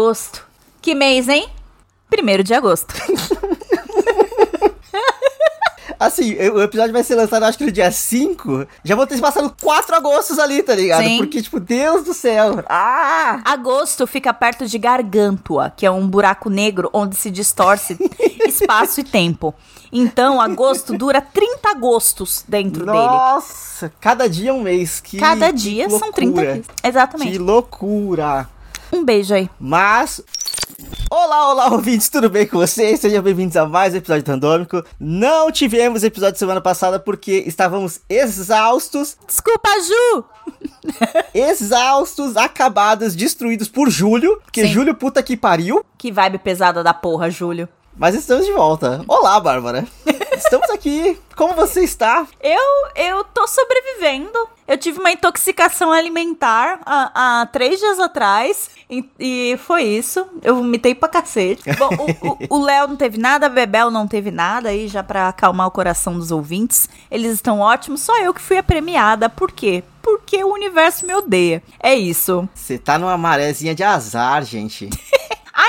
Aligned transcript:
Agosto. 0.00 0.44
Que 0.82 0.94
mês, 0.94 1.26
hein? 1.26 1.48
Primeiro 2.10 2.44
de 2.44 2.52
agosto. 2.52 2.94
Assim, 5.98 6.34
o 6.34 6.60
episódio 6.60 6.92
vai 6.92 7.02
ser 7.02 7.14
lançado 7.14 7.44
acho 7.44 7.56
que 7.56 7.64
no 7.64 7.72
dia 7.72 7.90
5. 7.90 8.66
Já 8.84 8.94
vou 8.94 9.06
ter 9.06 9.18
passado 9.18 9.56
4 9.62 9.96
agostos 9.96 10.38
ali, 10.38 10.62
tá 10.62 10.74
ligado? 10.74 11.02
Sim. 11.02 11.16
Porque, 11.16 11.40
tipo, 11.40 11.58
Deus 11.58 12.04
do 12.04 12.12
céu. 12.12 12.62
Ah! 12.68 13.40
Agosto 13.42 14.06
fica 14.06 14.34
perto 14.34 14.66
de 14.66 14.78
Gargantua, 14.78 15.72
que 15.74 15.86
é 15.86 15.90
um 15.90 16.06
buraco 16.06 16.50
negro 16.50 16.90
onde 16.92 17.16
se 17.16 17.30
distorce 17.30 17.96
espaço 18.46 19.00
e 19.00 19.04
tempo. 19.04 19.54
Então, 19.90 20.38
agosto 20.42 20.92
dura 20.92 21.22
30 21.22 21.70
agostos 21.70 22.44
dentro 22.46 22.84
dele. 22.84 22.98
Nossa, 22.98 23.90
cada 23.98 24.28
dia 24.28 24.50
é 24.50 24.52
um 24.52 24.60
mês. 24.60 25.00
Que, 25.00 25.16
Cada 25.16 25.46
que 25.46 25.54
dia 25.54 25.88
são 25.88 26.12
30 26.12 26.26
loucura. 26.34 26.52
dias. 26.52 26.66
Exatamente. 26.84 27.32
Que 27.32 27.38
loucura. 27.38 28.55
Um 28.96 29.04
beijo 29.04 29.34
aí. 29.34 29.50
Mas. 29.60 30.22
Olá, 31.10 31.50
olá, 31.52 31.70
ouvintes, 31.70 32.08
tudo 32.08 32.30
bem 32.30 32.46
com 32.46 32.56
vocês? 32.56 32.98
Sejam 32.98 33.22
bem-vindos 33.22 33.54
a 33.54 33.66
mais 33.66 33.92
um 33.92 33.98
episódio 33.98 34.24
randômico. 34.26 34.82
Não 34.98 35.52
tivemos 35.52 36.02
episódio 36.02 36.38
semana 36.38 36.62
passada 36.62 36.98
porque 36.98 37.44
estávamos 37.46 38.00
exaustos, 38.08 39.18
Desculpa, 39.26 39.68
Ju! 39.82 40.24
exaustos, 41.34 42.38
acabados, 42.38 43.14
destruídos 43.14 43.68
por 43.68 43.90
Júlio. 43.90 44.40
Porque 44.42 44.62
Sim. 44.62 44.72
Júlio, 44.72 44.94
puta 44.94 45.22
que 45.22 45.36
pariu. 45.36 45.84
Que 45.98 46.10
vibe 46.10 46.38
pesada 46.38 46.82
da 46.82 46.94
porra, 46.94 47.28
Júlio. 47.30 47.68
Mas 47.98 48.14
estamos 48.14 48.44
de 48.44 48.52
volta. 48.52 49.02
Olá, 49.08 49.40
Bárbara. 49.40 49.86
Estamos 50.36 50.68
aqui. 50.68 51.18
Como 51.34 51.54
você 51.54 51.82
está? 51.82 52.26
Eu, 52.42 52.60
eu 52.94 53.24
tô 53.24 53.46
sobrevivendo. 53.48 54.38
Eu 54.68 54.76
tive 54.76 54.98
uma 55.00 55.10
intoxicação 55.10 55.90
alimentar 55.90 56.78
há, 56.84 57.40
há 57.40 57.46
três 57.46 57.80
dias 57.80 57.98
atrás. 57.98 58.68
E, 58.90 59.02
e 59.18 59.56
foi 59.64 59.84
isso. 59.84 60.26
Eu 60.42 60.56
vomitei 60.56 60.94
pra 60.94 61.08
cacete. 61.08 61.62
Bom, 61.78 61.88
o- 62.50 62.60
Léo 62.62 62.86
não 62.88 62.96
teve 62.96 63.16
nada, 63.16 63.46
a 63.46 63.48
Bebel 63.48 63.90
não 63.90 64.06
teve 64.06 64.30
nada. 64.30 64.68
Aí, 64.68 64.88
já 64.88 65.02
pra 65.02 65.28
acalmar 65.28 65.66
o 65.66 65.70
coração 65.70 66.18
dos 66.18 66.30
ouvintes, 66.30 66.86
eles 67.10 67.32
estão 67.32 67.60
ótimos. 67.60 68.02
Só 68.02 68.14
eu 68.20 68.34
que 68.34 68.42
fui 68.42 68.58
a 68.58 68.62
premiada. 68.62 69.30
Por 69.30 69.50
quê? 69.50 69.82
Porque 70.02 70.44
o 70.44 70.52
universo 70.52 71.06
me 71.06 71.14
odeia. 71.14 71.62
É 71.82 71.94
isso. 71.94 72.46
Você 72.54 72.76
tá 72.76 72.98
numa 72.98 73.16
marézinha 73.16 73.74
de 73.74 73.82
azar, 73.82 74.44
gente. 74.44 74.90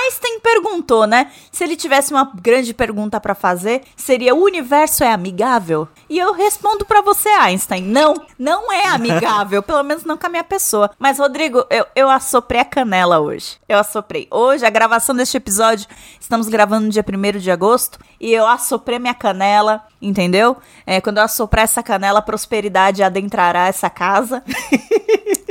Einstein 0.08 0.40
perguntou, 0.40 1.06
né? 1.06 1.30
Se 1.52 1.62
ele 1.62 1.76
tivesse 1.76 2.12
uma 2.12 2.32
grande 2.40 2.72
pergunta 2.72 3.20
pra 3.20 3.34
fazer, 3.34 3.82
seria: 3.94 4.34
o 4.34 4.42
universo 4.42 5.04
é 5.04 5.12
amigável? 5.12 5.86
E 6.08 6.18
eu 6.18 6.32
respondo 6.32 6.84
pra 6.86 7.02
você, 7.02 7.28
Einstein: 7.28 7.82
não, 7.82 8.14
não 8.38 8.72
é 8.72 8.86
amigável, 8.86 9.62
pelo 9.62 9.82
menos 9.82 10.04
não 10.04 10.16
com 10.16 10.26
a 10.26 10.30
minha 10.30 10.44
pessoa. 10.44 10.90
Mas, 10.98 11.18
Rodrigo, 11.18 11.64
eu, 11.70 11.84
eu 11.94 12.08
assoprei 12.08 12.60
a 12.60 12.64
canela 12.64 13.20
hoje. 13.20 13.58
Eu 13.68 13.78
assoprei. 13.78 14.26
Hoje, 14.30 14.64
a 14.64 14.70
gravação 14.70 15.14
deste 15.14 15.36
episódio, 15.36 15.86
estamos 16.18 16.48
gravando 16.48 16.86
no 16.86 16.92
dia 16.92 17.04
1 17.06 17.38
de 17.38 17.50
agosto, 17.50 17.98
e 18.18 18.32
eu 18.32 18.46
assoprei 18.46 18.98
minha 18.98 19.14
canela, 19.14 19.84
entendeu? 20.00 20.56
É, 20.86 21.00
quando 21.00 21.18
eu 21.18 21.24
assoprar 21.24 21.64
essa 21.64 21.82
canela, 21.82 22.22
prosperidade 22.22 23.02
adentrará 23.02 23.66
essa 23.66 23.90
casa. 23.90 24.42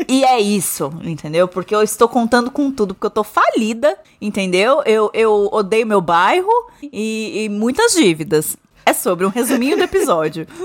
E 0.09 0.23
é 0.23 0.39
isso, 0.39 0.89
entendeu? 1.03 1.49
Porque 1.49 1.75
eu 1.75 1.83
estou 1.83 2.07
contando 2.07 2.49
com 2.49 2.71
tudo, 2.71 2.93
porque 2.93 3.07
eu 3.07 3.11
tô 3.11 3.25
falida, 3.25 3.97
entendeu? 4.21 4.46
Eu, 4.55 5.09
eu 5.13 5.49
odeio 5.51 5.85
meu 5.85 6.01
bairro 6.01 6.51
e, 6.81 7.43
e 7.45 7.49
muitas 7.49 7.93
dívidas. 7.93 8.57
É 8.85 8.93
sobre 8.93 9.25
um 9.25 9.29
resuminho 9.29 9.75
do 9.77 9.83
episódio. 9.83 10.47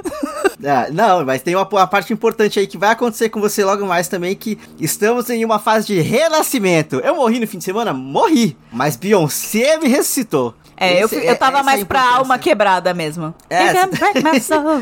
Ah, 0.64 0.86
não, 0.92 1.24
mas 1.24 1.42
tem 1.42 1.56
uma, 1.56 1.68
uma 1.68 1.88
parte 1.88 2.12
importante 2.12 2.60
aí 2.60 2.68
que 2.68 2.78
vai 2.78 2.90
acontecer 2.90 3.28
com 3.30 3.40
você 3.40 3.64
logo 3.64 3.84
mais 3.84 4.06
também, 4.06 4.36
que 4.36 4.56
estamos 4.78 5.28
em 5.28 5.44
uma 5.44 5.58
fase 5.58 5.88
de 5.88 6.00
renascimento. 6.00 7.00
Eu 7.00 7.16
morri 7.16 7.40
no 7.40 7.48
fim 7.48 7.58
de 7.58 7.64
semana? 7.64 7.92
Morri. 7.92 8.56
Mas 8.72 8.94
Beyoncé 8.94 9.76
me 9.78 9.88
ressuscitou. 9.88 10.54
É, 10.84 11.00
eu, 11.02 11.06
Esse- 11.06 11.20
fi- 11.20 11.26
eu 11.26 11.36
tava 11.36 11.60
é 11.60 11.62
mais 11.62 11.84
pra 11.84 12.02
alma 12.16 12.38
quebrada 12.38 12.92
mesmo. 12.94 13.34
É, 13.48 13.68
It 13.68 13.74
don't 13.74 13.98
break 13.98 14.22
my 14.22 14.40
soul, 14.40 14.78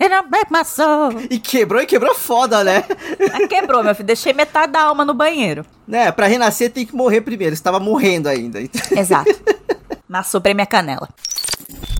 it 0.00 0.08
don't 0.08 0.28
break 0.28 0.46
my 0.52 0.64
soul. 0.64 1.12
E 1.30 1.38
quebrou 1.38 1.80
e 1.80 1.86
quebrou 1.86 2.14
foda, 2.14 2.64
né? 2.64 2.84
Ah, 3.32 3.46
Quebrou, 3.46 3.82
meu 3.84 3.94
filho. 3.94 4.06
Deixei 4.06 4.32
metade 4.32 4.72
da 4.72 4.82
alma 4.82 5.04
no 5.04 5.14
banheiro. 5.14 5.64
né, 5.86 6.10
pra 6.10 6.26
renascer 6.26 6.70
tem 6.72 6.84
que 6.84 6.94
morrer 6.96 7.20
primeiro. 7.20 7.54
Estava 7.54 7.78
morrendo 7.78 8.28
ainda. 8.28 8.58
Exato. 8.90 9.30
Mas 10.08 10.26
sobrei 10.28 10.54
minha 10.54 10.66
canela. 10.66 11.08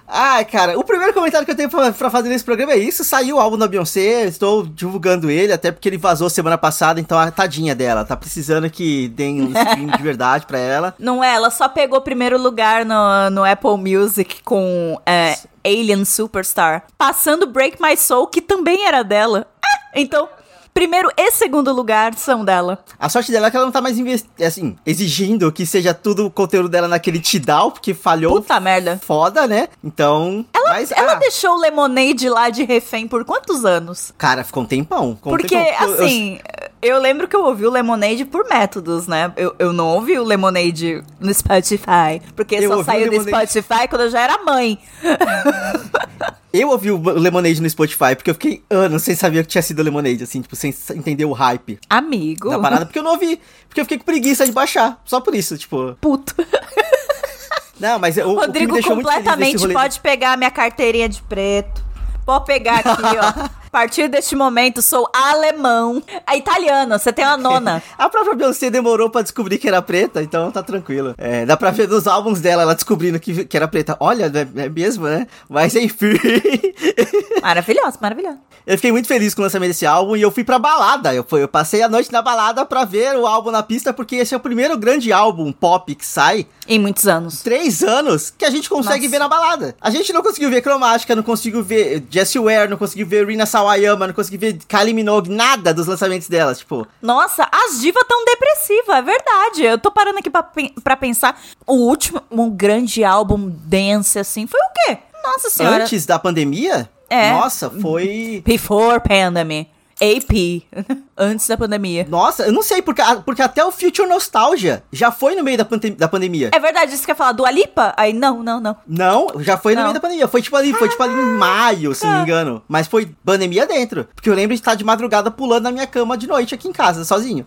Ai, 0.09 0.45
cara, 0.45 0.79
o 0.79 0.85
primeiro 0.85 1.13
comentário 1.13 1.45
que 1.45 1.51
eu 1.51 1.57
tenho 1.57 1.69
pra, 1.69 1.93
pra 1.93 2.11
fazer 2.11 2.29
nesse 2.29 2.45
programa 2.45 2.73
é 2.73 2.79
isso. 2.79 3.03
Saiu 3.03 3.37
o 3.37 3.41
álbum 3.41 3.59
da 3.59 3.67
Beyoncé, 3.67 4.25
estou 4.25 4.65
divulgando 4.65 5.31
ele, 5.31 5.53
até 5.53 5.73
porque 5.73 5.89
ele 5.89 5.99
vazou 5.99 6.31
semana 6.31 6.57
passada, 6.57 7.01
então 7.01 7.19
a 7.19 7.31
tadinha 7.31 7.75
dela. 7.75 8.05
Tá 8.05 8.17
precisando 8.17 8.71
que 8.71 9.09
deem 9.09 9.43
um 9.43 9.49
stream 9.49 9.87
de 9.89 10.03
verdade 10.03 10.47
pra 10.47 10.59
ela. 10.59 10.95
Não 10.99 11.23
é, 11.23 11.35
ela 11.35 11.51
só 11.51 11.69
pegou 11.69 12.01
primeiro 12.01 12.41
lugar 12.41 12.85
no, 12.85 13.31
no 13.31 13.45
Apple 13.45 13.77
Music 13.77 14.43
com 14.45 15.01
é, 15.05 15.37
Alien 15.65 16.05
Superstar, 16.05 16.85
passando 16.97 17.47
Break 17.47 17.83
My 17.83 17.97
Soul, 17.97 18.29
que 18.29 18.41
também 18.41 18.87
era 18.87 19.03
dela. 19.03 19.47
Ah, 19.63 20.01
então, 20.01 20.29
primeiro 20.77 21.11
e 21.17 21.31
segundo 21.33 21.73
lugar 21.73 22.13
são 22.17 22.45
dela. 22.45 22.79
A 22.99 23.09
sorte 23.09 23.33
dela 23.33 23.47
é 23.47 23.51
que 23.51 23.57
ela 23.57 23.65
não 23.65 23.73
tá 23.73 23.81
mais 23.81 23.99
investi- 23.99 24.45
assim, 24.45 24.77
exigindo 24.85 25.51
que 25.51 25.65
seja 25.65 25.95
tudo 25.95 26.27
o 26.27 26.31
conteúdo 26.31 26.69
dela 26.69 26.87
naquele 26.87 27.19
Tidal, 27.19 27.73
porque 27.73 27.95
falhou 27.95 28.35
Puta 28.43 28.61
merda. 28.61 29.01
foda, 29.03 29.47
né? 29.47 29.69
Então. 29.83 30.45
mas, 30.67 30.93
Ela 30.93 31.13
ah, 31.13 31.15
deixou 31.15 31.53
o 31.55 31.59
Lemonade 31.61 32.29
lá 32.29 32.51
de 32.51 32.63
refém 32.65 33.09
por 33.09 33.25
quantos 33.25 33.65
anos? 33.65 34.13
Cara, 34.19 34.45
ficou 34.45 34.65
um 34.65 34.67
tempão. 34.67 35.17
ficou 35.17 35.33
um 35.33 35.37
Porque, 35.39 35.57
tempão. 35.57 35.89
Eu- 35.89 35.95
eu- 35.97 36.05
assim, 36.05 36.39
eu 36.87 37.01
lembro 37.01 37.27
que 37.29 37.35
eu 37.35 37.45
ouvi 37.45 37.67
o 37.67 37.71
Lemonade 37.71 38.25
por 38.25 38.49
métodos, 38.49 39.07
né? 39.07 39.33
Eu, 39.37 39.55
eu 39.59 39.73
não 39.73 39.89
ouvi 39.89 40.19
o 40.19 40.25
Lemonade 40.25 41.03
no 41.21 41.33
Spotify. 41.33 42.21
Porque 42.35 42.57
Eu 42.57 42.71
só 42.71 42.81
o 42.81 42.85
saiu 42.85 43.11
do 43.11 43.23
Spotify 43.23 43.89
quando 43.89 44.03
eu 44.03 44.11
já 44.11 44.21
era 44.21 44.43
mãe. 44.45 44.79
Eu 46.53 46.71
ouvi 46.71 46.91
o 46.91 46.99
Lemonade 46.99 47.61
no 47.61 47.69
Spotify, 47.69 48.15
porque 48.17 48.31
eu 48.31 48.35
fiquei 48.35 48.63
anos 48.71 49.03
sem 49.03 49.15
saber 49.15 49.43
que 49.43 49.51
tinha 49.51 49.61
sido 49.61 49.83
Lemonade, 49.83 50.25
assim, 50.25 50.41
tipo, 50.41 50.57
sem 50.57 50.75
entender 50.95 51.27
o 51.27 51.33
hype 51.33 51.79
Amigo. 51.91 52.49
da 52.49 52.59
parada, 52.59 52.87
porque 52.87 52.99
eu 52.99 53.03
não 53.03 53.11
ouvi. 53.11 53.39
Porque 53.69 53.79
eu 53.79 53.85
fiquei 53.85 53.99
com 53.99 54.05
preguiça 54.05 54.47
de 54.47 54.53
baixar. 54.53 54.99
Só 55.05 55.21
por 55.21 55.35
isso, 55.35 55.59
tipo. 55.59 55.95
Puto. 56.01 56.35
Não, 57.79 57.99
mas 57.99 58.17
o, 58.17 58.23
o 58.23 58.29
me 58.29 58.35
Rodrigo 58.37 58.75
feliz 58.75 58.87
completamente 58.87 59.69
pode 59.69 60.01
pegar 60.01 60.33
a 60.33 60.37
minha 60.39 60.51
carteirinha 60.51 61.11
de 61.11 61.21
preto. 61.21 61.85
Pode 62.25 62.47
pegar 62.47 62.79
aqui, 62.79 63.03
ó. 63.03 63.49
A 63.67 63.71
partir 63.71 64.09
deste 64.09 64.35
momento, 64.35 64.81
sou 64.81 65.09
alemão. 65.13 66.03
É 66.27 66.37
italiano, 66.37 66.99
você 66.99 67.13
tem 67.13 67.25
uma 67.25 67.37
nona. 67.37 67.83
A 67.99 68.09
própria 68.09 68.35
Beyoncé 68.35 68.71
demorou 68.71 69.11
pra 69.11 69.23
descobrir 69.23 69.59
que 69.59 69.69
era 69.69 69.83
preta, 69.83 70.23
então 70.23 70.51
tá 70.51 70.63
tranquilo. 70.63 71.15
É, 71.19 71.45
dá 71.45 71.57
pra 71.57 71.71
ver 71.71 71.89
nos 71.89 72.07
álbuns 72.07 72.41
dela, 72.41 72.63
ela 72.63 72.75
descobrindo 72.75 73.19
que, 73.21 73.45
que 73.45 73.57
era 73.57 73.69
preta. 73.69 73.97
Olha, 74.01 74.33
é, 74.35 74.63
é 74.65 74.69
mesmo, 74.69 75.07
né? 75.07 75.27
Mas 75.49 75.75
enfim. 75.75 76.15
Maravilhoso, 77.43 77.99
maravilhoso. 78.01 78.39
eu 78.67 78.77
fiquei 78.77 78.91
muito 78.93 79.07
feliz 79.09 79.35
com 79.35 79.41
o 79.41 79.45
lançamento 79.45 79.69
desse 79.71 79.87
álbum 79.87 80.17
e 80.17 80.23
eu 80.23 80.31
fui 80.31 80.43
pra 80.45 80.59
balada. 80.59 81.15
Eu, 81.15 81.25
fui, 81.25 81.43
eu 81.43 81.49
passei 81.49 81.83
a 81.83 81.89
noite 81.89 82.11
na 82.13 82.23
balada 82.23 82.65
pra 82.65 82.85
ver 82.85 83.17
o 83.17 83.27
álbum 83.27 83.51
na 83.51 83.63
pista, 83.63 83.93
porque 83.93 84.17
esse 84.17 84.35
é 84.35 84.37
o 84.37 84.41
primeiro 84.41 84.77
grande 84.79 85.13
álbum 85.13 85.53
pop 85.53 85.95
que 85.95 86.05
sai 86.07 86.47
Em 86.67 86.79
muitos 86.79 87.07
anos. 87.07 87.43
três 87.43 87.83
anos 87.83 88.31
que 88.37 88.45
a 88.45 88.51
gente 88.51 88.69
consegue 88.69 89.07
Nossa. 89.07 89.11
ver 89.11 89.19
na 89.19 89.29
balada. 89.29 89.77
A 89.81 89.91
gente 89.91 90.13
não 90.13 90.23
conseguiu 90.23 90.51
ver 90.51 90.63
Cromática, 90.63 91.15
não 91.15 91.23
conseguiu 91.23 91.63
ver 91.63 92.05
Jessie 92.11 92.41
Ware, 92.41 92.69
não 92.69 92.77
conseguiu 92.77 93.07
ver 93.07 93.27
Rina 93.27 93.47
Sawayama, 93.57 94.07
não 94.07 94.13
conseguiu 94.13 94.39
ver 94.39 94.59
Kylie 94.69 94.93
Minogue, 94.93 95.31
nada 95.31 95.73
dos 95.73 95.87
lançamentos 95.87 96.29
delas, 96.29 96.59
tipo... 96.59 96.87
Nossa, 97.01 97.49
as 97.51 97.81
divas 97.81 98.05
tão 98.07 98.23
depressivas, 98.27 98.97
é 98.97 99.03
verdade. 99.03 99.63
Eu 99.63 99.79
tô 99.79 99.91
parando 99.91 100.19
aqui 100.19 100.29
pra, 100.29 100.47
pra 100.85 100.95
pensar. 100.95 101.41
O 101.67 101.75
último 101.75 102.23
um 102.31 102.51
grande 102.51 103.03
álbum 103.03 103.51
dance, 103.51 104.19
assim, 104.19 104.47
foi 104.47 104.61
o 104.61 104.73
quê? 104.75 104.99
Nossa 105.25 105.49
senhora. 105.49 105.85
Antes 105.85 106.05
da 106.05 106.19
pandemia? 106.19 106.87
É. 107.09 107.31
Nossa, 107.31 107.71
foi... 107.71 108.43
Before 108.45 109.01
pandemic. 109.01 109.71
AP. 110.01 110.63
Antes 111.19 111.49
da 111.49 111.57
pandemia. 111.57 112.07
Nossa, 112.09 112.43
eu 112.45 112.53
não 112.53 112.63
sei, 112.63 112.83
porque, 112.83 113.01
porque 113.25 113.41
até 113.41 113.65
o 113.65 113.71
Future 113.73 114.07
Nostalgia 114.07 114.83
já 114.93 115.11
foi 115.11 115.35
no 115.35 115.43
meio 115.43 115.57
da, 115.57 115.65
pande- 115.65 115.91
da 115.93 116.07
pandemia. 116.07 116.51
É 116.53 116.59
verdade, 116.61 116.93
isso 116.93 117.01
que 117.01 117.07
quer 117.07 117.17
falar 117.17 117.33
do 117.33 117.47
Alipa? 117.47 117.95
Aí, 117.97 118.13
não, 118.13 118.43
não, 118.43 118.61
não. 118.61 118.77
Não, 118.87 119.29
já 119.39 119.57
foi 119.57 119.73
no 119.75 119.79
Não. 119.81 119.85
meio 119.89 119.95
da 119.95 120.01
pandemia. 120.01 120.29
Foi 120.29 120.43
tipo 120.43 120.55
ali, 120.57 120.75
foi 120.75 120.91
tipo 120.91 121.03
ali 121.03 121.15
em 121.15 121.39
maio, 121.39 121.95
se 121.95 122.05
não 122.05 122.17
me 122.17 122.23
engano. 122.23 122.63
Mas 122.69 122.87
foi 122.87 123.07
pandemia 123.25 123.67
dentro. 123.67 124.07
Porque 124.15 124.29
eu 124.29 124.35
lembro 124.35 124.55
de 124.55 124.61
estar 124.61 124.75
de 124.75 124.85
madrugada 124.85 125.31
pulando 125.31 125.65
na 125.65 125.73
minha 125.73 125.87
cama 125.87 126.19
de 126.19 126.27
noite 126.27 126.55
aqui 126.55 126.69
em 126.69 126.73
casa, 126.73 127.03
sozinho. 127.05 127.47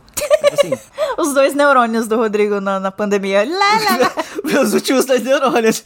Assim, 0.51 0.71
Os 1.19 1.33
dois 1.35 1.53
neurônios 1.53 2.07
do 2.07 2.15
Rodrigo 2.15 2.59
na, 2.59 2.79
na 2.79 2.91
pandemia. 2.91 3.45
Lá, 3.47 3.55
lá, 3.91 3.97
lá. 3.97 4.11
meus 4.43 4.73
últimos 4.73 5.05
dois 5.05 5.21
neurônios. 5.21 5.83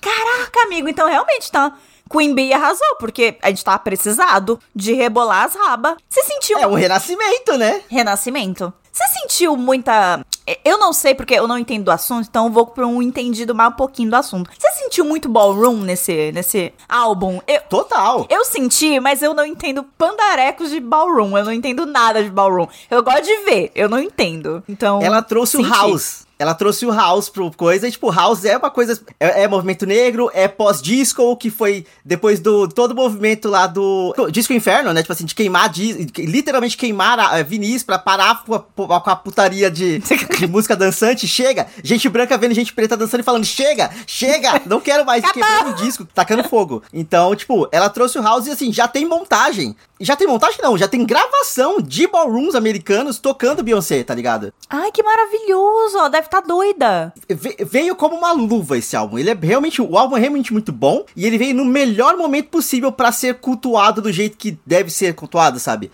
Caraca, 0.00 0.60
amigo, 0.64 0.88
então 0.88 1.06
realmente 1.08 1.50
tá. 1.52 1.72
Queen 2.10 2.34
Bee 2.34 2.52
arrasou, 2.52 2.96
porque 2.98 3.36
a 3.40 3.48
gente 3.48 3.64
tava 3.64 3.78
precisado 3.78 4.58
de 4.74 4.92
rebolar 4.92 5.44
as 5.44 5.54
rabas. 5.54 5.94
Você 6.08 6.22
sentiu 6.24 6.58
É 6.58 6.66
um 6.66 6.74
renascimento, 6.74 7.56
né? 7.56 7.82
renascimento? 7.88 8.72
Você 8.92 9.06
sentiu 9.20 9.56
muita 9.56 10.24
eu 10.64 10.78
não 10.78 10.92
sei 10.92 11.14
porque 11.14 11.34
eu 11.34 11.46
não 11.46 11.58
entendo 11.58 11.84
do 11.84 11.90
assunto, 11.90 12.26
então 12.28 12.46
eu 12.46 12.52
vou 12.52 12.66
pra 12.66 12.86
um 12.86 13.00
entendido 13.00 13.54
mais 13.54 13.72
um 13.72 13.76
pouquinho 13.76 14.10
do 14.10 14.16
assunto. 14.16 14.50
Você 14.58 14.70
sentiu 14.82 15.04
muito 15.04 15.28
ballroom 15.28 15.76
nesse, 15.82 16.32
nesse 16.32 16.72
álbum? 16.88 17.40
Eu, 17.46 17.60
Total. 17.68 18.26
eu 18.28 18.44
senti, 18.44 18.98
mas 19.00 19.22
eu 19.22 19.34
não 19.34 19.44
entendo 19.44 19.84
pandarecos 19.96 20.70
de 20.70 20.80
ballroom. 20.80 21.36
Eu 21.36 21.44
não 21.44 21.52
entendo 21.52 21.86
nada 21.86 22.22
de 22.22 22.30
ballroom. 22.30 22.66
Eu 22.90 23.02
gosto 23.02 23.22
de 23.24 23.36
ver, 23.44 23.70
eu 23.74 23.88
não 23.88 24.00
entendo. 24.00 24.62
Então. 24.68 25.00
Ela 25.02 25.22
trouxe 25.22 25.56
o 25.56 25.60
senti. 25.64 25.70
house. 25.70 26.26
Ela 26.40 26.54
trouxe 26.54 26.86
o 26.86 26.90
house 26.90 27.28
pro 27.28 27.50
coisa, 27.54 27.86
e 27.86 27.90
tipo, 27.92 28.10
house 28.10 28.46
é 28.46 28.56
uma 28.56 28.70
coisa. 28.70 28.98
É, 29.20 29.42
é 29.42 29.48
movimento 29.48 29.84
negro, 29.84 30.30
é 30.32 30.48
pós-disco, 30.48 31.36
que 31.36 31.50
foi 31.50 31.84
depois 32.02 32.40
do 32.40 32.66
todo 32.66 32.92
o 32.92 32.94
movimento 32.94 33.46
lá 33.48 33.66
do. 33.66 34.14
Disco 34.32 34.54
Inferno, 34.54 34.92
né? 34.94 35.02
Tipo 35.02 35.12
assim, 35.12 35.26
de 35.26 35.34
queimar, 35.34 35.68
di- 35.68 36.06
literalmente 36.16 36.78
queimar 36.78 37.18
a, 37.18 37.36
a 37.36 37.42
Vinícius 37.42 37.82
pra 37.82 37.98
parar 37.98 38.42
com 38.44 38.54
a, 38.54 38.60
com 39.00 39.10
a 39.10 39.16
putaria 39.16 39.70
de, 39.70 39.98
de 39.98 40.46
música 40.48 40.74
dançante. 40.74 41.28
Chega! 41.28 41.66
Gente 41.84 42.08
branca 42.08 42.38
vendo 42.38 42.54
gente 42.54 42.72
preta 42.72 42.96
dançando 42.96 43.20
e 43.20 43.24
falando: 43.24 43.44
chega! 43.44 43.90
Chega! 44.06 44.62
Não 44.64 44.80
quero 44.80 45.04
mais 45.04 45.22
quebrando 45.30 45.72
o 45.72 45.74
disco, 45.74 46.06
tacando 46.14 46.42
fogo. 46.44 46.82
Então, 46.90 47.36
tipo, 47.36 47.68
ela 47.70 47.90
trouxe 47.90 48.18
o 48.18 48.22
house 48.22 48.46
e 48.46 48.50
assim, 48.50 48.72
já 48.72 48.88
tem 48.88 49.04
montagem. 49.04 49.76
Já 50.02 50.16
tem 50.16 50.26
montagem, 50.26 50.58
não, 50.62 50.78
já 50.78 50.88
tem 50.88 51.04
gravação 51.04 51.78
de 51.78 52.06
ballrooms 52.06 52.54
americanos 52.54 53.18
tocando 53.18 53.62
Beyoncé, 53.62 54.02
tá 54.02 54.14
ligado? 54.14 54.50
Ai, 54.70 54.90
que 54.90 55.02
maravilhoso! 55.02 56.08
Deve 56.08 56.29
estar 56.36 56.46
doida. 56.46 57.12
Ve- 57.28 57.56
veio 57.64 57.94
como 57.96 58.16
uma 58.16 58.32
luva 58.32 58.78
esse 58.78 58.96
álbum. 58.96 59.18
Ele 59.18 59.30
é 59.30 59.38
realmente, 59.40 59.82
o 59.82 59.96
álbum 59.98 60.16
é 60.16 60.20
realmente 60.20 60.52
muito 60.52 60.72
bom 60.72 61.04
e 61.16 61.26
ele 61.26 61.36
veio 61.38 61.54
no 61.54 61.64
melhor 61.64 62.16
momento 62.16 62.48
possível 62.48 62.90
pra 62.92 63.12
ser 63.12 63.34
cultuado 63.36 64.00
do 64.00 64.12
jeito 64.12 64.36
que 64.36 64.58
deve 64.64 64.90
ser 64.90 65.14
cultuado, 65.14 65.58
sabe? 65.58 65.90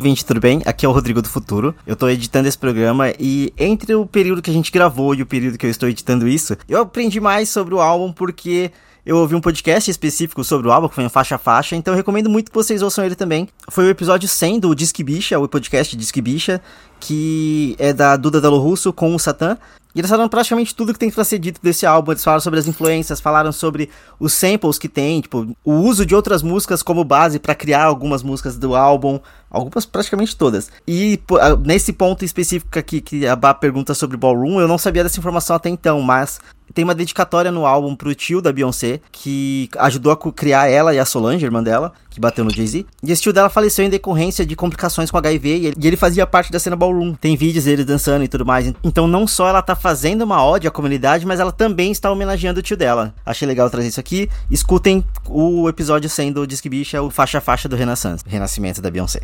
Gente, 0.00 0.24
tudo 0.24 0.40
bem? 0.40 0.62
Aqui 0.66 0.84
é 0.84 0.88
o 0.88 0.92
Rodrigo 0.92 1.22
do 1.22 1.28
Futuro. 1.28 1.74
Eu 1.86 1.96
tô 1.96 2.08
editando 2.08 2.46
esse 2.48 2.58
programa 2.58 3.12
e 3.18 3.52
entre 3.58 3.94
o 3.94 4.04
período 4.06 4.42
que 4.42 4.50
a 4.50 4.54
gente 4.54 4.70
gravou 4.70 5.14
e 5.14 5.22
o 5.22 5.26
período 5.26 5.56
que 5.58 5.64
eu 5.66 5.70
estou 5.70 5.88
editando 5.88 6.28
isso, 6.28 6.56
eu 6.68 6.82
aprendi 6.82 7.20
mais 7.20 7.48
sobre 7.48 7.74
o 7.74 7.80
álbum 7.80 8.12
porque 8.12 8.70
eu 9.04 9.16
ouvi 9.16 9.34
um 9.34 9.40
podcast 9.40 9.90
específico 9.90 10.44
sobre 10.44 10.68
o 10.68 10.72
álbum, 10.72 10.88
que 10.88 10.94
foi 10.94 11.04
um 11.04 11.08
faixa 11.08 11.34
a 11.34 11.38
faixa, 11.38 11.74
então 11.74 11.92
eu 11.92 11.96
recomendo 11.96 12.30
muito 12.30 12.50
que 12.50 12.54
vocês 12.54 12.82
ouçam 12.82 13.04
ele 13.04 13.16
também. 13.16 13.48
Foi 13.68 13.84
o 13.84 13.90
episódio 13.90 14.28
100 14.28 14.60
do 14.60 14.74
Disque 14.74 15.02
Bicha, 15.02 15.38
o 15.38 15.48
podcast 15.48 15.96
Disque 15.96 16.20
Bicha, 16.20 16.60
que 17.00 17.74
é 17.78 17.92
da 17.92 18.16
Duda 18.16 18.40
Dalo 18.40 18.58
Russo 18.58 18.92
com 18.92 19.14
o 19.14 19.18
Satã. 19.18 19.58
E 19.94 20.00
eles 20.00 20.10
falaram 20.10 20.28
praticamente 20.28 20.74
tudo 20.74 20.92
que 20.92 20.98
tem 20.98 21.10
pra 21.10 21.22
ser 21.22 21.38
dito 21.38 21.60
desse 21.62 21.84
álbum. 21.84 22.12
Eles 22.12 22.24
falaram 22.24 22.40
sobre 22.40 22.58
as 22.58 22.66
influências, 22.66 23.20
falaram 23.20 23.52
sobre 23.52 23.90
os 24.18 24.32
samples 24.32 24.78
que 24.78 24.88
tem, 24.88 25.20
tipo, 25.20 25.54
o 25.62 25.72
uso 25.72 26.06
de 26.06 26.14
outras 26.14 26.42
músicas 26.42 26.82
como 26.82 27.04
base 27.04 27.38
pra 27.38 27.54
criar 27.54 27.84
algumas 27.84 28.22
músicas 28.22 28.56
do 28.56 28.74
álbum. 28.74 29.20
Algumas, 29.50 29.84
praticamente 29.84 30.34
todas. 30.34 30.70
E 30.88 31.20
nesse 31.66 31.92
ponto 31.92 32.24
específico 32.24 32.78
aqui 32.78 33.02
que 33.02 33.26
a 33.26 33.36
Bá 33.36 33.52
pergunta 33.52 33.92
sobre 33.92 34.16
Ballroom, 34.16 34.60
eu 34.60 34.68
não 34.68 34.78
sabia 34.78 35.02
dessa 35.02 35.18
informação 35.18 35.56
até 35.56 35.68
então, 35.68 36.00
mas 36.00 36.40
tem 36.74 36.84
uma 36.84 36.94
dedicatória 36.94 37.50
no 37.50 37.66
álbum 37.66 37.94
pro 37.94 38.14
tio 38.14 38.40
da 38.40 38.52
Beyoncé, 38.52 39.00
que 39.10 39.68
ajudou 39.78 40.12
a 40.12 40.32
criar 40.32 40.68
ela 40.68 40.94
e 40.94 40.98
a 40.98 41.04
Solange, 41.04 41.44
irmã 41.44 41.62
dela, 41.62 41.92
que 42.10 42.20
bateu 42.20 42.44
no 42.44 42.50
Jay-Z. 42.50 42.84
E 43.02 43.12
esse 43.12 43.22
tio 43.22 43.32
dela 43.32 43.48
faleceu 43.48 43.84
em 43.84 43.90
decorrência 43.90 44.44
de 44.44 44.54
complicações 44.54 45.10
com 45.10 45.18
HIV 45.18 45.48
e 45.48 45.66
ele, 45.66 45.76
e 45.78 45.86
ele 45.86 45.96
fazia 45.96 46.26
parte 46.26 46.52
da 46.52 46.58
cena 46.58 46.76
Ballroom. 46.76 47.14
Tem 47.14 47.36
vídeos 47.36 47.64
dele 47.64 47.84
dançando 47.84 48.24
e 48.24 48.28
tudo 48.28 48.44
mais. 48.44 48.72
Então 48.82 49.06
não 49.06 49.26
só 49.26 49.48
ela 49.48 49.62
tá 49.62 49.74
fazendo 49.74 50.22
uma 50.22 50.44
ode 50.44 50.66
à 50.66 50.70
comunidade, 50.70 51.26
mas 51.26 51.40
ela 51.40 51.52
também 51.52 51.92
está 51.92 52.10
homenageando 52.10 52.60
o 52.60 52.62
tio 52.62 52.76
dela. 52.76 53.14
Achei 53.24 53.46
legal 53.46 53.68
trazer 53.70 53.88
isso 53.88 54.00
aqui. 54.00 54.28
Escutem 54.50 55.04
o 55.28 55.68
episódio 55.68 56.08
sendo 56.08 56.42
o 56.42 56.46
Disque 56.46 56.68
Bicha, 56.68 57.02
o 57.02 57.10
faixa 57.10 57.38
a 57.38 57.40
faixa 57.40 57.68
do 57.68 57.76
Renaissance, 57.76 58.24
Renascimento 58.26 58.82
da 58.82 58.90
Beyoncé. 58.90 59.20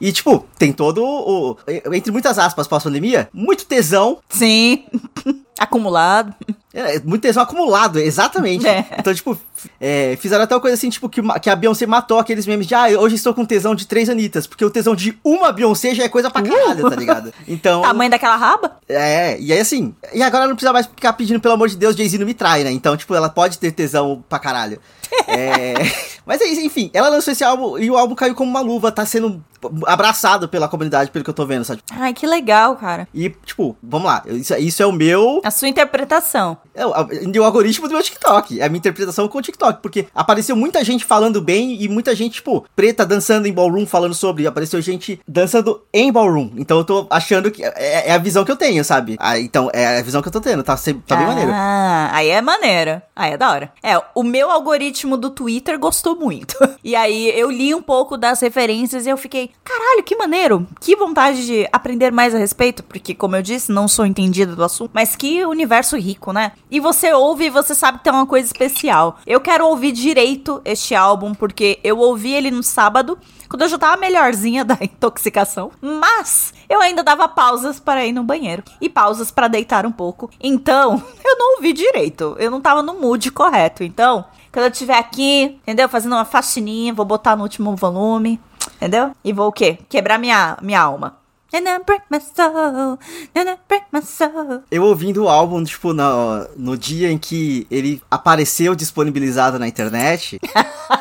E, 0.00 0.12
tipo, 0.12 0.46
tem 0.58 0.72
todo 0.72 1.02
o. 1.02 1.56
Entre 1.92 2.12
muitas 2.12 2.38
aspas, 2.38 2.66
pós-pandemia, 2.66 3.28
muito 3.32 3.64
tesão. 3.64 4.18
Sim. 4.28 4.84
Acumulado. 5.58 6.34
É, 6.74 7.00
muito 7.00 7.22
tesão 7.22 7.42
acumulado, 7.42 7.98
exatamente. 7.98 8.66
É. 8.76 8.84
Então, 8.98 9.14
tipo, 9.14 9.38
é, 9.80 10.16
fizeram 10.20 10.42
até 10.44 10.54
uma 10.54 10.60
coisa 10.60 10.74
assim, 10.74 10.90
tipo, 10.90 11.08
que, 11.08 11.22
que 11.40 11.48
a 11.48 11.56
Beyoncé 11.56 11.86
matou 11.86 12.18
aqueles 12.18 12.46
memes 12.46 12.66
de, 12.66 12.74
ah, 12.74 12.88
hoje 12.98 13.14
estou 13.14 13.32
com 13.32 13.44
tesão 13.44 13.74
de 13.74 13.86
três 13.86 14.08
Anitas, 14.08 14.46
porque 14.46 14.64
o 14.64 14.70
tesão 14.70 14.94
de 14.94 15.16
uma 15.24 15.52
Beyoncé 15.52 15.94
já 15.94 16.04
é 16.04 16.08
coisa 16.08 16.30
pra 16.30 16.42
caralho, 16.42 16.90
tá 16.90 16.96
ligado? 16.96 17.32
Então. 17.46 17.82
Tamanho 17.82 18.10
daquela 18.10 18.36
raba? 18.36 18.76
É, 18.88 19.38
e 19.40 19.52
aí 19.52 19.60
assim, 19.60 19.94
e 20.12 20.22
agora 20.22 20.42
ela 20.42 20.48
não 20.48 20.56
precisa 20.56 20.72
mais 20.72 20.86
ficar 20.86 21.12
pedindo, 21.12 21.40
pelo 21.40 21.54
amor 21.54 21.68
de 21.68 21.76
Deus, 21.76 21.94
Jay-Z 21.96 22.18
não 22.18 22.26
me 22.26 22.34
trai, 22.34 22.64
né? 22.64 22.70
Então, 22.72 22.96
tipo, 22.96 23.14
ela 23.14 23.28
pode 23.28 23.58
ter 23.58 23.70
tesão 23.70 24.22
pra 24.28 24.38
caralho. 24.38 24.80
É, 25.28 25.74
mas 26.26 26.40
é 26.40 26.44
isso, 26.44 26.60
enfim, 26.60 26.90
ela 26.92 27.08
lançou 27.08 27.32
esse 27.32 27.44
álbum 27.44 27.78
e 27.78 27.90
o 27.90 27.96
álbum 27.96 28.14
caiu 28.14 28.34
como 28.34 28.50
uma 28.50 28.60
luva, 28.60 28.90
tá 28.90 29.06
sendo 29.06 29.42
abraçado 29.86 30.48
pela 30.48 30.68
comunidade, 30.68 31.10
pelo 31.10 31.24
que 31.24 31.30
eu 31.30 31.34
tô 31.34 31.46
vendo, 31.46 31.64
sabe? 31.64 31.82
Ai, 31.90 32.12
que 32.12 32.26
legal, 32.26 32.76
cara. 32.76 33.08
E, 33.14 33.30
tipo, 33.44 33.76
vamos 33.82 34.06
lá, 34.06 34.22
isso, 34.26 34.54
isso 34.56 34.82
é 34.82 34.86
o 34.86 34.92
meu. 34.92 35.40
A 35.44 35.50
sua 35.50 35.68
interpretação. 35.68 36.58
É 36.74 36.84
o, 36.84 36.90
o 36.90 37.44
algoritmo 37.44 37.88
do 37.88 37.94
meu 37.94 38.02
TikTok. 38.02 38.60
É 38.60 38.64
a 38.64 38.68
minha 38.68 38.78
interpretação 38.78 39.26
com 39.28 39.38
o 39.38 39.42
TikTok. 39.42 39.80
Porque 39.80 40.06
apareceu 40.14 40.54
muita 40.54 40.84
gente 40.84 41.04
falando 41.04 41.40
bem 41.40 41.82
e 41.82 41.88
muita 41.88 42.14
gente, 42.14 42.34
tipo, 42.34 42.66
preta 42.76 43.06
dançando 43.06 43.46
em 43.46 43.52
ballroom, 43.52 43.86
falando 43.86 44.14
sobre. 44.14 44.46
Apareceu 44.46 44.80
gente 44.82 45.20
dançando 45.26 45.82
em 45.92 46.12
ballroom. 46.12 46.50
Então 46.56 46.78
eu 46.78 46.84
tô 46.84 47.06
achando 47.08 47.50
que 47.50 47.64
é, 47.64 48.08
é 48.08 48.12
a 48.12 48.18
visão 48.18 48.44
que 48.44 48.52
eu 48.52 48.56
tenho, 48.56 48.84
sabe? 48.84 49.16
Ah, 49.18 49.38
então, 49.38 49.70
é 49.72 49.98
a 49.98 50.02
visão 50.02 50.20
que 50.20 50.28
eu 50.28 50.32
tô 50.32 50.40
tendo. 50.40 50.62
Tá, 50.62 50.76
tá 50.76 51.16
bem 51.16 51.26
maneiro. 51.26 51.50
Ah, 51.54 52.10
aí 52.12 52.28
é 52.28 52.42
maneiro. 52.42 53.00
Aí 53.14 53.32
é 53.32 53.36
da 53.36 53.50
hora. 53.50 53.72
É, 53.82 54.00
o 54.14 54.22
meu 54.22 54.50
algoritmo 54.50 55.16
do 55.16 55.30
Twitter 55.30 55.78
gostou 55.78 56.15
muito. 56.16 56.56
E 56.86 56.94
aí 56.94 57.36
eu 57.36 57.50
li 57.50 57.74
um 57.74 57.82
pouco 57.82 58.16
das 58.16 58.40
referências 58.40 59.06
e 59.06 59.10
eu 59.10 59.16
fiquei, 59.16 59.50
caralho, 59.64 60.04
que 60.04 60.14
maneiro. 60.14 60.64
Que 60.78 60.94
vontade 60.94 61.44
de 61.44 61.68
aprender 61.72 62.12
mais 62.12 62.32
a 62.32 62.38
respeito, 62.38 62.84
porque 62.84 63.12
como 63.12 63.34
eu 63.34 63.42
disse, 63.42 63.72
não 63.72 63.88
sou 63.88 64.06
entendida 64.06 64.54
do 64.54 64.62
assunto, 64.62 64.92
mas 64.94 65.16
que 65.16 65.44
universo 65.44 65.96
rico, 65.96 66.32
né? 66.32 66.52
E 66.70 66.78
você 66.78 67.12
ouve 67.12 67.46
e 67.46 67.50
você 67.50 67.74
sabe 67.74 67.98
que 67.98 68.04
tem 68.04 68.12
uma 68.12 68.24
coisa 68.26 68.46
especial. 68.46 69.18
Eu 69.26 69.40
quero 69.40 69.66
ouvir 69.66 69.90
direito 69.90 70.62
este 70.64 70.94
álbum 70.94 71.34
porque 71.34 71.80
eu 71.82 71.98
ouvi 71.98 72.32
ele 72.32 72.52
no 72.52 72.62
sábado, 72.62 73.18
quando 73.48 73.62
eu 73.62 73.68
já 73.68 73.78
tava 73.78 73.96
melhorzinha 73.96 74.62
da 74.64 74.78
intoxicação, 74.80 75.72
mas 75.80 76.54
eu 76.68 76.80
ainda 76.80 77.02
dava 77.02 77.28
pausas 77.28 77.80
para 77.80 78.06
ir 78.06 78.12
no 78.12 78.22
banheiro 78.22 78.62
e 78.80 78.88
pausas 78.88 79.30
para 79.30 79.48
deitar 79.48 79.86
um 79.86 79.92
pouco. 79.92 80.30
Então, 80.40 81.02
eu 81.24 81.38
não 81.38 81.56
ouvi 81.56 81.72
direito. 81.72 82.36
Eu 82.38 82.50
não 82.50 82.60
tava 82.60 82.82
no 82.82 82.94
mood 82.94 83.30
correto. 83.30 83.82
Então, 83.82 84.24
quando 84.56 84.64
eu 84.64 84.70
estiver 84.70 84.96
aqui, 84.96 85.58
entendeu? 85.62 85.86
Fazendo 85.86 86.14
uma 86.14 86.24
faxininha, 86.24 86.94
vou 86.94 87.04
botar 87.04 87.36
no 87.36 87.42
último 87.42 87.76
volume, 87.76 88.40
entendeu? 88.76 89.12
E 89.22 89.30
vou 89.30 89.48
o 89.48 89.52
quê? 89.52 89.78
Quebrar 89.86 90.18
minha, 90.18 90.56
minha 90.62 90.80
alma. 90.80 91.18
And 91.52 91.62
then 91.62 91.82
break 91.84 92.04
my 92.10 92.18
soul, 92.18 92.98
and 93.34 93.44
then 93.44 93.58
break 93.68 93.84
my 93.92 94.00
soul. 94.00 94.62
Eu 94.70 94.84
ouvindo 94.84 95.24
o 95.24 95.28
álbum, 95.28 95.62
tipo, 95.62 95.92
no, 95.92 96.48
no 96.56 96.74
dia 96.74 97.12
em 97.12 97.18
que 97.18 97.66
ele 97.70 98.00
apareceu 98.10 98.74
disponibilizado 98.74 99.58
na 99.58 99.68
internet. 99.68 100.40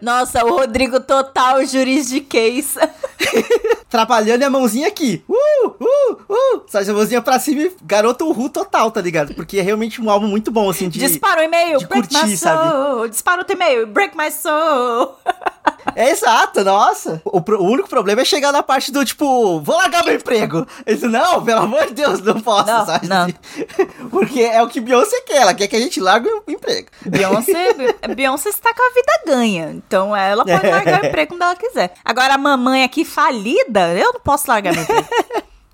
Nossa, 0.00 0.44
o 0.44 0.56
Rodrigo 0.56 1.00
total 1.00 1.64
juridiquês. 1.64 2.76
trabalhando 3.90 4.44
a 4.44 4.48
mãozinha 4.48 4.86
aqui. 4.86 5.22
Uh, 5.28 5.66
uh, 5.66 6.22
uh. 6.28 6.62
Sabe, 6.68 6.88
a 6.88 6.94
mãozinha 6.94 7.20
pra 7.20 7.38
cima 7.40 7.62
e 7.62 7.72
garoto 7.82 8.24
Uhu 8.30 8.48
total, 8.48 8.90
tá 8.90 9.00
ligado? 9.00 9.34
Porque 9.34 9.58
é 9.58 9.62
realmente 9.62 10.00
um 10.00 10.08
álbum 10.08 10.28
muito 10.28 10.50
bom, 10.50 10.70
assim, 10.70 10.88
de... 10.88 11.00
Dispara 11.00 11.40
o 11.40 11.44
e-mail, 11.44 11.78
de 11.78 11.86
break 11.86 12.08
curtir, 12.08 12.28
my 12.28 12.36
sabe? 12.36 12.70
soul. 12.70 13.08
Dispara 13.08 13.44
o 13.46 13.52
e-mail, 13.52 13.86
break 13.88 14.16
my 14.16 14.30
soul. 14.30 15.16
É 15.94 16.10
exato, 16.10 16.62
nossa. 16.64 17.20
O, 17.24 17.38
o 17.38 17.64
único 17.64 17.88
problema 17.88 18.20
é 18.22 18.24
chegar 18.24 18.52
na 18.52 18.62
parte 18.62 18.90
do, 18.92 19.04
tipo, 19.04 19.60
vou 19.60 19.76
largar 19.76 20.04
meu 20.04 20.14
emprego. 20.14 20.66
Ele 20.86 21.06
não, 21.08 21.42
pelo 21.44 21.60
amor 21.62 21.86
de 21.86 21.94
Deus, 21.94 22.20
não 22.20 22.40
posso, 22.40 22.66
Não, 22.66 22.86
sabe? 22.86 23.06
não. 23.08 23.26
Porque 24.10 24.40
é 24.40 24.62
o 24.62 24.68
que 24.68 24.80
Beyoncé 24.80 25.20
quer, 25.22 25.42
ela 25.42 25.54
quer 25.54 25.66
que 25.68 25.76
a 25.76 25.80
gente 25.80 26.00
largue 26.00 26.28
o 26.28 26.42
emprego. 26.50 26.88
Beyoncé, 27.06 27.74
Beyoncé 28.14 28.48
está 28.50 28.72
com 28.74 28.82
a 28.82 28.94
vida 28.94 29.12
ganha. 29.26 29.70
Então 29.72 30.14
ela 30.14 30.44
pode 30.44 30.66
largar 30.66 31.02
o 31.02 31.06
emprego 31.06 31.28
quando 31.34 31.42
ela 31.42 31.56
quiser. 31.56 31.94
Agora 32.04 32.34
a 32.34 32.38
mamãe 32.38 32.84
aqui 32.84 33.04
falida, 33.04 33.92
eu 33.94 34.12
não 34.12 34.20
posso 34.20 34.44
largar 34.48 34.72
meu 34.72 34.82
emprego. 34.82 35.08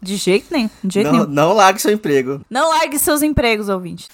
De 0.02 0.16
jeito 0.16 0.46
nenhum, 0.52 0.70
de 0.84 0.94
jeito 0.94 1.06
Não, 1.06 1.12
nenhum. 1.20 1.26
não 1.30 1.52
largue 1.52 1.80
seu 1.80 1.90
emprego. 1.90 2.40
Não 2.48 2.68
largue 2.68 2.98
seus 2.98 3.22
empregos, 3.22 3.68
ouvinte. 3.68 4.06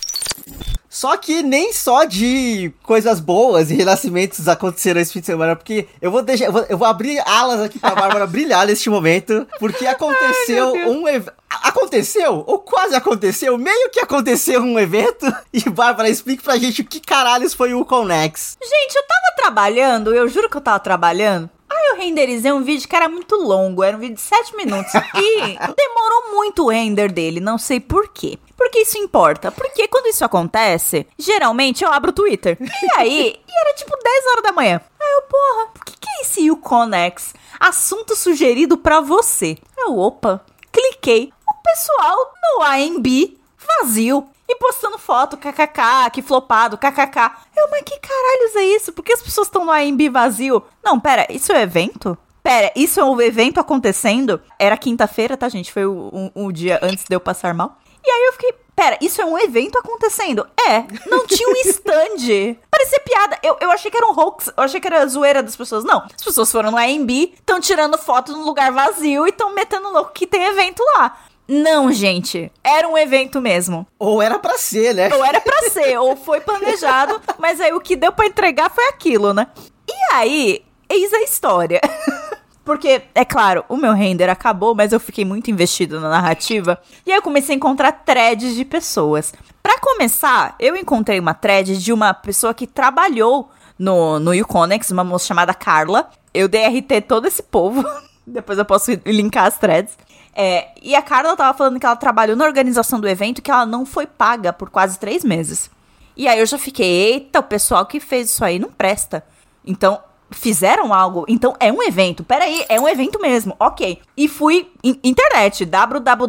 Só 0.95 1.17
que 1.17 1.43
nem 1.43 1.73
só 1.73 2.05
de 2.05 2.71
coisas 2.83 3.19
boas 3.19 3.71
e 3.71 3.75
renascimentos 3.75 4.47
aconteceram 4.47 5.01
esse 5.01 5.11
fim 5.11 5.21
de 5.21 5.27
semana, 5.27 5.57
porque 5.57 5.87
eu 6.03 6.11
vou 6.11 6.21
deixar, 6.21 6.45
eu 6.45 6.53
vou, 6.53 6.67
eu 6.69 6.77
vou 6.77 6.87
abrir 6.87 7.19
alas 7.27 7.61
aqui 7.63 7.79
pra 7.79 7.95
Bárbara 7.95 8.27
brilhar 8.29 8.67
neste 8.67 8.91
momento, 8.91 9.47
porque 9.59 9.87
aconteceu 9.87 10.75
Ai, 10.75 10.89
um 10.91 11.09
ev- 11.09 11.31
aconteceu 11.63 12.45
ou 12.47 12.59
quase 12.59 12.95
aconteceu, 12.95 13.57
meio 13.57 13.89
que 13.91 14.01
aconteceu 14.01 14.61
um 14.61 14.79
evento 14.79 15.25
e 15.51 15.61
Bárbara 15.71 16.11
explique 16.11 16.43
pra 16.43 16.59
gente 16.59 16.83
o 16.83 16.85
que 16.85 17.01
caralhos 17.01 17.55
foi 17.55 17.73
o 17.73 17.87
Conex. 17.87 18.59
Gente, 18.63 18.95
eu 18.95 19.03
tava 19.07 19.35
trabalhando, 19.37 20.15
eu 20.15 20.29
juro 20.29 20.51
que 20.51 20.59
eu 20.59 20.61
tava 20.61 20.79
trabalhando. 20.79 21.49
Eu 21.91 21.97
renderizei 21.97 22.53
um 22.53 22.62
vídeo 22.62 22.89
que 22.89 22.97
era 22.97 23.09
muito 23.09 23.37
longo, 23.37 23.83
era 23.83 23.97
um 23.97 24.01
vídeo 24.01 24.17
de 24.17 24.21
7 24.23 24.57
minutos. 24.57 24.93
E 25.15 25.57
demorou 25.77 26.35
muito 26.35 26.65
o 26.65 26.69
render 26.69 27.11
dele, 27.12 27.41
não 27.41 27.59
sei 27.59 27.79
por 27.81 28.09
quê. 28.09 28.39
Por 28.57 28.71
que 28.71 28.81
isso 28.81 28.99
importa? 28.99 29.51
Porque 29.51 29.89
quando 29.89 30.07
isso 30.07 30.25
acontece, 30.25 31.07
geralmente 31.19 31.85
eu 31.85 31.93
abro 31.93 32.11
o 32.11 32.15
Twitter. 32.15 32.57
E 32.61 33.01
aí, 33.01 33.41
e 33.47 33.61
era 33.61 33.75
tipo 33.75 33.97
10 34.03 34.27
horas 34.27 34.43
da 34.43 34.53
manhã. 34.53 34.81
Aí 35.01 35.12
eu, 35.12 35.23
porra, 35.23 35.71
o 35.77 35.85
que, 35.85 35.93
que 35.99 36.09
é 36.09 36.23
esse 36.23 36.51
Uconex? 36.51 37.35
Assunto 37.59 38.17
sugerido 38.17 38.77
pra 38.79 39.01
você. 39.01 39.59
Eu, 39.77 39.99
opa, 39.99 40.45
cliquei. 40.71 41.33
O 41.49 41.62
pessoal 41.62 42.35
no 42.43 42.62
AMB 42.65 43.39
vazio. 43.81 44.29
E 44.53 44.57
postando 44.57 44.99
foto, 44.99 45.39
kkk, 45.39 46.11
que 46.13 46.21
flopado, 46.21 46.77
kkk. 46.77 47.33
Eu, 47.57 47.71
mas 47.71 47.81
que 47.85 47.99
caralhos 47.99 48.57
é 48.57 48.65
isso? 48.77 48.93
Por 48.93 49.03
que 49.03 49.15
as 49.15 49.23
pessoas 49.23 49.47
estão 49.47 49.65
no 49.65 49.73
AMB 49.73 50.11
vazio? 50.11 50.63
Não, 50.85 51.01
pera, 51.01 51.27
isso 51.31 51.51
é 51.55 51.63
evento? 51.63 52.19
Pera, 52.43 52.71
isso 52.77 53.01
é 53.01 53.05
um 53.05 53.19
evento 53.19 53.59
acontecendo? 53.59 54.43
Era 54.59 54.77
quinta-feira, 54.77 55.39
tá, 55.39 55.49
gente? 55.49 55.73
Foi 55.73 55.87
o, 55.87 56.31
o, 56.35 56.47
o 56.47 56.53
dia 56.53 56.79
antes 56.83 57.07
de 57.09 57.17
eu 57.17 57.21
passar 57.21 57.55
mal. 57.55 57.79
E 58.05 58.11
aí 58.11 58.25
eu 58.27 58.33
fiquei, 58.35 58.53
Pera, 58.75 58.99
isso 59.01 59.23
é 59.23 59.25
um 59.25 59.39
evento 59.39 59.79
acontecendo? 59.79 60.47
É, 60.69 60.85
não 61.09 61.27
tinha 61.27 61.49
um 61.49 61.53
stand. 61.67 62.57
Parecia 62.71 63.01
piada. 63.01 63.39
Eu, 63.43 63.57
eu 63.61 63.71
achei 63.71 63.91
que 63.91 63.97
era 63.97 64.07
um 64.07 64.19
hoax, 64.19 64.53
eu 64.55 64.63
achei 64.63 64.81
que 64.81 64.87
era 64.87 65.07
zoeira 65.07 65.43
das 65.43 65.55
pessoas. 65.55 65.85
Não, 65.85 65.99
as 65.99 66.23
pessoas 66.23 66.51
foram 66.51 66.71
no 66.71 66.79
AMB, 66.79 67.35
estão 67.35 67.61
tirando 67.61 67.97
foto 67.97 68.33
num 68.33 68.45
lugar 68.45 68.73
vazio 68.73 69.27
e 69.27 69.31
estão 69.31 69.55
metendo 69.55 69.91
louco 69.91 70.13
que 70.13 70.27
tem 70.27 70.43
evento 70.45 70.83
lá. 70.97 71.19
Não, 71.53 71.93
gente. 71.93 72.51
Era 72.65 72.89
um 72.89 72.97
evento 72.97 73.39
mesmo. 73.39 73.87
Ou 73.99 74.23
era 74.23 74.39
para 74.39 74.57
ser, 74.57 74.95
né? 74.95 75.15
Ou 75.15 75.23
era 75.23 75.39
para 75.39 75.69
ser, 75.69 75.99
ou 75.99 76.17
foi 76.17 76.41
planejado, 76.41 77.21
mas 77.39 77.61
aí 77.61 77.75
o 77.75 77.81
que 77.81 77.95
deu 77.95 78.11
para 78.11 78.27
entregar 78.27 78.71
foi 78.71 78.89
aquilo, 78.89 79.35
né? 79.35 79.47
E 79.87 80.15
aí, 80.15 80.65
eis 80.89 81.13
a 81.13 81.21
história. 81.21 81.79
Porque, 82.65 83.03
é 83.15 83.25
claro, 83.25 83.67
o 83.69 83.77
meu 83.77 83.93
render 83.93 84.31
acabou, 84.31 84.75
mas 84.75 84.93
eu 84.93 85.01
fiquei 85.01 85.27
muito 85.27 85.51
investido 85.51 86.01
na 86.01 86.09
narrativa. 86.09 86.81
E 87.05 87.11
aí 87.11 87.19
eu 87.19 87.23
comecei 87.23 87.55
a 87.55 87.57
encontrar 87.57 87.93
threads 87.93 88.55
de 88.55 88.65
pessoas. 88.65 89.35
Para 89.63 89.79
começar, 89.79 90.55
eu 90.59 90.75
encontrei 90.75 91.21
uma 91.21 91.35
thread 91.35 91.77
de 91.77 91.93
uma 91.93 92.15
pessoa 92.15 92.55
que 92.55 92.67
trabalhou 92.67 93.51
no, 93.79 94.19
no 94.19 94.33
Uconex, 94.33 94.91
uma 94.91 95.05
moça 95.05 95.27
chamada 95.27 95.53
Carla. 95.53 96.09
Eu 96.33 96.49
DRT 96.49 97.03
todo 97.07 97.27
esse 97.27 97.43
povo. 97.43 97.85
Depois 98.27 98.57
eu 98.59 98.65
posso 98.65 98.93
linkar 99.05 99.47
as 99.47 99.59
threads. 99.59 99.99
É, 100.35 100.69
e 100.81 100.95
a 100.95 101.03
Carla 101.03 101.37
tava 101.37 101.57
falando 101.57 101.79
que 101.79 101.87
ela 101.87 101.97
trabalhou 101.97 102.37
na 102.37 102.45
organização 102.45 102.99
do 103.01 103.09
evento 103.09 103.43
que 103.43 103.51
ela 103.51 103.67
não 103.67 103.85
foi 103.85 104.07
paga 104.07 104.53
por 104.53 104.71
quase 104.71 104.99
três 104.99 105.25
meses. 105.25 105.71
E 106.17 106.29
aí 106.29 106.39
eu 106.39 106.47
já 106.47 106.59
fiquei, 106.59 106.87
eita, 106.87 107.41
o 107.41 107.43
pessoal 107.43 107.87
que 107.87 108.01
fez 108.01 108.31
isso 108.31 108.45
aí 108.45 108.59
não 108.59 108.71
presta. 108.71 109.25
Então, 109.65 110.01
fizeram 110.31 110.93
algo, 110.93 111.25
então 111.29 111.55
é 111.61 111.73
um 111.73 111.83
evento. 111.83 112.25
Peraí, 112.25 112.65
é 112.69 112.81
um 112.81 112.89
evento 112.89 113.21
mesmo, 113.21 113.57
ok. 113.59 114.01
E 114.17 114.29
fui 114.29 114.71
in 114.83 114.99
internet, 115.03 115.65
www.uconex. 115.65 116.21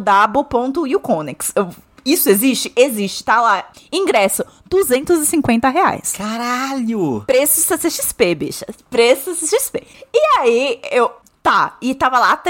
Isso 2.04 2.28
existe? 2.28 2.70
Existe, 2.76 3.24
tá 3.24 3.40
lá. 3.40 3.66
Ingresso, 3.90 4.44
250 4.68 5.68
reais. 5.70 6.12
Caralho! 6.12 7.24
Preço 7.26 7.62
CCXP, 7.62 8.34
bicha. 8.34 8.66
Preço 8.90 9.34
CCXP. 9.34 9.86
E 10.12 10.38
aí, 10.38 10.80
eu... 10.90 11.10
Tá, 11.44 11.76
e 11.78 11.94
tava 11.94 12.18
lá 12.18 12.42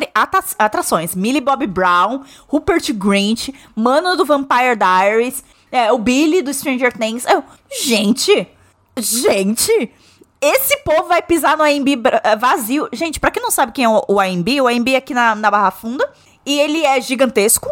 atrações. 0.56 1.16
Millie 1.16 1.40
Bob 1.40 1.66
Brown, 1.66 2.22
Rupert 2.46 2.92
Grint, 2.94 3.48
Mano 3.74 4.16
do 4.16 4.24
Vampire 4.24 4.76
Diaries, 4.76 5.42
é, 5.72 5.90
o 5.90 5.98
Billy 5.98 6.40
do 6.40 6.54
Stranger 6.54 6.96
Things. 6.96 7.26
Eu, 7.26 7.42
gente, 7.84 8.46
gente, 8.96 9.92
esse 10.40 10.76
povo 10.84 11.08
vai 11.08 11.20
pisar 11.20 11.56
no 11.56 11.64
AMB 11.64 11.88
eh, 12.22 12.36
vazio. 12.36 12.88
Gente, 12.92 13.18
pra 13.18 13.32
quem 13.32 13.42
não 13.42 13.50
sabe 13.50 13.72
quem 13.72 13.84
é 13.84 13.88
o 13.88 14.20
AMB, 14.20 14.60
o 14.60 14.68
AMB 14.68 14.88
é 14.90 14.96
aqui 14.96 15.12
na, 15.12 15.34
na 15.34 15.50
Barra 15.50 15.72
Funda. 15.72 16.08
E 16.46 16.60
ele 16.60 16.84
é 16.84 17.00
gigantesco. 17.00 17.68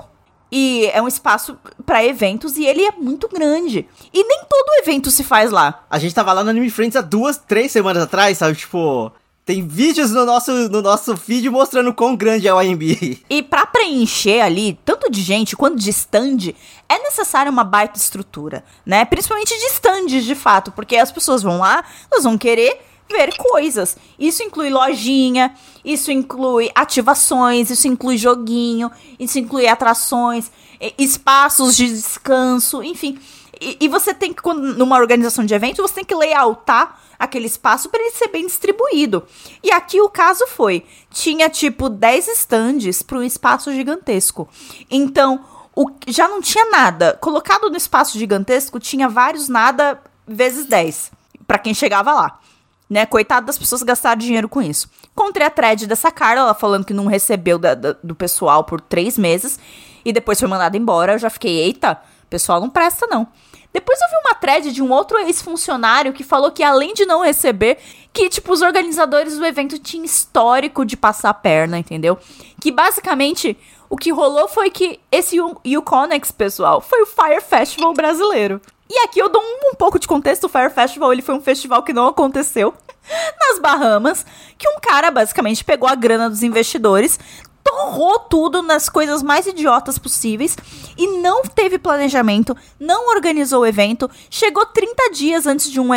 E 0.50 0.86
é 0.92 1.00
um 1.00 1.06
espaço 1.06 1.56
para 1.86 2.04
eventos 2.04 2.56
e 2.56 2.66
ele 2.66 2.82
é 2.82 2.90
muito 2.90 3.28
grande. 3.28 3.88
E 4.12 4.24
nem 4.24 4.40
todo 4.50 4.82
evento 4.82 5.08
se 5.10 5.22
faz 5.22 5.52
lá. 5.52 5.84
A 5.88 6.00
gente 6.00 6.14
tava 6.14 6.32
lá 6.32 6.42
no 6.42 6.50
Anime 6.50 6.68
Friends 6.68 6.96
há 6.96 7.00
duas, 7.00 7.38
três 7.38 7.70
semanas 7.70 8.02
atrás, 8.02 8.38
sabe? 8.38 8.56
Tipo, 8.56 9.12
tem 9.44 9.66
vídeos 9.66 10.12
no 10.12 10.24
nosso, 10.24 10.52
no 10.68 10.80
nosso 10.80 11.16
feed 11.16 11.50
mostrando 11.50 11.92
quão 11.92 12.14
grande 12.14 12.46
é 12.46 12.54
o 12.54 12.58
AMB. 12.58 13.20
E 13.28 13.42
para 13.42 13.66
preencher 13.66 14.40
ali, 14.40 14.78
tanto 14.84 15.10
de 15.10 15.20
gente 15.20 15.56
quanto 15.56 15.76
de 15.76 15.90
stand, 15.90 16.54
é 16.88 16.98
necessária 17.00 17.50
uma 17.50 17.64
baita 17.64 17.98
estrutura, 17.98 18.64
né? 18.86 19.04
Principalmente 19.04 19.52
de 19.58 19.66
stands, 19.66 20.24
de 20.24 20.34
fato, 20.34 20.70
porque 20.70 20.96
as 20.96 21.10
pessoas 21.10 21.42
vão 21.42 21.58
lá, 21.58 21.84
elas 22.10 22.22
vão 22.22 22.38
querer 22.38 22.80
ver 23.10 23.36
coisas. 23.36 23.96
Isso 24.16 24.44
inclui 24.44 24.70
lojinha, 24.70 25.54
isso 25.84 26.12
inclui 26.12 26.70
ativações, 26.74 27.68
isso 27.68 27.88
inclui 27.88 28.16
joguinho, 28.16 28.90
isso 29.18 29.40
inclui 29.40 29.66
atrações, 29.66 30.52
espaços 30.96 31.76
de 31.76 31.88
descanso, 31.88 32.82
enfim. 32.82 33.18
E, 33.60 33.76
e 33.80 33.88
você 33.88 34.14
tem 34.14 34.32
que, 34.32 34.42
numa 34.52 34.98
organização 34.98 35.44
de 35.44 35.52
evento, 35.52 35.82
você 35.82 35.94
tem 35.94 36.04
que 36.04 36.14
layoutar 36.14 37.01
aquele 37.22 37.46
espaço 37.46 37.88
para 37.88 38.00
ele 38.02 38.10
ser 38.10 38.28
bem 38.28 38.44
distribuído. 38.44 39.22
E 39.62 39.70
aqui 39.70 40.00
o 40.00 40.08
caso 40.08 40.46
foi: 40.48 40.84
tinha 41.10 41.48
tipo 41.48 41.88
10 41.88 42.28
estandes 42.28 43.02
para 43.02 43.18
um 43.18 43.22
espaço 43.22 43.72
gigantesco. 43.72 44.48
Então, 44.90 45.44
o, 45.74 45.88
já 46.08 46.26
não 46.26 46.42
tinha 46.42 46.68
nada. 46.68 47.16
Colocado 47.20 47.70
no 47.70 47.76
espaço 47.76 48.18
gigantesco, 48.18 48.80
tinha 48.80 49.08
vários 49.08 49.48
nada 49.48 50.00
vezes 50.26 50.66
10. 50.66 51.12
para 51.46 51.58
quem 51.58 51.72
chegava 51.72 52.12
lá. 52.12 52.40
Né? 52.90 53.06
Coitado 53.06 53.46
das 53.46 53.56
pessoas 53.56 53.82
gastaram 53.82 54.18
dinheiro 54.18 54.48
com 54.48 54.60
isso. 54.60 54.90
Encontrei 55.12 55.46
a 55.46 55.50
thread 55.50 55.86
dessa 55.86 56.10
Carla, 56.10 56.42
ela 56.42 56.54
falando 56.54 56.84
que 56.84 56.92
não 56.92 57.06
recebeu 57.06 57.58
da, 57.58 57.74
da, 57.74 57.92
do 58.02 58.14
pessoal 58.14 58.64
por 58.64 58.80
três 58.80 59.16
meses 59.16 59.58
e 60.04 60.12
depois 60.12 60.38
foi 60.40 60.48
mandada 60.48 60.76
embora. 60.76 61.14
Eu 61.14 61.18
já 61.18 61.30
fiquei, 61.30 61.58
eita, 61.60 61.98
pessoal 62.28 62.60
não 62.60 62.68
presta 62.68 63.06
não. 63.06 63.28
Depois 63.72 63.98
eu 64.00 64.08
vi 64.08 64.16
uma 64.26 64.34
thread 64.34 64.72
de 64.72 64.82
um 64.82 64.92
outro 64.92 65.18
ex-funcionário 65.18 66.12
que 66.12 66.22
falou 66.22 66.50
que 66.50 66.62
além 66.62 66.92
de 66.92 67.06
não 67.06 67.22
receber, 67.22 67.78
que 68.12 68.28
tipo 68.28 68.52
os 68.52 68.60
organizadores 68.60 69.38
do 69.38 69.46
evento 69.46 69.78
tinham 69.78 70.04
histórico 70.04 70.84
de 70.84 70.96
passar 70.96 71.30
a 71.30 71.34
perna, 71.34 71.78
entendeu? 71.78 72.18
Que 72.60 72.70
basicamente 72.70 73.56
o 73.88 73.96
que 73.96 74.10
rolou 74.10 74.48
foi 74.48 74.70
que 74.70 75.00
esse 75.10 75.38
Uconex, 75.40 76.30
pessoal, 76.30 76.80
foi 76.80 77.02
o 77.02 77.06
Fire 77.06 77.40
Festival 77.40 77.92
brasileiro. 77.92 78.60
E 78.88 78.98
aqui 79.00 79.18
eu 79.18 79.28
dou 79.28 79.40
um, 79.40 79.70
um, 79.70 79.74
pouco 79.74 79.98
de 79.98 80.06
contexto, 80.06 80.44
o 80.44 80.48
Fire 80.48 80.70
Festival 80.70 81.12
ele 81.12 81.22
foi 81.22 81.34
um 81.34 81.40
festival 81.40 81.82
que 81.82 81.94
não 81.94 82.08
aconteceu 82.08 82.74
nas 83.40 83.58
Bahamas, 83.58 84.26
que 84.58 84.68
um 84.68 84.78
cara 84.80 85.10
basicamente 85.10 85.64
pegou 85.64 85.88
a 85.88 85.94
grana 85.94 86.28
dos 86.28 86.42
investidores, 86.42 87.18
torrou 87.62 88.18
tudo 88.18 88.62
nas 88.62 88.88
coisas 88.88 89.22
mais 89.22 89.46
idiotas 89.46 89.98
possíveis 89.98 90.56
e 90.96 91.20
não 91.20 91.42
teve 91.42 91.78
planejamento, 91.78 92.56
não 92.78 93.14
organizou 93.14 93.62
o 93.62 93.66
evento, 93.66 94.10
chegou 94.30 94.66
30 94.66 95.10
dias 95.12 95.46
antes 95.46 95.70
de 95.70 95.80
um, 95.80 95.88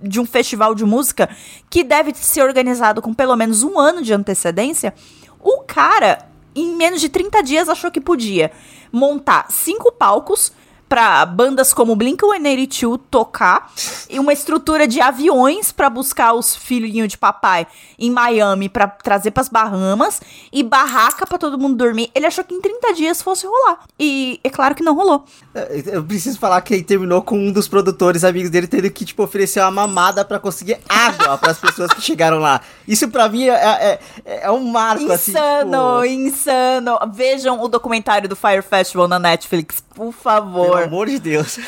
de 0.00 0.20
um 0.20 0.24
festival 0.24 0.74
de 0.74 0.84
música 0.84 1.28
que 1.68 1.82
deve 1.82 2.14
ser 2.14 2.42
organizado 2.42 3.02
com 3.02 3.12
pelo 3.12 3.36
menos 3.36 3.62
um 3.62 3.78
ano 3.78 4.02
de 4.02 4.12
antecedência. 4.12 4.94
O 5.40 5.62
cara, 5.62 6.26
em 6.54 6.74
menos 6.76 7.00
de 7.00 7.08
30 7.08 7.42
dias, 7.42 7.68
achou 7.68 7.90
que 7.90 8.00
podia 8.00 8.50
montar 8.92 9.46
cinco 9.50 9.92
palcos 9.92 10.52
para 10.88 11.24
bandas 11.26 11.74
como 11.74 11.96
Blink-182 11.96 13.00
tocar 13.10 13.70
e 14.08 14.18
uma 14.18 14.32
estrutura 14.32 14.86
de 14.86 15.00
aviões 15.00 15.70
para 15.72 15.90
buscar 15.90 16.32
os 16.32 16.56
filhinhos 16.56 17.08
de 17.08 17.18
papai 17.18 17.66
em 17.98 18.10
Miami 18.10 18.68
para 18.68 18.86
trazer 18.86 19.30
para 19.30 19.42
as 19.42 19.48
Bahamas 19.48 20.20
e 20.52 20.62
barraca 20.62 21.26
para 21.26 21.38
todo 21.38 21.58
mundo 21.58 21.76
dormir. 21.76 22.10
Ele 22.14 22.26
achou 22.26 22.44
que 22.44 22.54
em 22.54 22.60
30 22.60 22.94
dias 22.94 23.22
fosse 23.22 23.46
rolar. 23.46 23.80
E 23.98 24.40
é 24.42 24.50
claro 24.50 24.74
que 24.74 24.82
não 24.82 24.94
rolou. 24.94 25.24
É, 25.54 25.82
eu 25.86 26.04
preciso 26.04 26.38
falar 26.38 26.60
que 26.62 26.74
ele 26.74 26.84
terminou 26.84 27.22
com 27.22 27.38
um 27.38 27.52
dos 27.52 27.68
produtores 27.68 28.24
amigos 28.24 28.50
dele 28.50 28.66
tendo 28.66 28.90
que 28.90 29.04
tipo 29.04 29.22
oferecer 29.22 29.60
uma 29.60 29.70
mamada 29.70 30.24
para 30.24 30.38
conseguir 30.38 30.78
água 30.88 31.36
para 31.38 31.50
as 31.50 31.58
pessoas 31.58 31.92
que 31.92 32.00
chegaram 32.00 32.38
lá. 32.38 32.60
Isso 32.86 33.08
para 33.08 33.28
mim 33.28 33.44
é, 33.44 33.52
é, 33.52 34.00
é, 34.24 34.40
é, 34.44 34.50
um 34.50 34.70
marco 34.70 35.02
insano, 35.02 35.14
assim. 35.14 35.30
Insano, 35.30 36.02
tipo... 36.02 36.04
insano. 36.04 36.98
Vejam 37.12 37.62
o 37.62 37.68
documentário 37.68 38.28
do 38.28 38.36
Fire 38.36 38.62
Festival 38.62 39.08
na 39.08 39.18
Netflix, 39.18 39.82
por 39.98 40.12
favor. 40.12 40.66
Pelo 40.66 40.84
amor 40.84 41.08
de 41.08 41.18
Deus. 41.18 41.58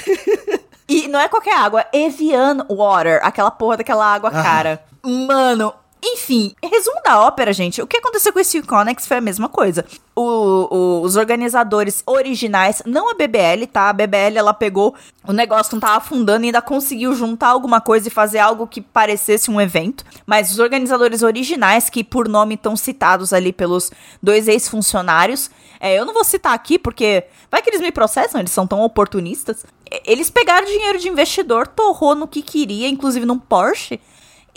e 0.88 1.08
não 1.08 1.18
é 1.18 1.28
qualquer 1.28 1.56
água, 1.56 1.84
é 1.92 2.06
Evian 2.06 2.64
Water, 2.70 3.18
aquela 3.24 3.50
porra 3.50 3.78
daquela 3.78 4.06
água 4.06 4.30
ah. 4.32 4.42
cara. 4.42 4.84
Mano, 5.02 5.74
enfim, 6.02 6.54
resumo 6.62 7.00
da 7.04 7.20
ópera, 7.20 7.52
gente. 7.52 7.82
O 7.82 7.86
que 7.86 7.98
aconteceu 7.98 8.32
com 8.32 8.40
esse 8.40 8.62
Conex 8.62 9.06
foi 9.06 9.18
a 9.18 9.20
mesma 9.20 9.48
coisa. 9.48 9.84
O, 10.16 10.22
o, 10.22 11.02
os 11.02 11.16
organizadores 11.16 12.02
originais, 12.06 12.82
não 12.86 13.10
a 13.10 13.14
BBL, 13.14 13.66
tá? 13.70 13.88
A 13.88 13.92
BBL 13.92 14.36
ela 14.36 14.54
pegou 14.54 14.94
o 15.26 15.32
negócio 15.32 15.74
não 15.74 15.80
tava 15.80 15.98
afundando 15.98 16.44
e 16.44 16.46
ainda 16.46 16.62
conseguiu 16.62 17.14
juntar 17.14 17.48
alguma 17.48 17.80
coisa 17.80 18.08
e 18.08 18.10
fazer 18.10 18.38
algo 18.38 18.66
que 18.66 18.80
parecesse 18.80 19.50
um 19.50 19.60
evento. 19.60 20.04
Mas 20.26 20.50
os 20.50 20.58
organizadores 20.58 21.22
originais, 21.22 21.90
que 21.90 22.02
por 22.02 22.28
nome 22.28 22.54
estão 22.54 22.74
citados 22.74 23.32
ali 23.32 23.52
pelos 23.52 23.90
dois 24.22 24.48
ex-funcionários, 24.48 25.50
é, 25.78 25.98
eu 25.98 26.06
não 26.06 26.14
vou 26.14 26.24
citar 26.24 26.54
aqui 26.54 26.78
porque 26.78 27.24
vai 27.50 27.60
que 27.60 27.68
eles 27.68 27.80
me 27.80 27.92
processam, 27.92 28.40
eles 28.40 28.52
são 28.52 28.66
tão 28.66 28.80
oportunistas. 28.80 29.64
Eles 30.04 30.30
pegaram 30.30 30.66
dinheiro 30.66 30.98
de 30.98 31.08
investidor, 31.08 31.66
torrou 31.66 32.14
no 32.14 32.26
que 32.26 32.42
queria, 32.42 32.88
inclusive 32.88 33.26
num 33.26 33.38
Porsche. 33.38 34.00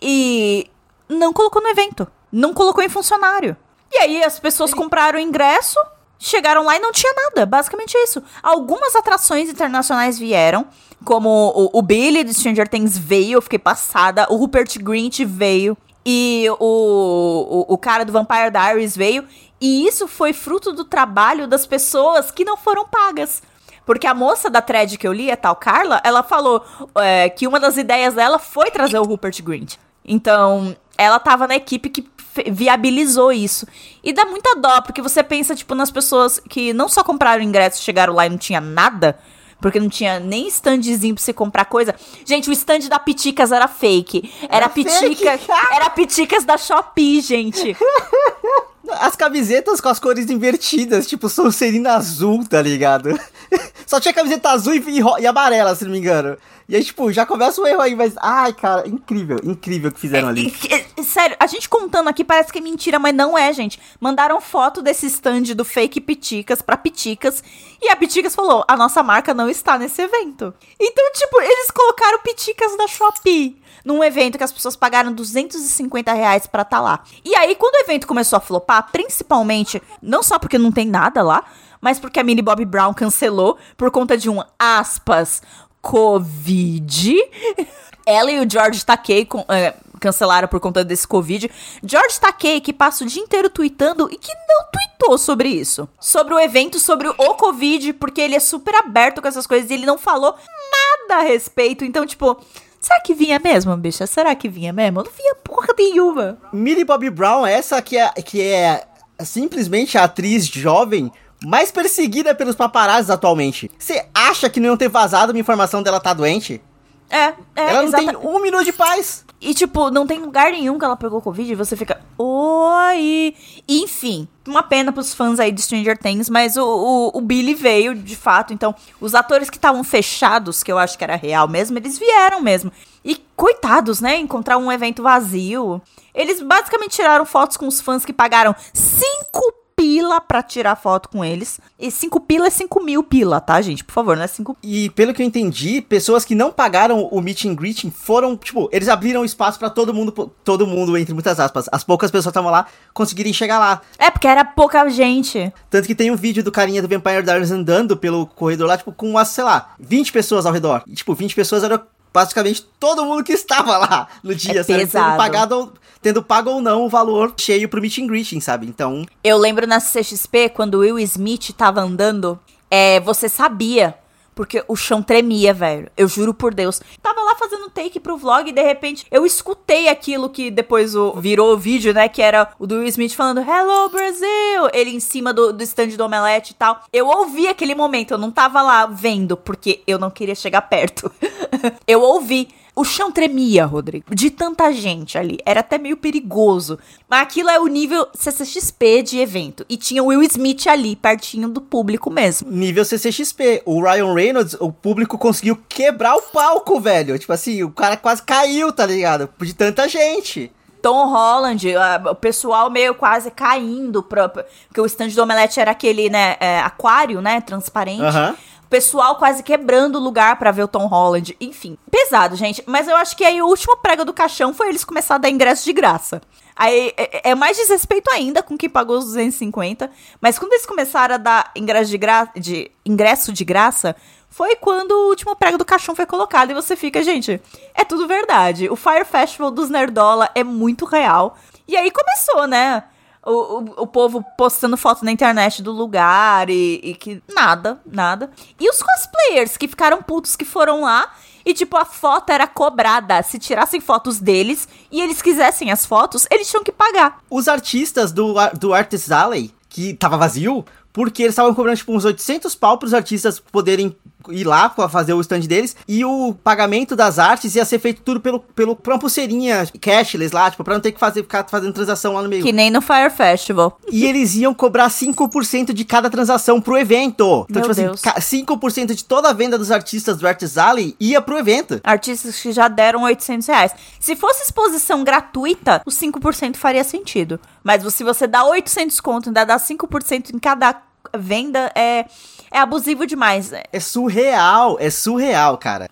E 0.01 0.69
não 1.13 1.31
colocou 1.31 1.61
no 1.61 1.69
evento. 1.69 2.07
Não 2.31 2.53
colocou 2.53 2.83
em 2.83 2.89
funcionário. 2.89 3.55
E 3.91 3.97
aí 3.97 4.23
as 4.23 4.39
pessoas 4.39 4.73
compraram 4.73 5.19
o 5.19 5.21
ingresso, 5.21 5.77
chegaram 6.17 6.65
lá 6.65 6.75
e 6.75 6.79
não 6.79 6.91
tinha 6.91 7.13
nada. 7.13 7.45
Basicamente 7.45 7.93
isso. 7.95 8.21
Algumas 8.41 8.95
atrações 8.95 9.49
internacionais 9.49 10.17
vieram, 10.17 10.67
como 11.03 11.29
o, 11.29 11.77
o 11.77 11.81
Billy 11.81 12.23
do 12.23 12.33
Stranger 12.33 12.67
Things 12.67 12.97
veio, 12.97 13.37
eu 13.37 13.41
fiquei 13.41 13.59
passada. 13.59 14.25
O 14.29 14.37
Rupert 14.37 14.79
Grint 14.79 15.19
veio. 15.25 15.77
E 16.05 16.47
o, 16.59 17.65
o, 17.69 17.73
o 17.73 17.77
cara 17.77 18.03
do 18.03 18.11
Vampire 18.11 18.51
Diaries 18.51 18.95
veio. 18.95 19.25
E 19.61 19.87
isso 19.87 20.07
foi 20.07 20.33
fruto 20.33 20.73
do 20.73 20.83
trabalho 20.83 21.47
das 21.47 21.65
pessoas 21.65 22.31
que 22.31 22.43
não 22.43 22.57
foram 22.57 22.85
pagas. 22.85 23.41
Porque 23.85 24.07
a 24.07 24.13
moça 24.13 24.49
da 24.49 24.61
thread 24.61 24.97
que 24.97 25.07
eu 25.07 25.13
li, 25.13 25.31
a 25.31 25.37
tal 25.37 25.55
Carla, 25.55 26.01
ela 26.03 26.23
falou 26.23 26.63
é, 26.95 27.29
que 27.29 27.47
uma 27.47 27.59
das 27.59 27.77
ideias 27.77 28.13
dela 28.13 28.39
foi 28.39 28.71
trazer 28.71 28.97
o 28.97 29.03
Rupert 29.03 29.41
Grint. 29.41 29.75
Então, 30.05 30.75
ela 30.97 31.19
tava 31.19 31.47
na 31.47 31.55
equipe 31.55 31.89
que 31.89 32.07
viabilizou 32.51 33.31
isso. 33.31 33.67
E 34.03 34.11
dá 34.11 34.25
muita 34.25 34.55
dó, 34.55 34.81
porque 34.81 35.01
você 35.01 35.21
pensa, 35.23 35.55
tipo, 35.55 35.75
nas 35.75 35.91
pessoas 35.91 36.39
que 36.49 36.73
não 36.73 36.89
só 36.89 37.03
compraram 37.03 37.43
ingresso, 37.43 37.81
chegaram 37.81 38.13
lá 38.13 38.25
e 38.25 38.29
não 38.29 38.37
tinha 38.37 38.59
nada, 38.59 39.17
porque 39.61 39.79
não 39.79 39.89
tinha 39.89 40.19
nem 40.19 40.47
standzinho 40.47 41.15
pra 41.15 41.23
você 41.23 41.33
comprar 41.33 41.65
coisa. 41.65 41.95
Gente, 42.25 42.49
o 42.49 42.53
stand 42.53 42.89
da 42.89 42.99
Piticas 42.99 43.51
era 43.51 43.67
fake. 43.67 44.31
Era, 44.43 44.57
era 44.57 44.69
Piticas. 44.69 45.41
Era 45.71 45.89
Piticas 45.89 46.43
da 46.43 46.57
Shopee, 46.57 47.21
gente. 47.21 47.75
As 48.99 49.15
camisetas 49.15 49.79
com 49.79 49.87
as 49.87 49.97
cores 49.97 50.29
invertidas, 50.29 51.07
tipo 51.07 51.29
Sonserina 51.29 51.93
azul, 51.93 52.45
tá 52.45 52.61
ligado? 52.61 53.17
Só 53.85 53.99
tinha 53.99 54.13
camiseta 54.13 54.49
azul 54.49 54.73
e, 54.73 54.83
e, 55.19 55.27
amarela, 55.27 55.75
se 55.75 55.83
não 55.83 55.91
me 55.91 55.99
engano. 55.99 56.37
E 56.67 56.75
aí, 56.75 56.83
tipo, 56.83 57.11
já 57.11 57.25
começa 57.25 57.61
o 57.61 57.67
erro 57.67 57.81
aí, 57.81 57.95
mas. 57.95 58.13
Ai, 58.17 58.53
cara, 58.53 58.87
incrível, 58.87 59.37
incrível 59.43 59.89
o 59.89 59.93
que 59.93 59.99
fizeram 59.99 60.29
ali. 60.29 60.53
É, 60.69 60.85
é, 60.99 61.03
sério, 61.03 61.35
a 61.39 61.45
gente 61.45 61.67
contando 61.67 62.07
aqui 62.07 62.23
parece 62.23 62.51
que 62.51 62.59
é 62.59 62.61
mentira, 62.61 62.97
mas 62.97 63.13
não 63.13 63.37
é, 63.37 63.51
gente. 63.51 63.79
Mandaram 63.99 64.39
foto 64.39 64.81
desse 64.81 65.05
stand 65.07 65.53
do 65.55 65.65
fake 65.65 65.99
Piticas 65.99 66.61
pra 66.61 66.77
Piticas. 66.77 67.43
E 67.81 67.89
a 67.89 67.95
Piticas 67.95 68.33
falou: 68.33 68.63
a 68.67 68.77
nossa 68.77 69.03
marca 69.03 69.33
não 69.33 69.49
está 69.49 69.77
nesse 69.77 70.01
evento. 70.01 70.53
Então, 70.79 71.11
tipo, 71.13 71.41
eles 71.41 71.69
colocaram 71.69 72.19
Piticas 72.19 72.77
da 72.77 72.87
Shopee 72.87 73.61
num 73.83 74.01
evento 74.01 74.37
que 74.37 74.43
as 74.43 74.51
pessoas 74.51 74.75
pagaram 74.77 75.11
250 75.11 76.13
reais 76.13 76.47
pra 76.47 76.61
estar 76.61 76.77
tá 76.77 76.81
lá. 76.81 77.03
E 77.25 77.35
aí, 77.35 77.53
quando 77.55 77.75
o 77.75 77.83
evento 77.85 78.07
começou 78.07 78.37
a 78.37 78.39
flopar, 78.39 78.89
principalmente, 78.91 79.81
não 80.01 80.23
só 80.23 80.39
porque 80.39 80.57
não 80.57 80.71
tem 80.71 80.87
nada 80.87 81.21
lá, 81.21 81.43
mas 81.83 81.99
porque 81.99 82.17
a 82.17 82.23
Millie 82.23 82.41
Bobby 82.41 82.63
Brown 82.63 82.93
cancelou 82.93 83.57
por 83.75 83.91
conta 83.91 84.17
de 84.17 84.29
um 84.29 84.41
aspas 84.57 85.41
Covid. 85.81 87.13
Ela 88.07 88.31
e 88.31 88.39
o 88.39 88.49
George 88.49 88.85
Takei 88.85 89.25
com, 89.25 89.45
é, 89.49 89.73
cancelaram 89.99 90.47
por 90.47 90.61
conta 90.61 90.83
desse 90.83 91.05
Covid. 91.05 91.51
George 91.83 92.19
Takei, 92.21 92.61
que 92.61 92.71
passa 92.71 93.03
o 93.03 93.07
dia 93.07 93.21
inteiro 93.21 93.49
tweetando 93.49 94.09
e 94.09 94.15
que 94.15 94.31
não 94.47 94.65
tweetou 94.71 95.17
sobre 95.17 95.49
isso. 95.49 95.87
Sobre 95.99 96.33
o 96.33 96.39
evento, 96.39 96.79
sobre 96.79 97.09
o 97.09 97.35
Covid, 97.35 97.91
porque 97.93 98.21
ele 98.21 98.35
é 98.35 98.39
super 98.39 98.75
aberto 98.75 99.21
com 99.21 99.27
essas 99.27 99.45
coisas 99.45 99.69
e 99.69 99.73
ele 99.73 99.85
não 99.85 99.97
falou 99.97 100.35
nada 100.71 101.21
a 101.21 101.23
respeito. 101.23 101.83
Então, 101.83 102.05
tipo, 102.05 102.41
Será 102.79 102.99
que 102.99 103.13
vinha 103.13 103.39
mesmo, 103.39 103.75
bicha? 103.77 104.05
Será 104.05 104.35
que 104.35 104.49
vinha 104.49 104.73
mesmo? 104.73 105.03
não 105.03 105.11
vinha 105.11 105.35
porra 105.35 105.69
nenhuma. 105.77 106.37
Millie 106.51 106.83
Bobby 106.83 107.09
Brown, 107.09 107.45
essa 107.45 107.81
que 107.81 107.97
é, 107.97 108.09
que 108.21 108.41
é 108.41 108.85
simplesmente 109.19 109.97
a 109.97 110.03
atriz 110.03 110.45
jovem 110.45 111.09
mais 111.45 111.71
perseguida 111.71 112.33
pelos 112.33 112.55
paparazzi 112.55 113.11
atualmente. 113.11 113.69
Você 113.77 114.05
acha 114.13 114.49
que 114.49 114.59
não 114.59 114.67
iam 114.67 114.77
ter 114.77 114.89
vazado 114.89 115.31
uma 115.31 115.39
informação 115.39 115.83
dela 115.83 115.99
tá 115.99 116.13
doente? 116.13 116.61
É, 117.09 117.25
é. 117.55 117.69
Ela 117.69 117.83
não 117.83 117.91
tem 117.91 118.17
um 118.17 118.41
minuto 118.41 118.65
de 118.65 118.73
paz. 118.73 119.23
E, 119.39 119.53
tipo, 119.53 119.91
não 119.91 120.07
tem 120.07 120.19
lugar 120.19 120.51
nenhum 120.51 120.79
que 120.79 120.85
ela 120.85 120.95
pegou 120.95 121.21
Covid 121.21 121.51
e 121.51 121.55
você 121.55 121.75
fica. 121.75 122.01
Oi! 122.17 123.35
Enfim, 123.67 124.27
uma 124.47 124.63
pena 124.63 124.91
pros 124.91 125.13
fãs 125.13 125.39
aí 125.39 125.51
de 125.51 125.61
Stranger 125.61 125.97
Things, 125.97 126.29
mas 126.29 126.55
o, 126.55 126.63
o, 126.65 127.17
o 127.17 127.21
Billy 127.21 127.53
veio, 127.53 127.93
de 127.93 128.15
fato. 128.15 128.53
Então, 128.53 128.73
os 129.01 129.13
atores 129.13 129.49
que 129.49 129.57
estavam 129.57 129.83
fechados, 129.83 130.63
que 130.63 130.71
eu 130.71 130.79
acho 130.79 130.97
que 130.97 131.03
era 131.03 131.17
real 131.17 131.47
mesmo, 131.47 131.77
eles 131.77 131.99
vieram 131.99 132.41
mesmo. 132.41 132.71
E 133.03 133.17
coitados, 133.35 133.99
né? 133.99 134.17
Encontrar 134.17 134.57
um 134.57 134.71
evento 134.71 135.03
vazio. 135.03 135.81
Eles 136.15 136.41
basicamente 136.41 136.91
tiraram 136.91 137.25
fotos 137.25 137.57
com 137.57 137.67
os 137.67 137.81
fãs 137.81 138.05
que 138.05 138.13
pagaram 138.13 138.55
5 138.73 139.62
pila 139.75 140.19
pra 140.21 140.41
tirar 140.41 140.75
foto 140.75 141.09
com 141.09 141.23
eles. 141.23 141.59
E 141.79 141.91
5 141.91 142.19
pila 142.21 142.47
é 142.47 142.49
5 142.49 142.83
mil 142.83 143.03
pila, 143.03 143.39
tá, 143.39 143.61
gente? 143.61 143.83
Por 143.83 143.93
favor, 143.93 144.15
não 144.15 144.23
é 144.23 144.27
5 144.27 144.57
E 144.63 144.89
pelo 144.91 145.13
que 145.13 145.21
eu 145.21 145.25
entendi, 145.25 145.81
pessoas 145.81 146.25
que 146.25 146.35
não 146.35 146.51
pagaram 146.51 147.07
o 147.11 147.21
meet 147.21 147.45
and 147.45 147.55
greeting 147.55 147.91
foram, 147.91 148.35
tipo, 148.37 148.69
eles 148.71 148.89
abriram 148.89 149.25
espaço 149.25 149.59
para 149.59 149.69
todo 149.69 149.93
mundo, 149.93 150.11
todo 150.43 150.67
mundo, 150.67 150.97
entre 150.97 151.13
muitas 151.13 151.39
aspas. 151.39 151.67
As 151.71 151.83
poucas 151.83 152.11
pessoas 152.11 152.31
estavam 152.31 152.51
lá 152.51 152.65
conseguirem 152.93 153.33
chegar 153.33 153.59
lá. 153.59 153.81
É, 153.97 154.09
porque 154.09 154.27
era 154.27 154.45
pouca 154.45 154.87
gente. 154.89 155.51
Tanto 155.69 155.87
que 155.87 155.95
tem 155.95 156.11
um 156.11 156.15
vídeo 156.15 156.43
do 156.43 156.51
carinha 156.51 156.81
do 156.81 156.87
Vampire 156.87 157.23
Diaries 157.23 157.51
andando 157.51 157.97
pelo 157.97 158.25
corredor 158.25 158.67
lá, 158.67 158.77
tipo, 158.77 158.91
com 158.91 159.09
umas, 159.09 159.29
sei 159.29 159.43
lá, 159.43 159.73
20 159.79 160.11
pessoas 160.11 160.45
ao 160.45 160.53
redor. 160.53 160.83
E, 160.87 160.93
tipo, 160.93 161.13
20 161.13 161.35
pessoas 161.35 161.63
eram 161.63 161.81
basicamente 162.13 162.63
todo 162.79 163.03
mundo 163.03 163.23
que 163.23 163.33
estava 163.33 163.77
lá 163.77 164.07
no 164.21 164.35
dia, 164.35 164.61
é 164.61 164.63
sabe? 164.63 164.85
Tendo, 164.85 165.17
pagado, 165.17 165.73
tendo 166.03 166.21
pago 166.21 166.51
ou 166.51 166.61
não 166.61 166.85
o 166.85 166.89
valor 166.89 167.33
cheio 167.37 167.67
pro 167.67 167.81
meet 167.81 167.97
and 167.97 168.07
greeting, 168.07 168.39
sabe? 168.39 168.67
Então. 168.67 169.05
Eu 169.23 169.37
lembro 169.37 169.65
na 169.65 169.79
CXP, 169.79 170.49
quando 170.53 170.75
o 170.75 170.79
Will 170.79 170.99
Smith 170.99 171.51
tava 171.57 171.81
andando, 171.81 172.37
é, 172.69 172.99
você 172.99 173.29
sabia 173.29 173.95
porque 174.35 174.63
o 174.67 174.75
chão 174.75 175.01
tremia, 175.01 175.53
velho. 175.53 175.89
Eu 175.95 176.07
juro 176.07 176.33
por 176.33 176.53
Deus. 176.53 176.81
Tava 177.01 177.21
lá 177.21 177.35
fazendo 177.35 177.69
take 177.69 177.99
pro 177.99 178.17
vlog 178.17 178.49
e 178.49 178.53
de 178.53 178.63
repente 178.63 179.05
eu 179.11 179.25
escutei 179.25 179.87
aquilo 179.87 180.29
que 180.29 180.49
depois 180.49 180.95
o, 180.95 181.13
virou 181.13 181.53
o 181.53 181.57
vídeo, 181.57 181.93
né? 181.93 182.09
Que 182.09 182.21
era 182.21 182.51
o 182.59 182.67
do 182.67 182.75
Will 182.75 182.87
Smith 182.87 183.13
falando 183.13 183.41
Hello 183.41 183.89
Brasil! 183.89 184.69
Ele 184.73 184.91
em 184.91 184.99
cima 184.99 185.33
do, 185.33 185.53
do 185.53 185.63
stand 185.63 185.89
do 185.89 186.03
Omelete 186.03 186.51
e 186.51 186.55
tal. 186.55 186.81
Eu 186.91 187.07
ouvi 187.07 187.47
aquele 187.47 187.75
momento, 187.75 188.11
eu 188.11 188.17
não 188.17 188.31
tava 188.31 188.61
lá 188.61 188.85
vendo, 188.85 189.37
porque 189.37 189.81
eu 189.85 189.99
não 189.99 190.09
queria 190.09 190.35
chegar 190.35 190.61
perto. 190.63 191.11
eu 191.87 192.01
ouvi. 192.01 192.49
O 192.75 192.83
chão 192.83 193.11
tremia, 193.11 193.65
Rodrigo, 193.65 194.15
de 194.15 194.31
tanta 194.31 194.71
gente 194.73 195.15
ali. 195.15 195.37
Era 195.45 195.59
até 195.59 195.77
meio 195.77 195.95
perigoso. 195.95 196.79
Mas 197.07 197.21
aquilo 197.21 197.49
é 197.51 197.59
o 197.59 197.67
nível 197.67 198.07
CCXP 198.15 199.03
de 199.03 199.19
evento. 199.19 199.63
E 199.69 199.77
tinha 199.77 200.01
o 200.01 200.07
Will 200.07 200.23
Smith 200.23 200.65
ali, 200.65 200.95
pertinho 200.95 201.47
do 201.47 201.61
público 201.61 202.09
mesmo. 202.09 202.49
Nível 202.49 202.83
CCXP. 202.83 203.61
O 203.65 203.79
Ryan 203.79 204.13
Reynolds, 204.15 204.57
o 204.59 204.71
público 204.71 205.19
conseguiu 205.19 205.55
quebrar 205.69 206.15
o 206.15 206.21
palco, 206.23 206.79
velho. 206.79 207.17
Tipo 207.19 207.33
assim, 207.33 207.61
o 207.61 207.69
cara 207.69 207.95
quase 207.95 208.23
caiu, 208.23 208.73
tá 208.73 208.87
ligado? 208.87 209.29
De 209.39 209.53
tanta 209.53 209.87
gente. 209.87 210.51
Tom 210.81 211.07
Holland, 211.07 211.65
o 212.09 212.15
pessoal 212.15 212.69
meio 212.69 212.93
quase 212.93 213.31
caindo, 213.31 214.03
pra, 214.03 214.27
porque 214.27 214.81
o 214.81 214.85
stand 214.85 215.09
do 215.09 215.23
Omelete 215.23 215.57
era 215.57 215.71
aquele, 215.71 216.09
né, 216.09 216.35
é, 216.41 216.59
aquário, 216.59 217.21
né, 217.21 217.39
transparente. 217.39 218.01
Uhum 218.01 218.35
pessoal 218.73 219.17
quase 219.17 219.43
quebrando 219.43 219.97
o 219.97 220.01
lugar 220.01 220.39
para 220.39 220.49
ver 220.49 220.63
o 220.63 220.67
Tom 220.67 220.87
Holland. 220.87 221.37
Enfim, 221.39 221.77
pesado, 221.91 222.35
gente. 222.35 222.63
Mas 222.65 222.87
eu 222.87 222.95
acho 222.95 223.15
que 223.15 223.23
aí 223.23 223.39
o 223.39 223.45
último 223.45 223.77
prego 223.77 224.03
do 224.03 224.11
caixão 224.11 224.51
foi 224.51 224.69
eles 224.69 224.83
começar 224.83 225.13
a 225.13 225.17
dar 225.19 225.29
ingresso 225.29 225.63
de 225.63 225.71
graça. 225.71 226.23
Aí 226.55 226.91
é, 226.97 227.29
é 227.29 227.35
mais 227.35 227.55
desrespeito 227.55 228.09
ainda 228.09 228.41
com 228.41 228.57
quem 228.57 228.67
pagou 228.67 228.97
os 228.97 229.05
250. 229.05 229.91
Mas 230.19 230.39
quando 230.39 230.53
eles 230.53 230.65
começaram 230.65 231.13
a 231.13 231.17
dar 231.19 231.51
ingresso 231.55 231.91
de, 231.91 231.97
gra 231.99 232.27
de, 232.35 232.71
ingresso 232.83 233.31
de 233.31 233.45
graça, 233.45 233.95
foi 234.27 234.55
quando 234.55 234.91
o 234.91 235.09
último 235.09 235.35
prego 235.35 235.59
do 235.59 235.65
caixão 235.65 235.95
foi 235.95 236.07
colocado. 236.07 236.49
E 236.49 236.55
você 236.55 236.75
fica, 236.75 237.03
gente, 237.03 237.39
é 237.75 237.85
tudo 237.85 238.07
verdade. 238.07 238.71
O 238.71 238.75
Fire 238.75 239.05
Festival 239.05 239.51
dos 239.51 239.69
Nerdola 239.69 240.31
é 240.33 240.43
muito 240.43 240.83
real. 240.83 241.37
E 241.67 241.77
aí 241.77 241.91
começou, 241.91 242.47
né? 242.47 242.85
O, 243.25 243.31
o, 243.31 243.83
o, 243.83 243.87
povo 243.87 244.23
postando 244.37 244.75
foto 244.75 245.05
na 245.05 245.11
internet 245.11 245.61
do 245.61 245.71
lugar 245.71 246.49
e, 246.49 246.79
e, 246.83 246.95
que 246.95 247.21
nada, 247.33 247.79
nada. 247.85 248.29
E 248.59 248.69
os 248.69 248.81
cosplayers 248.81 249.57
que 249.57 249.67
ficaram 249.67 250.01
putos 250.01 250.35
que 250.35 250.45
foram 250.45 250.81
lá 250.81 251.11
e, 251.45 251.53
tipo, 251.53 251.77
a 251.77 251.85
foto 251.85 252.31
era 252.31 252.47
cobrada. 252.47 253.21
Se 253.23 253.39
tirassem 253.39 253.79
fotos 253.79 254.19
deles 254.19 254.67
e 254.91 255.01
eles 255.01 255.21
quisessem 255.21 255.71
as 255.71 255.85
fotos, 255.85 256.27
eles 256.29 256.49
tinham 256.49 256.63
que 256.63 256.71
pagar. 256.71 257.21
Os 257.29 257.47
artistas 257.47 258.11
do, 258.11 258.35
do 258.59 258.73
Artist 258.73 259.11
Alley, 259.11 259.53
que 259.69 259.93
tava 259.93 260.17
vazio, 260.17 260.65
porque 260.91 261.23
eles 261.23 261.33
estavam 261.33 261.53
cobrando, 261.53 261.77
tipo, 261.77 261.93
uns 261.93 262.05
800 262.05 262.53
pau 262.55 262.77
pros 262.77 262.93
artistas 262.93 263.39
poderem 263.39 263.95
ir 264.29 264.43
lá 264.43 264.69
pra 264.69 264.89
fazer 264.89 265.13
o 265.13 265.21
stand 265.21 265.41
deles. 265.41 265.75
E 265.87 266.03
o 266.05 266.33
pagamento 266.43 266.95
das 266.95 267.19
artes 267.19 267.55
ia 267.55 267.65
ser 267.65 267.79
feito 267.79 268.01
tudo 268.01 268.19
pelo, 268.19 268.39
pelo, 268.39 268.75
por 268.75 268.93
uma 268.93 268.99
pulseirinha 268.99 269.67
cashless 269.81 270.33
lá, 270.33 270.49
tipo, 270.49 270.63
pra 270.63 270.75
não 270.75 270.81
ter 270.81 270.91
que 270.91 270.99
fazer, 270.99 271.23
ficar 271.23 271.45
fazendo 271.49 271.73
transação 271.73 272.13
lá 272.13 272.21
no 272.21 272.29
meio. 272.29 272.43
Que 272.43 272.51
nem 272.51 272.69
no 272.69 272.81
Fire 272.81 273.09
Festival. 273.09 273.79
E 273.91 274.05
eles 274.05 274.35
iam 274.35 274.53
cobrar 274.53 274.89
5% 274.89 275.73
de 275.73 275.85
cada 275.85 276.09
transação 276.09 276.61
pro 276.61 276.77
evento. 276.77 277.45
Então, 277.49 277.61
Meu 277.61 277.69
tipo 277.69 277.75
Deus. 277.75 278.01
assim, 278.15 278.45
5% 278.45 278.93
de 278.93 279.03
toda 279.03 279.29
a 279.29 279.33
venda 279.33 279.57
dos 279.57 279.71
artistas 279.71 280.17
do 280.17 280.27
Arts 280.27 280.57
Alley 280.57 280.95
ia 280.99 281.21
pro 281.21 281.37
evento. 281.37 281.79
Artistas 281.83 282.39
que 282.39 282.51
já 282.51 282.67
deram 282.67 283.03
800 283.03 283.47
reais. 283.47 283.71
Se 283.99 284.15
fosse 284.15 284.43
exposição 284.43 285.03
gratuita, 285.03 285.81
os 285.85 285.95
5% 285.95 286.55
faria 286.55 286.83
sentido. 286.83 287.39
Mas 287.63 287.83
se 287.93 288.03
você 288.03 288.27
dá 288.27 288.43
800 288.43 288.99
conto 288.99 289.27
e 289.27 289.29
ainda 289.29 289.45
dá 289.45 289.57
5% 289.57 290.33
em 290.33 290.39
cada 290.39 290.73
venda 291.17 291.71
é, 291.75 292.05
é 292.51 292.59
abusivo 292.59 293.05
demais. 293.05 293.51
É 293.71 293.79
surreal, 293.79 294.77
é 294.79 294.89
surreal, 294.89 295.57
cara. 295.57 295.89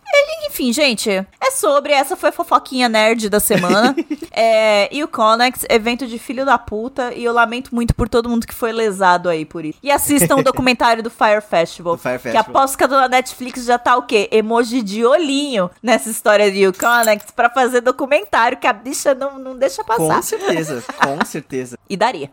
Enfim, 0.47 0.73
gente, 0.73 1.09
é 1.09 1.51
sobre. 1.51 1.93
Essa 1.93 2.17
foi 2.17 2.29
a 2.29 2.31
fofoquinha 2.31 2.89
nerd 2.89 3.29
da 3.29 3.39
semana. 3.39 3.95
é, 4.31 4.93
e 4.93 5.01
o 5.01 5.07
Conex, 5.07 5.63
evento 5.69 6.05
de 6.05 6.19
filho 6.19 6.45
da 6.45 6.57
puta. 6.57 7.13
E 7.13 7.23
eu 7.23 7.31
lamento 7.31 7.73
muito 7.73 7.95
por 7.95 8.09
todo 8.09 8.27
mundo 8.27 8.45
que 8.45 8.53
foi 8.53 8.71
lesado 8.73 9.29
aí 9.29 9.45
por 9.45 9.63
isso. 9.63 9.79
E 9.81 9.89
assistam 9.89 10.37
o 10.37 10.43
documentário 10.43 11.01
do 11.01 11.09
Fire 11.09 11.41
Festival. 11.41 11.95
Do 11.95 12.01
Fire 12.01 12.17
Que 12.17 12.23
Festival. 12.23 12.45
aposto 12.49 12.77
que 12.77 12.83
a 12.83 12.87
dona 12.87 13.07
Netflix 13.07 13.63
já 13.63 13.77
tá 13.79 13.95
o 13.95 14.03
quê? 14.03 14.27
Emoji 14.31 14.81
de 14.81 15.05
olhinho 15.05 15.71
nessa 15.81 16.09
história 16.09 16.51
de 16.51 16.67
Uconex 16.67 17.25
pra 17.33 17.49
fazer 17.49 17.79
documentário 17.81 18.57
que 18.57 18.67
a 18.67 18.73
bicha 18.73 19.15
não, 19.15 19.39
não 19.39 19.57
deixa 19.57 19.83
Com 19.83 19.95
passar. 19.95 20.21
certeza, 20.21 20.83
com 20.97 21.23
certeza. 21.25 21.77
E 21.89 21.95
daria. 21.95 22.29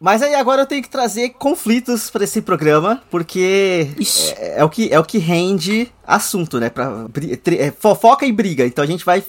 Mas 0.00 0.22
aí 0.22 0.34
agora 0.34 0.62
eu 0.62 0.66
tenho 0.66 0.82
que 0.82 0.88
trazer 0.88 1.28
conflitos 1.30 2.08
pra 2.08 2.24
esse 2.24 2.40
programa, 2.40 3.02
porque 3.10 3.90
Ixi. 3.98 4.32
é, 4.38 4.60
é 4.60 4.64
o 4.64 4.70
que, 4.70 4.88
é 4.90 4.98
o 4.98 5.04
que 5.04 5.18
rende 5.18 5.92
assunto, 6.06 6.58
né? 6.58 6.70
Pra, 6.70 7.04
tri- 7.42 7.58
é, 7.58 7.70
fofoca 7.70 8.24
e 8.24 8.32
briga. 8.32 8.64
Então 8.66 8.82
a 8.82 8.86
gente 8.86 9.04
vai. 9.04 9.22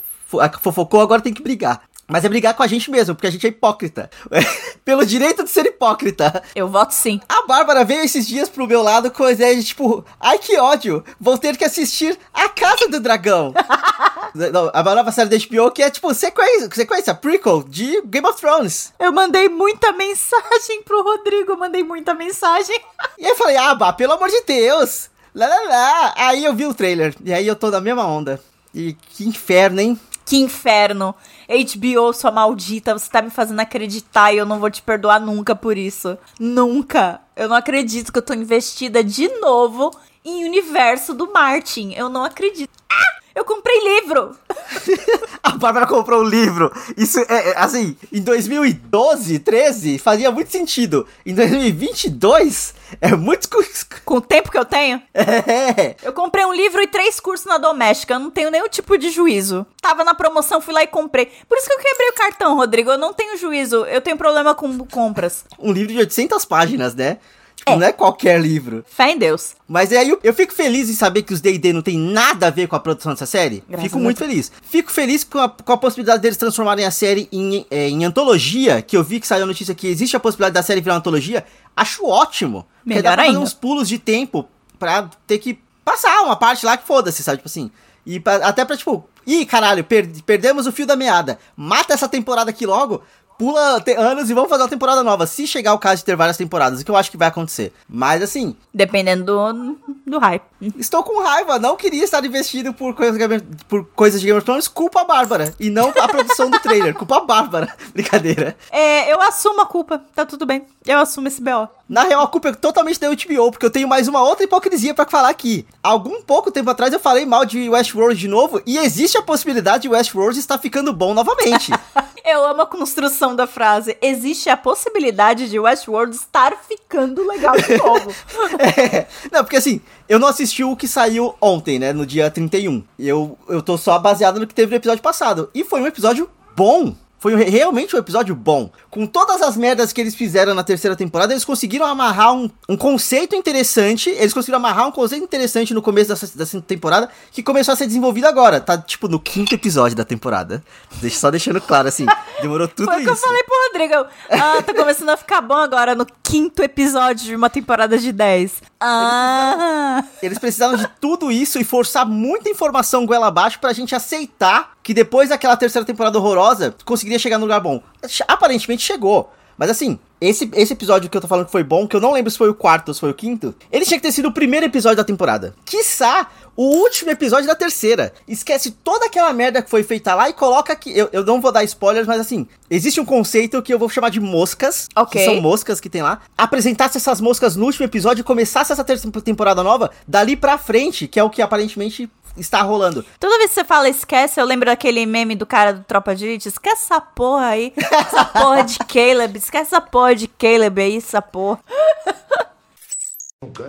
Fofocou, 0.61 1.01
agora 1.01 1.21
tem 1.21 1.33
que 1.33 1.43
brigar. 1.43 1.81
Mas 2.11 2.25
é 2.25 2.29
brigar 2.29 2.53
com 2.53 2.61
a 2.61 2.67
gente 2.67 2.91
mesmo, 2.91 3.15
porque 3.15 3.27
a 3.27 3.31
gente 3.31 3.45
é 3.45 3.49
hipócrita. 3.49 4.09
Pelo 4.83 5.05
direito 5.05 5.43
de 5.43 5.49
ser 5.49 5.65
hipócrita. 5.65 6.43
Eu 6.53 6.67
voto 6.67 6.93
sim. 6.93 7.21
A 7.27 7.43
Bárbara 7.47 7.85
veio 7.85 8.03
esses 8.03 8.27
dias 8.27 8.49
pro 8.49 8.67
meu 8.67 8.83
lado 8.83 9.09
com 9.09 9.23
a 9.23 9.31
ideia 9.31 9.55
de 9.55 9.63
tipo, 9.63 10.03
ai 10.19 10.37
que 10.37 10.57
ódio, 10.57 11.03
vou 11.19 11.37
ter 11.37 11.55
que 11.55 11.63
assistir 11.63 12.19
A 12.33 12.49
Casa 12.49 12.89
do 12.89 12.99
Dragão. 12.99 13.53
Não, 14.35 14.69
a 14.73 14.83
nova 14.95 15.11
série 15.11 15.29
da 15.29 15.37
HBO 15.37 15.71
que 15.71 15.81
é 15.81 15.89
tipo 15.89 16.13
sequência, 16.13 16.69
sequência, 16.73 17.15
prequel 17.15 17.63
de 17.63 18.01
Game 18.05 18.27
of 18.27 18.39
Thrones. 18.39 18.93
Eu 18.99 19.11
mandei 19.11 19.47
muita 19.47 19.93
mensagem 19.93 20.83
pro 20.83 21.03
Rodrigo, 21.03 21.57
mandei 21.57 21.83
muita 21.83 22.13
mensagem. 22.13 22.79
E 23.17 23.25
aí 23.25 23.31
eu 23.31 23.35
falei, 23.35 23.55
ah, 23.55 23.75
Bá, 23.75 23.93
pelo 23.93 24.13
amor 24.13 24.29
de 24.29 24.41
Deus, 24.41 25.09
lá, 25.33 25.47
lá, 25.47 25.61
lá. 25.69 26.13
Aí 26.17 26.43
eu 26.43 26.55
vi 26.55 26.65
o 26.65 26.73
trailer, 26.73 27.15
e 27.23 27.31
aí 27.31 27.45
eu 27.45 27.55
tô 27.55 27.69
na 27.69 27.79
mesma 27.79 28.05
onda. 28.05 28.41
E 28.73 28.93
que 28.93 29.27
inferno, 29.27 29.79
hein? 29.79 29.99
Que 30.25 30.37
inferno. 30.37 31.13
HBO, 31.51 32.13
sua 32.13 32.31
maldita, 32.31 32.97
você 32.97 33.09
tá 33.09 33.21
me 33.21 33.29
fazendo 33.29 33.59
acreditar 33.59 34.33
e 34.33 34.37
eu 34.37 34.45
não 34.45 34.59
vou 34.59 34.71
te 34.71 34.81
perdoar 34.81 35.19
nunca 35.19 35.55
por 35.55 35.77
isso. 35.77 36.17
Nunca. 36.39 37.21
Eu 37.35 37.49
não 37.49 37.55
acredito 37.55 38.11
que 38.11 38.17
eu 38.17 38.23
tô 38.23 38.33
investida 38.33 39.03
de 39.03 39.27
novo 39.39 39.91
em 40.23 40.45
universo 40.45 41.13
do 41.13 41.31
Martin. 41.31 41.93
Eu 41.93 42.09
não 42.09 42.23
acredito. 42.23 42.71
Ah! 42.89 43.19
Eu 43.35 43.45
comprei 43.45 43.79
livro! 43.83 44.35
Bárbara 45.61 45.87
comprou 45.87 46.21
um 46.21 46.27
livro. 46.27 46.71
Isso 46.97 47.19
é, 47.19 47.25
é, 47.29 47.53
assim, 47.57 47.95
em 48.11 48.21
2012, 48.21 49.39
13, 49.39 49.99
fazia 49.99 50.31
muito 50.31 50.51
sentido. 50.51 51.07
Em 51.25 51.33
2022, 51.33 52.73
é 52.99 53.15
muito. 53.15 53.49
Com 54.03 54.15
o 54.15 54.21
tempo 54.21 54.51
que 54.51 54.57
eu 54.57 54.65
tenho. 54.65 55.01
É. 55.13 55.95
Eu 56.03 56.11
comprei 56.11 56.43
um 56.45 56.53
livro 56.53 56.81
e 56.81 56.87
três 56.87 57.19
cursos 57.19 57.45
na 57.45 57.57
doméstica. 57.57 58.15
Eu 58.15 58.19
não 58.19 58.31
tenho 58.31 58.51
nenhum 58.51 58.67
tipo 58.67 58.97
de 58.97 59.09
juízo. 59.09 59.65
Tava 59.81 60.03
na 60.03 60.13
promoção, 60.13 60.59
fui 60.59 60.73
lá 60.73 60.83
e 60.83 60.87
comprei. 60.87 61.27
Por 61.47 61.57
isso 61.57 61.67
que 61.67 61.73
eu 61.73 61.79
quebrei 61.79 62.09
o 62.09 62.13
cartão, 62.13 62.55
Rodrigo. 62.55 62.91
Eu 62.91 62.97
não 62.97 63.13
tenho 63.13 63.37
juízo. 63.37 63.85
Eu 63.85 64.01
tenho 64.01 64.17
problema 64.17 64.55
com 64.55 64.77
compras. 64.85 65.45
Um 65.59 65.71
livro 65.71 65.93
de 65.93 65.99
800 65.99 66.43
páginas, 66.45 66.95
né? 66.95 67.19
Tipo, 67.61 67.71
É. 67.73 67.75
não 67.77 67.85
é 67.87 67.91
qualquer 67.91 68.41
livro. 68.41 68.83
Fé 68.87 69.11
em 69.11 69.17
Deus. 69.19 69.53
Mas 69.67 69.91
aí 69.91 70.09
eu, 70.09 70.19
eu 70.23 70.33
fico 70.33 70.51
feliz 70.51 70.89
em 70.89 70.93
saber 70.95 71.21
que 71.21 71.31
os 71.31 71.39
D&D 71.41 71.71
não 71.71 71.83
tem 71.83 71.95
nada 71.97 72.47
a 72.47 72.49
ver 72.49 72.67
com 72.67 72.75
a 72.75 72.79
produção 72.79 73.11
dessa 73.11 73.27
série. 73.27 73.63
Graças 73.69 73.83
fico 73.85 73.99
muito 73.99 74.17
feliz. 74.17 74.51
Fico 74.63 74.91
feliz 74.91 75.23
com 75.23 75.37
a, 75.37 75.47
com 75.47 75.71
a 75.71 75.77
possibilidade 75.77 76.23
deles 76.23 76.37
transformarem 76.37 76.85
a 76.85 76.91
série 76.91 77.29
em, 77.31 77.63
é, 77.69 77.87
em 77.87 78.03
antologia, 78.03 78.81
que 78.81 78.97
eu 78.97 79.03
vi 79.03 79.19
que 79.19 79.27
saiu 79.27 79.43
a 79.43 79.45
notícia 79.47 79.75
que 79.75 79.87
existe 79.87 80.15
a 80.15 80.19
possibilidade 80.19 80.55
da 80.55 80.63
série 80.63 80.81
virar 80.81 80.93
uma 80.95 80.99
antologia. 80.99 81.45
Acho 81.75 82.05
ótimo. 82.07 82.65
Melhor 82.83 83.03
dá 83.03 83.13
pra 83.13 83.21
ainda. 83.23 83.39
uns 83.39 83.53
pulos 83.53 83.87
de 83.87 83.99
tempo 83.99 84.47
pra 84.79 85.07
ter 85.27 85.37
que 85.37 85.59
passar 85.85 86.21
uma 86.23 86.35
parte 86.35 86.65
lá 86.65 86.75
que 86.77 86.87
foda-se, 86.87 87.21
sabe? 87.21 87.37
Tipo 87.37 87.47
assim. 87.47 87.69
E 88.03 88.19
pra- 88.19 88.37
até 88.47 88.65
pra, 88.65 88.75
tipo, 88.75 89.07
ih, 89.27 89.45
caralho, 89.45 89.83
per- 89.83 90.09
perdemos 90.25 90.65
o 90.65 90.71
fio 90.71 90.87
da 90.87 90.95
meada. 90.95 91.37
Mata 91.55 91.93
essa 91.93 92.09
temporada 92.09 92.49
aqui 92.49 92.65
logo. 92.65 93.03
Pula 93.41 93.83
anos 93.97 94.29
e 94.29 94.35
vamos 94.35 94.51
fazer 94.51 94.61
uma 94.61 94.69
temporada 94.69 95.01
nova. 95.01 95.25
Se 95.25 95.47
chegar 95.47 95.73
o 95.73 95.79
caso 95.79 95.97
de 95.97 96.05
ter 96.05 96.15
várias 96.15 96.37
temporadas, 96.37 96.79
o 96.79 96.85
que 96.85 96.91
eu 96.91 96.95
acho 96.95 97.09
que 97.09 97.17
vai 97.17 97.27
acontecer. 97.27 97.73
Mas 97.89 98.21
assim, 98.21 98.55
Dependendo 98.71 99.25
do, 99.25 99.77
do 100.05 100.19
hype. 100.19 100.43
Estou 100.77 101.03
com 101.03 101.23
raiva, 101.23 101.57
não 101.57 101.75
queria 101.75 102.03
estar 102.03 102.23
investido 102.23 102.71
por 102.71 102.93
coisas, 102.93 103.19
por 103.67 103.83
coisas 103.95 104.21
de 104.21 104.27
Game 104.27 104.37
of 104.37 104.45
Thrones, 104.45 104.67
culpa 104.67 105.01
a 105.01 105.05
Bárbara. 105.05 105.55
E 105.59 105.71
não 105.71 105.89
a 105.89 106.07
produção 106.07 106.51
do 106.51 106.59
trailer, 106.59 106.93
culpa 106.93 107.17
a 107.17 107.21
Bárbara. 107.21 107.75
Brincadeira. 107.93 108.55
É, 108.69 109.11
eu 109.11 109.19
assumo 109.19 109.61
a 109.61 109.65
culpa. 109.65 110.03
Tá 110.13 110.23
tudo 110.23 110.45
bem. 110.45 110.63
Eu 110.85 110.99
assumo 110.99 111.27
esse 111.27 111.41
BO. 111.41 111.67
Na 111.89 112.03
real, 112.03 112.21
a 112.21 112.27
culpa 112.27 112.49
é 112.49 112.53
totalmente 112.53 112.99
da 112.99 113.09
HBO, 113.09 113.51
porque 113.51 113.65
eu 113.65 113.71
tenho 113.71 113.87
mais 113.87 114.07
uma 114.07 114.21
outra 114.21 114.45
hipocrisia 114.45 114.93
pra 114.93 115.05
falar 115.05 115.29
aqui. 115.29 115.65
Algum 115.81 116.21
pouco 116.21 116.51
tempo 116.51 116.69
atrás 116.69 116.93
eu 116.93 116.99
falei 116.99 117.25
mal 117.25 117.43
de 117.43 117.67
Westworld 117.69 118.19
de 118.19 118.27
novo, 118.27 118.61
e 118.67 118.77
existe 118.77 119.17
a 119.17 119.23
possibilidade 119.23 119.81
de 119.81 119.89
Westworld 119.89 120.39
estar 120.39 120.59
ficando 120.59 120.93
bom 120.93 121.13
novamente. 121.13 121.71
Eu 122.23 122.45
amo 122.45 122.61
a 122.61 122.67
construção 122.67 123.35
da 123.35 123.47
frase. 123.47 123.97
Existe 124.01 124.49
a 124.49 124.57
possibilidade 124.57 125.49
de 125.49 125.59
Westworld 125.59 126.15
estar 126.15 126.55
ficando 126.67 127.25
legal 127.25 127.55
de 127.57 127.77
novo. 127.77 128.11
É. 128.59 129.07
Não, 129.31 129.43
porque 129.43 129.57
assim, 129.57 129.81
eu 130.07 130.19
não 130.19 130.27
assisti 130.27 130.63
o 130.63 130.75
que 130.75 130.87
saiu 130.87 131.35
ontem, 131.41 131.79
né? 131.79 131.93
No 131.93 132.05
dia 132.05 132.29
31. 132.29 132.83
Eu, 132.97 133.37
eu 133.47 133.61
tô 133.61 133.77
só 133.77 133.97
baseado 133.97 134.39
no 134.39 134.47
que 134.47 134.53
teve 134.53 134.71
no 134.71 134.77
episódio 134.77 135.01
passado. 135.01 135.49
E 135.53 135.63
foi 135.63 135.81
um 135.81 135.87
episódio 135.87 136.29
bom. 136.55 136.95
Foi 137.21 137.35
realmente 137.35 137.95
um 137.95 137.99
episódio 137.99 138.33
bom. 138.33 138.71
Com 138.89 139.05
todas 139.05 139.43
as 139.43 139.55
merdas 139.55 139.93
que 139.93 140.01
eles 140.01 140.15
fizeram 140.15 140.55
na 140.55 140.63
terceira 140.63 140.95
temporada, 140.95 141.31
eles 141.31 141.45
conseguiram 141.45 141.85
amarrar 141.85 142.33
um, 142.33 142.49
um 142.67 142.75
conceito 142.75 143.35
interessante. 143.35 144.09
Eles 144.09 144.33
conseguiram 144.33 144.57
amarrar 144.57 144.87
um 144.87 144.91
conceito 144.91 145.23
interessante 145.23 145.71
no 145.71 145.83
começo 145.83 146.09
dessa, 146.09 146.35
dessa 146.35 146.59
temporada, 146.61 147.11
que 147.31 147.43
começou 147.43 147.73
a 147.73 147.77
ser 147.77 147.85
desenvolvido 147.85 148.25
agora. 148.25 148.59
Tá, 148.59 148.75
tipo, 148.75 149.07
no 149.07 149.19
quinto 149.19 149.53
episódio 149.53 149.95
da 149.95 150.03
temporada. 150.03 150.63
Deixa, 150.99 151.19
só 151.19 151.29
deixando 151.29 151.61
claro, 151.61 151.87
assim. 151.87 152.07
Demorou 152.41 152.67
tudo 152.67 152.85
Foi 152.85 152.95
o 152.95 152.97
que 152.97 153.03
isso. 153.03 153.11
eu 153.11 153.27
falei 153.27 153.43
pro 153.43 153.55
Rodrigo. 153.67 154.09
Ah, 154.31 154.63
tá 154.63 154.73
começando 154.73 155.09
a 155.09 155.17
ficar 155.17 155.41
bom 155.41 155.57
agora 155.57 155.93
no 155.93 156.07
quinto 156.23 156.63
episódio 156.63 157.23
de 157.23 157.35
uma 157.35 157.51
temporada 157.51 157.99
de 157.99 158.11
10. 158.11 158.70
Ah. 158.81 160.03
Eles 160.23 160.39
precisaram 160.39 160.75
de 160.75 160.87
tudo 160.99 161.31
isso 161.31 161.59
e 161.59 161.63
forçar 161.63 162.05
muita 162.05 162.49
informação 162.49 163.05
goela 163.05 163.27
abaixo 163.27 163.59
pra 163.59 163.73
gente 163.73 163.93
aceitar 163.93 164.71
que 164.81 164.93
depois 164.93 165.29
daquela 165.29 165.55
terceira 165.55 165.85
temporada 165.85 166.17
horrorosa, 166.17 166.75
conseguiria 166.83 167.19
chegar 167.19 167.37
no 167.37 167.45
lugar 167.45 167.59
bom. 167.59 167.81
Aparentemente 168.27 168.81
chegou. 168.81 169.31
Mas 169.57 169.69
assim, 169.69 169.99
esse, 170.21 170.49
esse 170.53 170.73
episódio 170.73 171.09
que 171.09 171.17
eu 171.17 171.21
tô 171.21 171.27
falando 171.27 171.47
que 171.47 171.51
foi 171.51 171.63
bom, 171.63 171.87
que 171.87 171.95
eu 171.95 171.99
não 171.99 172.13
lembro 172.13 172.29
se 172.29 172.37
foi 172.37 172.47
o 172.47 172.53
quarto 172.53 172.89
ou 172.89 172.93
se 172.93 172.99
foi 172.99 173.09
o 173.09 173.13
quinto, 173.13 173.55
ele 173.71 173.85
tinha 173.85 173.99
que 173.99 174.05
ter 174.05 174.11
sido 174.11 174.27
o 174.27 174.31
primeiro 174.31 174.67
episódio 174.67 174.97
da 174.97 175.03
temporada. 175.03 175.55
Quiçá, 175.65 176.29
o 176.55 176.63
último 176.63 177.09
episódio 177.09 177.47
da 177.47 177.55
terceira. 177.55 178.13
Esquece 178.27 178.69
toda 178.69 179.07
aquela 179.07 179.33
merda 179.33 179.63
que 179.63 179.69
foi 179.69 179.81
feita 179.81 180.13
lá 180.13 180.29
e 180.29 180.33
coloca 180.33 180.71
aqui. 180.71 180.95
Eu, 180.95 181.09
eu 181.11 181.25
não 181.25 181.41
vou 181.41 181.51
dar 181.51 181.63
spoilers, 181.63 182.05
mas 182.05 182.21
assim, 182.21 182.47
existe 182.69 183.01
um 183.01 183.05
conceito 183.05 183.61
que 183.63 183.73
eu 183.73 183.79
vou 183.79 183.89
chamar 183.89 184.09
de 184.09 184.19
moscas. 184.19 184.87
Ok. 184.95 185.19
Que 185.19 185.25
são 185.25 185.41
moscas 185.41 185.79
que 185.79 185.89
tem 185.89 186.03
lá. 186.03 186.21
Apresentasse 186.37 186.97
essas 186.97 187.19
moscas 187.19 187.55
no 187.55 187.65
último 187.65 187.85
episódio 187.85 188.21
e 188.21 188.23
começasse 188.23 188.71
essa 188.71 188.83
terceira 188.83 189.21
temporada 189.21 189.63
nova 189.63 189.89
dali 190.07 190.35
pra 190.35 190.57
frente, 190.57 191.07
que 191.07 191.19
é 191.19 191.23
o 191.23 191.31
que 191.31 191.41
aparentemente 191.41 192.07
está 192.37 192.61
rolando. 192.61 193.05
Toda 193.19 193.37
vez 193.37 193.49
que 193.49 193.55
você 193.55 193.63
fala 193.63 193.89
esquece, 193.89 194.39
eu 194.39 194.45
lembro 194.45 194.67
daquele 194.67 195.05
meme 195.05 195.35
do 195.35 195.45
cara 195.45 195.73
do 195.73 195.83
Tropa 195.83 196.15
de 196.15 196.25
Elite. 196.25 196.47
Esquece 196.47 196.83
essa 196.83 197.01
porra 197.01 197.47
aí. 197.47 197.73
Essa 197.75 198.25
porra 198.31 198.63
de 198.63 198.79
Caleb. 198.79 199.37
Esquece 199.37 199.75
essa 199.75 199.81
porra 199.81 200.15
de 200.15 200.27
Caleb 200.27 200.81
aí, 200.81 200.97
essa 200.97 201.21
porra. 201.21 201.59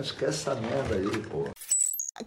Esquece 0.01 0.25
essa 0.25 0.55
merda 0.55 0.95
aí, 0.95 1.17
pô. 1.29 1.47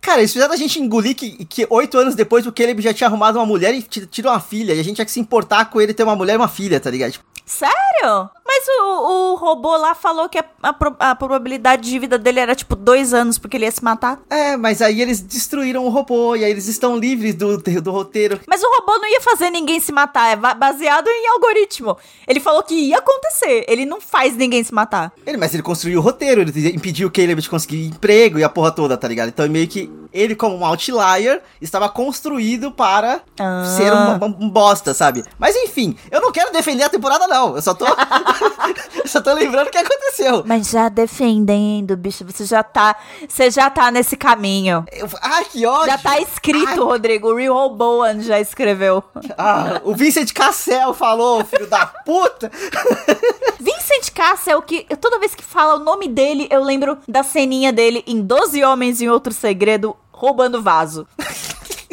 Cara, 0.00 0.18
eles 0.20 0.32
fizeram 0.32 0.52
a 0.52 0.56
gente 0.56 0.80
engolir 0.80 1.14
que, 1.14 1.44
que 1.44 1.66
oito 1.70 1.96
anos 1.96 2.14
depois 2.14 2.46
o 2.46 2.52
Caleb 2.52 2.82
já 2.82 2.92
tinha 2.92 3.06
arrumado 3.06 3.38
uma 3.38 3.46
mulher 3.46 3.72
e 3.74 3.82
tirou 3.82 4.32
uma 4.32 4.40
filha. 4.40 4.74
E 4.74 4.80
a 4.80 4.82
gente 4.82 4.96
tinha 4.96 5.04
que 5.04 5.12
se 5.12 5.20
importar 5.20 5.66
com 5.66 5.80
ele 5.80 5.94
ter 5.94 6.02
uma 6.02 6.16
mulher 6.16 6.34
e 6.34 6.36
uma 6.36 6.48
filha, 6.48 6.80
tá 6.80 6.90
ligado? 6.90 7.12
Tipo, 7.12 7.24
Sério? 7.44 8.28
Mas 8.44 8.64
o, 8.80 9.32
o 9.32 9.34
robô 9.36 9.76
lá 9.76 9.94
falou 9.94 10.28
que 10.28 10.38
a, 10.38 10.44
a 10.62 10.76
a 11.10 11.14
probabilidade 11.14 11.88
de 11.88 11.98
vida 11.98 12.18
dele 12.18 12.40
era 12.40 12.54
tipo 12.54 12.74
dois 12.74 13.12
anos 13.14 13.38
porque 13.38 13.56
ele 13.56 13.64
ia 13.64 13.70
se 13.70 13.82
matar. 13.84 14.20
é, 14.30 14.56
mas 14.56 14.82
aí 14.82 15.00
eles 15.00 15.20
destruíram 15.20 15.84
o 15.84 15.88
robô 15.88 16.34
e 16.34 16.44
aí 16.44 16.50
eles 16.50 16.66
estão 16.66 16.96
livres 16.96 17.34
do, 17.34 17.58
do 17.58 17.90
roteiro. 17.90 18.40
Mas 18.48 18.62
o 18.62 18.68
robô 18.68 18.98
não 18.98 19.08
ia 19.08 19.20
fazer 19.20 19.50
ninguém 19.50 19.78
se 19.78 19.92
matar, 19.92 20.32
é 20.32 20.36
baseado 20.54 21.06
em 21.08 21.28
algoritmo. 21.28 21.96
Ele 22.26 22.40
falou 22.40 22.62
que 22.62 22.74
ia 22.74 22.98
acontecer, 22.98 23.64
ele 23.68 23.84
não 23.84 24.00
faz 24.00 24.36
ninguém 24.36 24.62
se 24.64 24.74
matar. 24.74 25.12
Ele, 25.24 25.36
mas 25.36 25.54
ele 25.54 25.62
construiu 25.62 26.00
o 26.00 26.02
roteiro, 26.02 26.40
ele 26.40 26.68
impediu 26.70 27.08
o 27.08 27.10
Caleb 27.12 27.40
de 27.40 27.50
conseguir 27.50 27.86
emprego 27.86 28.38
e 28.38 28.44
a 28.44 28.48
porra 28.48 28.72
toda, 28.72 28.96
tá 28.96 29.06
ligado? 29.06 29.28
Então 29.28 29.48
meio 29.48 29.68
que 29.76 29.92
ele, 30.10 30.34
como 30.34 30.56
um 30.56 30.64
outlier, 30.64 31.42
estava 31.60 31.86
construído 31.90 32.72
para 32.72 33.20
Ah. 33.38 33.64
ser 33.76 33.92
um, 33.92 34.46
um 34.46 34.48
bosta, 34.48 34.94
sabe? 34.94 35.22
Mas 35.38 35.54
enfim, 35.54 35.94
eu 36.10 36.22
não 36.22 36.32
quero 36.32 36.50
defender 36.50 36.84
a 36.84 36.88
temporada, 36.88 37.26
não. 37.26 37.54
Eu 37.56 37.60
só 37.60 37.74
tô. 37.74 37.84
eu 38.96 39.06
só 39.06 39.20
tô 39.20 39.34
lembrando 39.34 39.66
o 39.66 39.70
que 39.70 39.76
aconteceu. 39.76 40.42
Mas 40.46 40.70
já 40.70 40.88
defendendo, 40.88 41.94
bicho, 41.94 42.24
você 42.24 42.46
já 42.46 42.62
tá, 42.62 42.96
você 43.28 43.50
já 43.50 43.68
tá 43.68 43.90
nesse 43.90 44.16
caminho. 44.16 44.86
Eu- 44.90 45.08
ai, 45.20 45.44
que 45.44 45.66
ódio! 45.66 45.86
Já 45.92 45.98
tá 45.98 46.18
escrito, 46.20 46.68
Ai. 46.68 46.76
Rodrigo. 46.78 47.28
O 47.32 47.36
Real 47.36 47.68
Bowen 47.68 48.22
já 48.22 48.40
escreveu. 48.40 49.04
Ah, 49.36 49.82
o 49.84 49.94
Vincent 49.94 50.32
Cassel 50.32 50.94
falou, 50.94 51.44
filho 51.44 51.66
da 51.66 51.84
puta! 51.84 52.50
Vincent 53.60 53.86
David 53.96 54.12
Cass 54.12 54.46
o 54.48 54.62
que. 54.62 54.84
Toda 55.00 55.18
vez 55.18 55.34
que 55.34 55.42
fala 55.42 55.76
o 55.76 55.78
nome 55.84 56.06
dele, 56.08 56.46
eu 56.50 56.62
lembro 56.62 56.98
da 57.08 57.22
ceninha 57.22 57.72
dele 57.72 58.04
em 58.06 58.20
Doze 58.20 58.62
Homens 58.62 59.00
e 59.00 59.08
Outro 59.08 59.32
Segredo 59.32 59.65
roubando 60.12 60.62
vaso. 60.62 61.06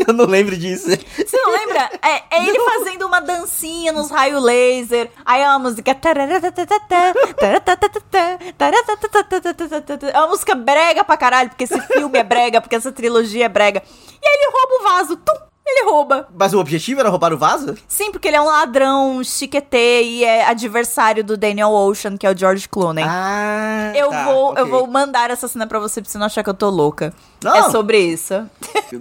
Eu 0.06 0.14
não 0.14 0.26
lembro 0.26 0.58
disso. 0.58 0.88
Você 0.90 1.38
não 1.38 1.52
lembra? 1.52 1.90
É, 2.02 2.38
é 2.38 2.46
ele 2.46 2.60
fazendo 2.60 3.06
uma 3.06 3.22
dancinha 3.22 3.92
nos 3.92 4.10
raios 4.10 4.44
laser. 4.44 5.10
Aí 5.24 5.42
é 5.42 5.48
uma 5.48 5.60
música. 5.60 5.96
É 10.12 10.20
uma 10.20 10.28
música 10.28 10.56
brega 10.56 11.04
pra 11.04 11.16
caralho, 11.16 11.50
porque 11.50 11.64
esse 11.64 11.80
filme 11.82 12.20
é 12.20 12.24
brega, 12.24 12.60
porque 12.60 12.76
essa 12.76 12.92
trilogia 12.92 13.46
é 13.46 13.50
brega. 13.50 13.82
E 14.22 14.28
aí 14.28 14.36
ele 14.36 14.52
rouba 14.52 14.76
o 14.76 14.84
vaso. 14.84 15.16
Tum! 15.18 15.53
Ele 15.66 15.90
rouba. 15.90 16.28
Mas 16.38 16.54
o 16.54 16.60
objetivo 16.60 17.00
era 17.00 17.10
roubar 17.10 17.32
o 17.32 17.38
vaso? 17.38 17.76
Sim, 17.88 18.12
porque 18.12 18.28
ele 18.28 18.36
é 18.36 18.42
um 18.42 18.46
ladrão, 18.46 19.24
chiquetê 19.24 20.04
e 20.04 20.24
é 20.24 20.46
adversário 20.46 21.24
do 21.24 21.38
Daniel 21.38 21.72
Ocean, 21.72 22.18
que 22.18 22.28
é 22.28 22.32
o 22.32 22.38
George 22.38 22.68
Clooney. 22.68 23.06
Ah. 23.08 23.94
eu, 23.96 24.10
tá, 24.10 24.26
vou, 24.26 24.56
eu 24.56 24.66
ok. 24.66 24.66
vou 24.66 24.88
mandar 24.88 25.30
essa 25.32 25.48
cena 25.48 25.66
pra 25.66 25.80
você, 25.80 26.02
pra 26.02 26.12
você 26.12 26.18
não 26.18 26.26
achar 26.26 26.44
que 26.44 26.50
eu 26.50 26.54
tô 26.54 26.70
louca. 26.70 27.14
Não. 27.42 27.56
É 27.56 27.72
sobre 27.72 28.00
isso. 28.00 28.34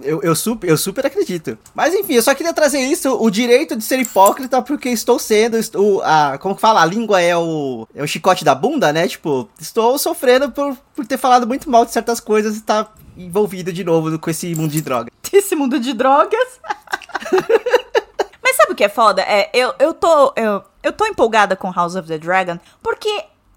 Eu, 0.01 0.21
eu, 0.23 0.35
super, 0.35 0.69
eu 0.69 0.77
super 0.77 1.05
acredito. 1.05 1.57
Mas 1.75 1.93
enfim, 1.93 2.13
eu 2.13 2.23
só 2.23 2.33
queria 2.33 2.53
trazer 2.53 2.79
isso, 2.79 3.15
o 3.15 3.29
direito 3.29 3.75
de 3.75 3.83
ser 3.83 3.99
hipócrita, 3.99 4.61
porque 4.61 4.89
estou 4.89 5.19
sendo. 5.19 5.57
Estou, 5.57 6.01
a, 6.01 6.37
como 6.39 6.55
que 6.55 6.61
fala? 6.61 6.81
A 6.81 6.85
língua 6.85 7.21
é 7.21 7.37
o, 7.37 7.87
é 7.93 8.01
o 8.01 8.07
chicote 8.07 8.43
da 8.43 8.55
bunda, 8.55 8.91
né? 8.91 9.07
Tipo, 9.07 9.47
estou 9.59 9.97
sofrendo 9.97 10.49
por, 10.51 10.75
por 10.95 11.05
ter 11.05 11.17
falado 11.17 11.45
muito 11.45 11.69
mal 11.69 11.85
de 11.85 11.91
certas 11.91 12.19
coisas 12.19 12.55
e 12.55 12.59
estar 12.59 12.91
envolvido 13.17 13.71
de 13.73 13.83
novo 13.83 14.17
com 14.19 14.29
esse 14.29 14.53
mundo 14.55 14.71
de 14.71 14.81
droga. 14.81 15.11
Esse 15.33 15.55
mundo 15.55 15.79
de 15.79 15.93
drogas. 15.93 16.59
Mas 18.43 18.55
sabe 18.55 18.73
o 18.73 18.75
que 18.75 18.83
é 18.83 18.89
foda? 18.89 19.21
É, 19.23 19.49
eu, 19.53 19.73
eu, 19.79 19.93
tô, 19.93 20.33
eu, 20.35 20.63
eu 20.83 20.91
tô 20.93 21.05
empolgada 21.07 21.55
com 21.55 21.71
House 21.71 21.95
of 21.95 22.07
the 22.07 22.17
Dragon 22.17 22.59
porque 22.81 23.09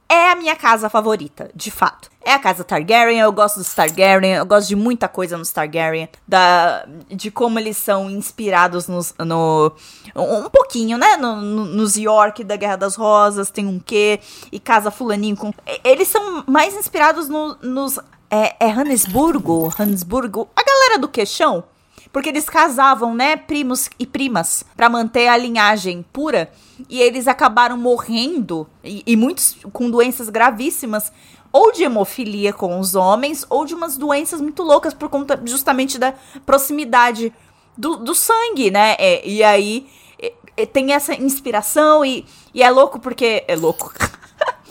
é 0.08 0.30
a 0.30 0.36
minha 0.36 0.54
casa 0.56 0.88
favorita, 0.88 1.50
de 1.54 1.70
fato. 1.70 2.08
É 2.24 2.32
a 2.32 2.38
casa 2.38 2.64
Targaryen, 2.64 3.18
eu 3.20 3.30
gosto 3.32 3.58
dos 3.58 3.74
Targaryen, 3.74 4.34
eu 4.34 4.46
gosto 4.46 4.68
de 4.68 4.76
muita 4.76 5.06
coisa 5.08 5.36
nos 5.36 5.50
Targaryen, 5.50 6.08
da, 6.26 6.84
de 7.08 7.30
como 7.30 7.58
eles 7.58 7.76
são 7.76 8.08
inspirados 8.10 8.88
nos, 8.88 9.14
no. 9.18 9.72
Um 10.14 10.48
pouquinho, 10.48 10.96
né? 10.98 11.16
No, 11.16 11.36
no- 11.36 11.64
nos 11.66 11.96
York 11.96 12.42
da 12.42 12.56
Guerra 12.56 12.76
das 12.76 12.94
Rosas, 12.96 13.50
tem 13.50 13.66
um 13.66 13.78
quê, 13.78 14.18
e 14.50 14.58
Casa 14.58 14.90
Fulaninho 14.90 15.36
com. 15.36 15.52
Eles 15.84 16.08
são 16.08 16.42
mais 16.46 16.74
inspirados 16.74 17.28
no- 17.28 17.56
nos. 17.62 17.98
É, 18.30 18.66
é 18.66 18.70
Hannesburgo? 18.70 19.72
Hannesburgo? 19.78 20.48
A 20.56 20.62
galera 20.62 20.98
do 20.98 21.08
queixão. 21.08 21.64
Porque 22.12 22.28
eles 22.28 22.48
casavam, 22.48 23.14
né, 23.14 23.36
primos 23.36 23.90
e 23.98 24.06
primas, 24.06 24.64
pra 24.76 24.88
manter 24.88 25.28
a 25.28 25.36
linhagem 25.36 26.04
pura. 26.12 26.50
E 26.88 27.00
eles 27.00 27.28
acabaram 27.28 27.76
morrendo, 27.76 28.66
e, 28.82 29.02
e 29.06 29.16
muitos 29.16 29.56
com 29.72 29.90
doenças 29.90 30.28
gravíssimas, 30.28 31.12
ou 31.52 31.72
de 31.72 31.82
hemofilia 31.82 32.52
com 32.52 32.78
os 32.80 32.94
homens, 32.94 33.44
ou 33.48 33.64
de 33.64 33.74
umas 33.74 33.96
doenças 33.96 34.40
muito 34.40 34.62
loucas 34.62 34.94
por 34.94 35.08
conta 35.08 35.40
justamente 35.44 35.98
da 35.98 36.14
proximidade 36.44 37.32
do, 37.76 37.96
do 37.96 38.14
sangue, 38.14 38.70
né? 38.70 38.96
É, 38.98 39.26
e 39.28 39.42
aí 39.42 39.86
é, 40.20 40.32
é, 40.56 40.66
tem 40.66 40.92
essa 40.92 41.14
inspiração, 41.14 42.04
e, 42.04 42.24
e 42.54 42.62
é 42.62 42.70
louco 42.70 42.98
porque. 42.98 43.44
É 43.46 43.56
louco. 43.56 43.92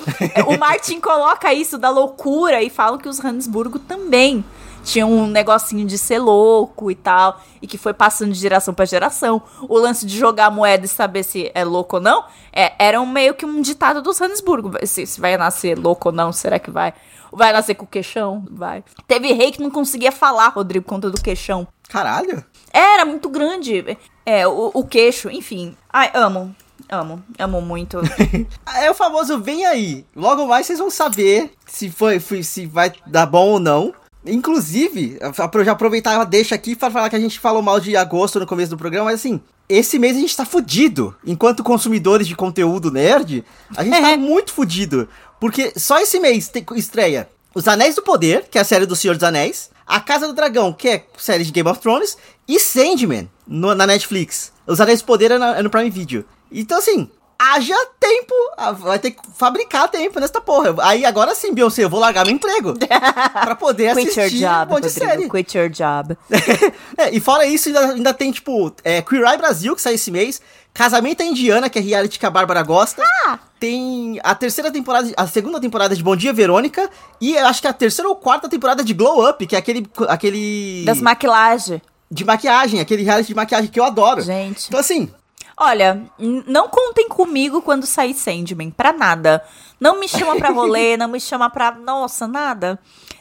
o 0.48 0.58
Martin 0.58 1.00
coloca 1.00 1.54
isso 1.54 1.78
da 1.78 1.89
loucura 1.89 2.62
e 2.62 2.70
falam 2.70 2.98
que 2.98 3.10
os 3.10 3.24
Hansburgo 3.24 3.80
também 3.80 4.44
tinham 4.86 5.12
um 5.12 5.28
negocinho 5.28 5.86
de 5.86 5.98
ser 5.98 6.20
louco 6.20 6.91
e 6.91 6.96
tal, 6.96 7.41
e 7.62 7.65
que 7.68 7.78
foi 7.78 7.94
passando 7.94 8.32
de 8.32 8.39
geração 8.39 8.74
pra 8.74 8.86
geração. 8.86 9.41
O 9.68 9.78
lance 9.78 10.06
de 10.06 10.18
jogar 10.18 10.52
moeda 10.52 10.86
e 10.86 10.88
saber 10.88 11.24
se 11.24 11.52
é 11.54 11.65
louco 11.65 11.98
ou 11.98 12.02
não, 12.02 12.24
é, 12.54 12.74
era 12.78 13.02
um 13.02 13.06
meio 13.06 13.34
que 13.34 13.46
um 13.46 13.62
ditado 13.62 14.02
dos 14.02 14.22
Hansburgo. 14.22 14.74
Se, 14.86 15.06
se 15.06 15.20
vai 15.20 15.36
nascer 15.36 15.78
louco 15.78 16.10
ou 16.10 16.15
não, 16.15 16.32
será 16.32 16.60
que 16.60 16.70
vai? 16.70 16.94
Vai 17.34 17.52
nascer 17.52 17.74
com 17.74 17.84
o 17.84 17.88
queixão? 17.88 18.46
Vai. 18.50 18.84
Teve 19.08 19.34
rei 19.34 19.52
que 19.52 19.62
não 19.62 19.72
conseguia 19.72 20.12
falar, 20.12 20.50
Rodrigo, 20.50 20.86
por 20.86 20.91
conta 20.91 21.10
do 21.10 21.22
queixão. 21.22 21.68
Caralho. 21.89 22.46
Era 22.72 23.06
muito 23.06 23.28
grande. 23.28 23.98
É, 24.26 24.48
o, 24.48 24.72
o 24.74 24.86
queixo, 24.86 25.30
enfim. 25.30 25.76
Ai, 25.91 26.12
amo. 26.13 26.56
Amo. 26.89 27.24
Amo 27.39 27.62
muito. 27.62 28.00
É 28.78 28.91
o 28.91 28.93
famoso 28.93 29.39
vem 29.39 29.65
aí. 29.65 30.06
Logo 30.15 30.45
mais 30.48 30.65
vocês 30.67 30.80
vão 30.80 30.89
saber 30.91 31.52
se 31.65 31.89
foi, 31.89 32.19
foi- 32.19 32.43
se 32.43 32.65
vai 32.65 32.91
dar 33.08 33.26
bom 33.26 33.52
ou 33.52 33.60
não. 33.60 33.93
Inclusive, 34.26 35.17
eu 35.21 35.63
já 35.63 35.71
aproveitar 35.71 36.19
a 36.19 36.24
deixa 36.24 36.56
aqui 36.56 36.76
para 36.76 36.91
falar 36.91 37.10
que 37.10 37.15
a 37.15 37.19
gente 37.19 37.39
falou 37.39 37.62
mal 37.62 37.80
de 37.80 37.95
agosto 37.95 38.39
no 38.39 38.45
começo 38.48 38.71
do 38.71 38.78
programa, 38.78 39.06
mas 39.06 39.19
assim, 39.21 39.39
esse 39.69 39.98
mês 40.00 40.17
a 40.17 40.19
gente 40.19 40.36
tá 40.36 40.43
fudido. 40.45 41.15
Enquanto 41.26 41.63
consumidores 41.63 42.28
de 42.28 42.36
conteúdo 42.36 42.91
nerd, 42.91 43.45
a 43.78 43.84
gente 43.84 44.02
tá 44.02 44.17
muito 44.17 44.52
fudido. 44.52 45.08
Porque 45.39 45.74
só 45.78 46.00
esse 46.00 46.19
mês 46.19 46.48
tem, 46.48 46.65
estreia 46.76 47.30
Os 47.54 47.67
Anéis 47.67 47.95
do 47.95 48.02
Poder, 48.02 48.48
que 48.50 48.58
é 48.58 48.62
a 48.62 48.65
série 48.65 48.86
do 48.86 48.95
Senhor 48.95 49.13
dos 49.15 49.24
Anéis, 49.24 49.69
A 49.86 50.00
Casa 50.00 50.28
do 50.28 50.34
Dragão, 50.34 50.74
que 50.74 50.89
é 50.89 50.95
a 51.15 51.19
série 51.19 51.43
de 51.43 51.52
Game 51.52 51.69
of 51.69 51.80
Thrones, 51.80 52.17
e 52.48 52.60
Sandman, 52.60 53.30
no- 53.48 53.74
na 53.76 53.86
Netflix. 53.88 54.52
Os 54.67 54.82
Anéis 54.82 55.02
do 55.02 55.06
Poder 55.06 55.32
é, 55.32 55.38
na- 55.38 55.58
é 55.58 55.62
no 55.62 55.69
Prime 55.69 55.89
Video. 55.89 56.26
Então, 56.51 56.77
assim, 56.77 57.10
haja 57.38 57.75
tempo, 57.99 58.34
ah, 58.58 58.71
vai 58.71 58.97
ter 58.99 59.12
que 59.12 59.21
fabricar 59.36 59.89
tempo 59.89 60.19
nessa 60.19 60.39
porra. 60.39 60.73
Aí 60.79 61.05
agora 61.05 61.36
sim, 61.36 61.53
Beyoncé, 61.53 61.84
eu 61.84 61.89
vou 61.89 61.99
largar 61.99 62.25
meu 62.25 62.34
emprego 62.34 62.73
pra 62.79 63.55
poder 63.55 63.93
Quit 63.95 64.08
your 64.08 64.25
assistir 64.25 64.45
um 64.45 64.49
job, 64.49 64.71
monte 64.71 64.84
de 64.84 64.89
série. 64.91 65.10
Rodrigo. 65.12 65.34
Quit 65.36 65.58
your 65.58 65.69
job. 65.69 66.17
É, 66.97 67.13
e 67.13 67.19
fora 67.19 67.45
isso, 67.45 67.67
ainda, 67.67 67.79
ainda 67.91 68.13
tem, 68.13 68.31
tipo, 68.31 68.71
é, 68.84 69.01
Queer 69.01 69.23
Eye 69.27 69.38
Brasil, 69.38 69.75
que 69.75 69.81
sai 69.81 69.95
esse 69.95 70.10
mês. 70.10 70.41
Casamento 70.73 71.21
à 71.21 71.25
Indiana, 71.25 71.69
que 71.69 71.77
é 71.77 71.81
reality 71.81 72.17
que 72.17 72.25
a 72.25 72.29
Bárbara 72.29 72.63
gosta. 72.63 73.01
Ah! 73.25 73.38
Tem 73.60 74.19
a 74.23 74.34
terceira 74.34 74.71
temporada, 74.71 75.12
a 75.17 75.27
segunda 75.27 75.60
temporada 75.60 75.93
de 75.95 76.01
Bom 76.03 76.15
Dia 76.15 76.31
Verônica. 76.31 76.89
E 77.19 77.34
eu 77.36 77.45
acho 77.47 77.62
que 77.62 77.67
a 77.67 77.73
terceira 77.73 78.08
ou 78.08 78.15
quarta 78.15 78.47
temporada 78.47 78.81
de 78.84 78.93
Glow 78.93 79.29
Up, 79.29 79.45
que 79.45 79.55
é 79.55 79.60
aquele. 79.60 79.86
aquele 80.08 80.84
Das 80.86 81.01
maquilagens. 81.01 81.81
de 82.10 82.23
maquiagem, 82.23 82.79
aquele 82.79 83.03
reality 83.03 83.27
de 83.29 83.36
maquiagem 83.36 83.69
que 83.69 83.79
eu 83.79 83.84
adoro. 83.84 84.21
Gente. 84.21 84.67
Então, 84.67 84.79
assim, 84.79 85.10
Olha, 85.58 86.04
não 86.20 86.68
contem 86.68 87.08
comigo 87.08 87.62
quando 87.62 87.86
sair 87.86 88.13
Sandman, 88.13 88.70
pra 88.72 88.91
nada. 88.91 89.41
Não 89.80 90.00
me 90.00 90.08
chama 90.08 90.36
pra 90.36 90.50
rolê, 90.50 90.96
não 90.98 91.08
me 91.08 91.20
chama 91.20 91.50
pra. 91.50 91.72
Nossa, 91.72 92.28
nada. 92.28 92.78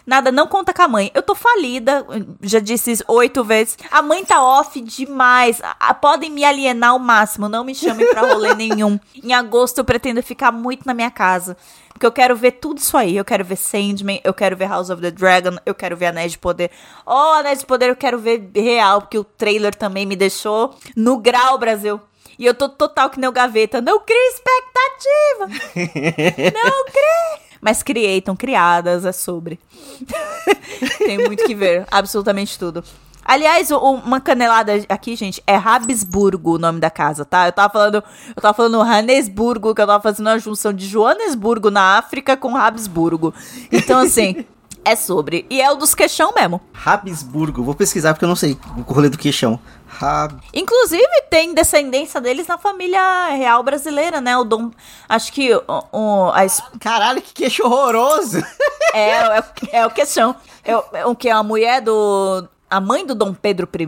Nada, 0.07 0.31
não 0.31 0.47
conta 0.47 0.75
com 0.75 0.83
a 0.83 0.89
mãe. 0.89 1.11
Eu 1.15 1.23
tô 1.23 1.35
falida, 1.35 2.05
já 2.43 2.59
disse 2.59 2.91
isso 2.91 3.05
oito 3.09 3.43
vezes. 3.45 3.79
A 3.91 4.03
mãe 4.03 4.25
tá 4.25 4.43
off 4.43 4.79
demais. 4.81 5.63
A- 5.81 5.95
podem 5.95 6.29
me 6.31 6.45
alienar 6.45 6.91
ao 6.91 6.99
máximo, 6.99 7.49
não 7.49 7.65
me 7.65 7.75
chamem 7.75 8.07
pra 8.11 8.21
rolê 8.23 8.53
nenhum. 8.57 8.99
Em 9.23 9.33
agosto 9.33 9.79
eu 9.79 9.85
pretendo 9.85 10.23
ficar 10.23 10.51
muito 10.53 10.85
na 10.87 10.93
minha 10.93 11.11
casa. 11.11 11.57
Porque 11.91 12.05
eu 12.05 12.13
quero 12.13 12.35
ver 12.37 12.51
tudo 12.53 12.79
isso 12.79 12.97
aí. 12.99 13.17
Eu 13.17 13.25
quero 13.25 13.45
ver 13.45 13.57
Sandman, 13.57 14.21
eu 14.25 14.35
quero 14.35 14.57
ver 14.57 14.69
House 14.69 14.91
of 14.91 15.01
the 15.01 15.11
Dragon, 15.13 15.57
eu 15.65 15.75
quero 15.75 15.97
ver 15.97 16.07
Anéis 16.07 16.33
de 16.33 16.39
Poder. 16.39 16.71
Oh, 17.07 17.33
Anéis 17.39 17.61
de 17.61 17.67
Poder 17.67 17.89
eu 17.89 17.97
quero 17.97 18.19
ver 18.19 18.51
real, 18.55 19.01
porque 19.03 19.17
o 19.19 19.25
trailer 19.25 19.75
também 19.75 20.05
me 20.05 20.17
deixou 20.17 20.75
no 20.97 21.17
grau, 21.17 21.57
Brasil. 21.57 21.99
E 22.39 22.47
eu 22.47 22.55
tô 22.55 22.69
total 22.69 23.11
que 23.11 23.19
nem 23.19 23.29
o 23.29 23.33
gaveta. 23.33 23.81
Não 23.81 24.01
crie 24.01 24.17
expectativa! 24.33 25.49
Não 26.55 26.85
crie! 26.91 27.45
Mas 27.61 27.83
criei, 27.83 28.19
estão 28.19 28.37
criadas, 28.37 29.07
é 29.07 29.13
sobre. 29.13 29.59
Tem 30.99 31.17
muito 31.17 31.45
que 31.45 31.55
ver, 31.55 31.87
absolutamente 31.91 32.59
tudo. 32.59 32.85
Aliás, 33.25 33.71
uma 33.71 34.21
canelada 34.21 34.85
aqui, 34.87 35.17
gente, 35.17 35.43
é 35.47 35.57
Habsburgo 35.57 36.57
o 36.57 36.59
nome 36.59 36.79
da 36.79 36.91
casa, 36.91 37.25
tá? 37.25 37.49
Eu 37.49 37.53
tava 37.53 37.73
falando, 37.73 38.05
eu 38.37 38.43
tava 38.43 38.53
falando 38.53 38.83
Hannesburgo, 38.83 39.75
que 39.75 39.81
eu 39.81 39.87
tava 39.87 40.03
fazendo 40.03 40.27
uma 40.27 40.39
junção 40.39 40.75
de 40.75 40.87
Joanesburgo 40.87 41.71
na 41.71 41.97
África 41.97 42.37
com 42.37 42.55
Habsburgo. 42.55 43.33
Então, 43.73 44.01
assim, 44.01 44.45
é 44.85 44.95
sobre. 44.95 45.47
E 45.49 45.59
é 45.63 45.73
o 45.73 45.75
dos 45.75 45.95
queixão 45.95 46.35
mesmo. 46.35 46.61
Habsburgo. 46.85 47.65
Vou 47.65 47.75
pesquisar 47.75 48.13
porque 48.13 48.27
eu 48.27 48.29
não 48.29 48.37
sei 48.37 48.59
o 48.87 48.93
rolê 48.93 49.09
do 49.09 49.17
queixão. 49.17 49.59
Inclusive, 50.53 51.07
tem 51.31 51.55
descendência 51.55 52.21
deles 52.21 52.47
na 52.47 52.59
família 52.59 53.29
real 53.31 53.63
brasileira, 53.63 54.21
né? 54.21 54.37
O 54.37 54.45
Dom. 54.45 54.71
Acho 55.09 55.33
que 55.33 55.55
o, 55.55 55.63
o- 55.93 56.31
a, 56.33 56.79
Caralho, 56.79 57.23
que 57.23 57.33
queixo 57.33 57.65
horroroso! 57.65 58.39
é, 58.93 59.11
é, 59.11 59.41
o- 59.41 59.45
é 59.73 59.87
o 59.87 59.91
questão. 59.91 60.35
É, 60.65 60.77
o- 60.77 60.85
é 60.93 61.07
o 61.07 61.15
que? 61.17 61.29
A 61.31 61.43
mulher 61.43 61.81
do. 61.81 62.49
A 62.71 62.81
mãe 62.81 63.07
do 63.07 63.15
Dom 63.15 63.33
Pedro 63.35 63.69
I? 63.79 63.85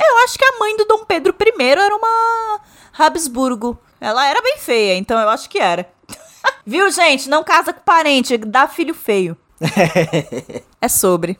Eu 0.00 0.18
acho 0.24 0.38
que 0.38 0.44
a 0.44 0.58
mãe 0.58 0.76
do 0.76 0.84
Dom 0.84 1.04
Pedro 1.04 1.34
I 1.40 1.62
era 1.62 1.94
uma 1.94 2.60
Habsburgo. 2.98 3.78
Ela 4.00 4.26
era 4.28 4.42
bem 4.42 4.58
feia, 4.58 4.96
então 4.96 5.18
eu 5.18 5.28
acho 5.28 5.48
que 5.48 5.58
era. 5.58 5.88
Viu, 6.66 6.90
gente? 6.90 7.28
Não 7.28 7.42
casa 7.42 7.72
com 7.72 7.80
parente, 7.80 8.36
dá 8.38 8.68
filho 8.68 8.94
feio. 8.94 9.36
é 10.80 10.88
sobre. 10.88 11.38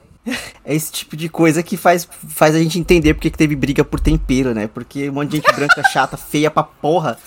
É 0.65 0.75
esse 0.75 0.91
tipo 0.91 1.17
de 1.17 1.29
coisa 1.29 1.63
que 1.63 1.77
faz, 1.77 2.09
faz 2.29 2.55
a 2.55 2.59
gente 2.59 2.79
entender 2.79 3.15
porque 3.15 3.31
que 3.31 3.39
teve 3.39 3.55
briga 3.55 3.85
por 3.85 4.01
tempero, 4.01 4.53
né? 4.53 4.67
Porque 4.67 5.09
um 5.09 5.13
monte 5.13 5.31
de 5.31 5.37
gente 5.37 5.55
branca 5.55 5.83
chata, 5.85 6.17
feia 6.17 6.51
pra 6.51 6.65
porra. 6.65 7.19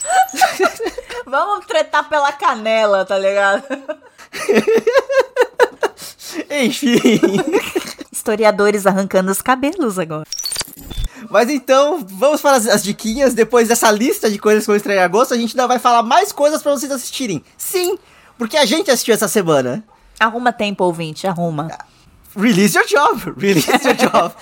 Vamos 1.25 1.65
tretar 1.65 2.09
pela 2.09 2.31
canela, 2.31 3.05
tá 3.05 3.17
ligado? 3.17 3.63
Enfim. 6.49 7.19
Historiadores 8.11 8.85
arrancando 8.85 9.31
os 9.31 9.41
cabelos 9.41 9.99
agora. 9.99 10.25
Mas 11.29 11.49
então, 11.49 12.03
vamos 12.09 12.41
para 12.41 12.57
as, 12.57 12.67
as 12.67 12.83
diquinhas. 12.83 13.35
Depois 13.35 13.67
dessa 13.67 13.91
lista 13.91 14.29
de 14.29 14.39
coisas 14.39 14.63
que 14.63 14.67
vão 14.67 14.75
estrear 14.75 14.99
em 14.99 15.03
agosto, 15.03 15.33
a 15.33 15.37
gente 15.37 15.51
ainda 15.51 15.67
vai 15.67 15.77
falar 15.77 16.01
mais 16.01 16.31
coisas 16.31 16.61
para 16.61 16.71
vocês 16.71 16.91
assistirem. 16.91 17.43
Sim, 17.57 17.97
porque 18.37 18.57
a 18.57 18.65
gente 18.65 18.89
assistiu 18.89 19.13
essa 19.13 19.27
semana. 19.27 19.83
Arruma 20.19 20.51
tempo, 20.51 20.83
ouvinte, 20.83 21.27
arruma. 21.27 21.69
Release 22.39 22.73
your 22.75 22.87
job. 22.87 23.33
Release 23.37 23.85
your 23.85 23.95
job. 23.95 24.33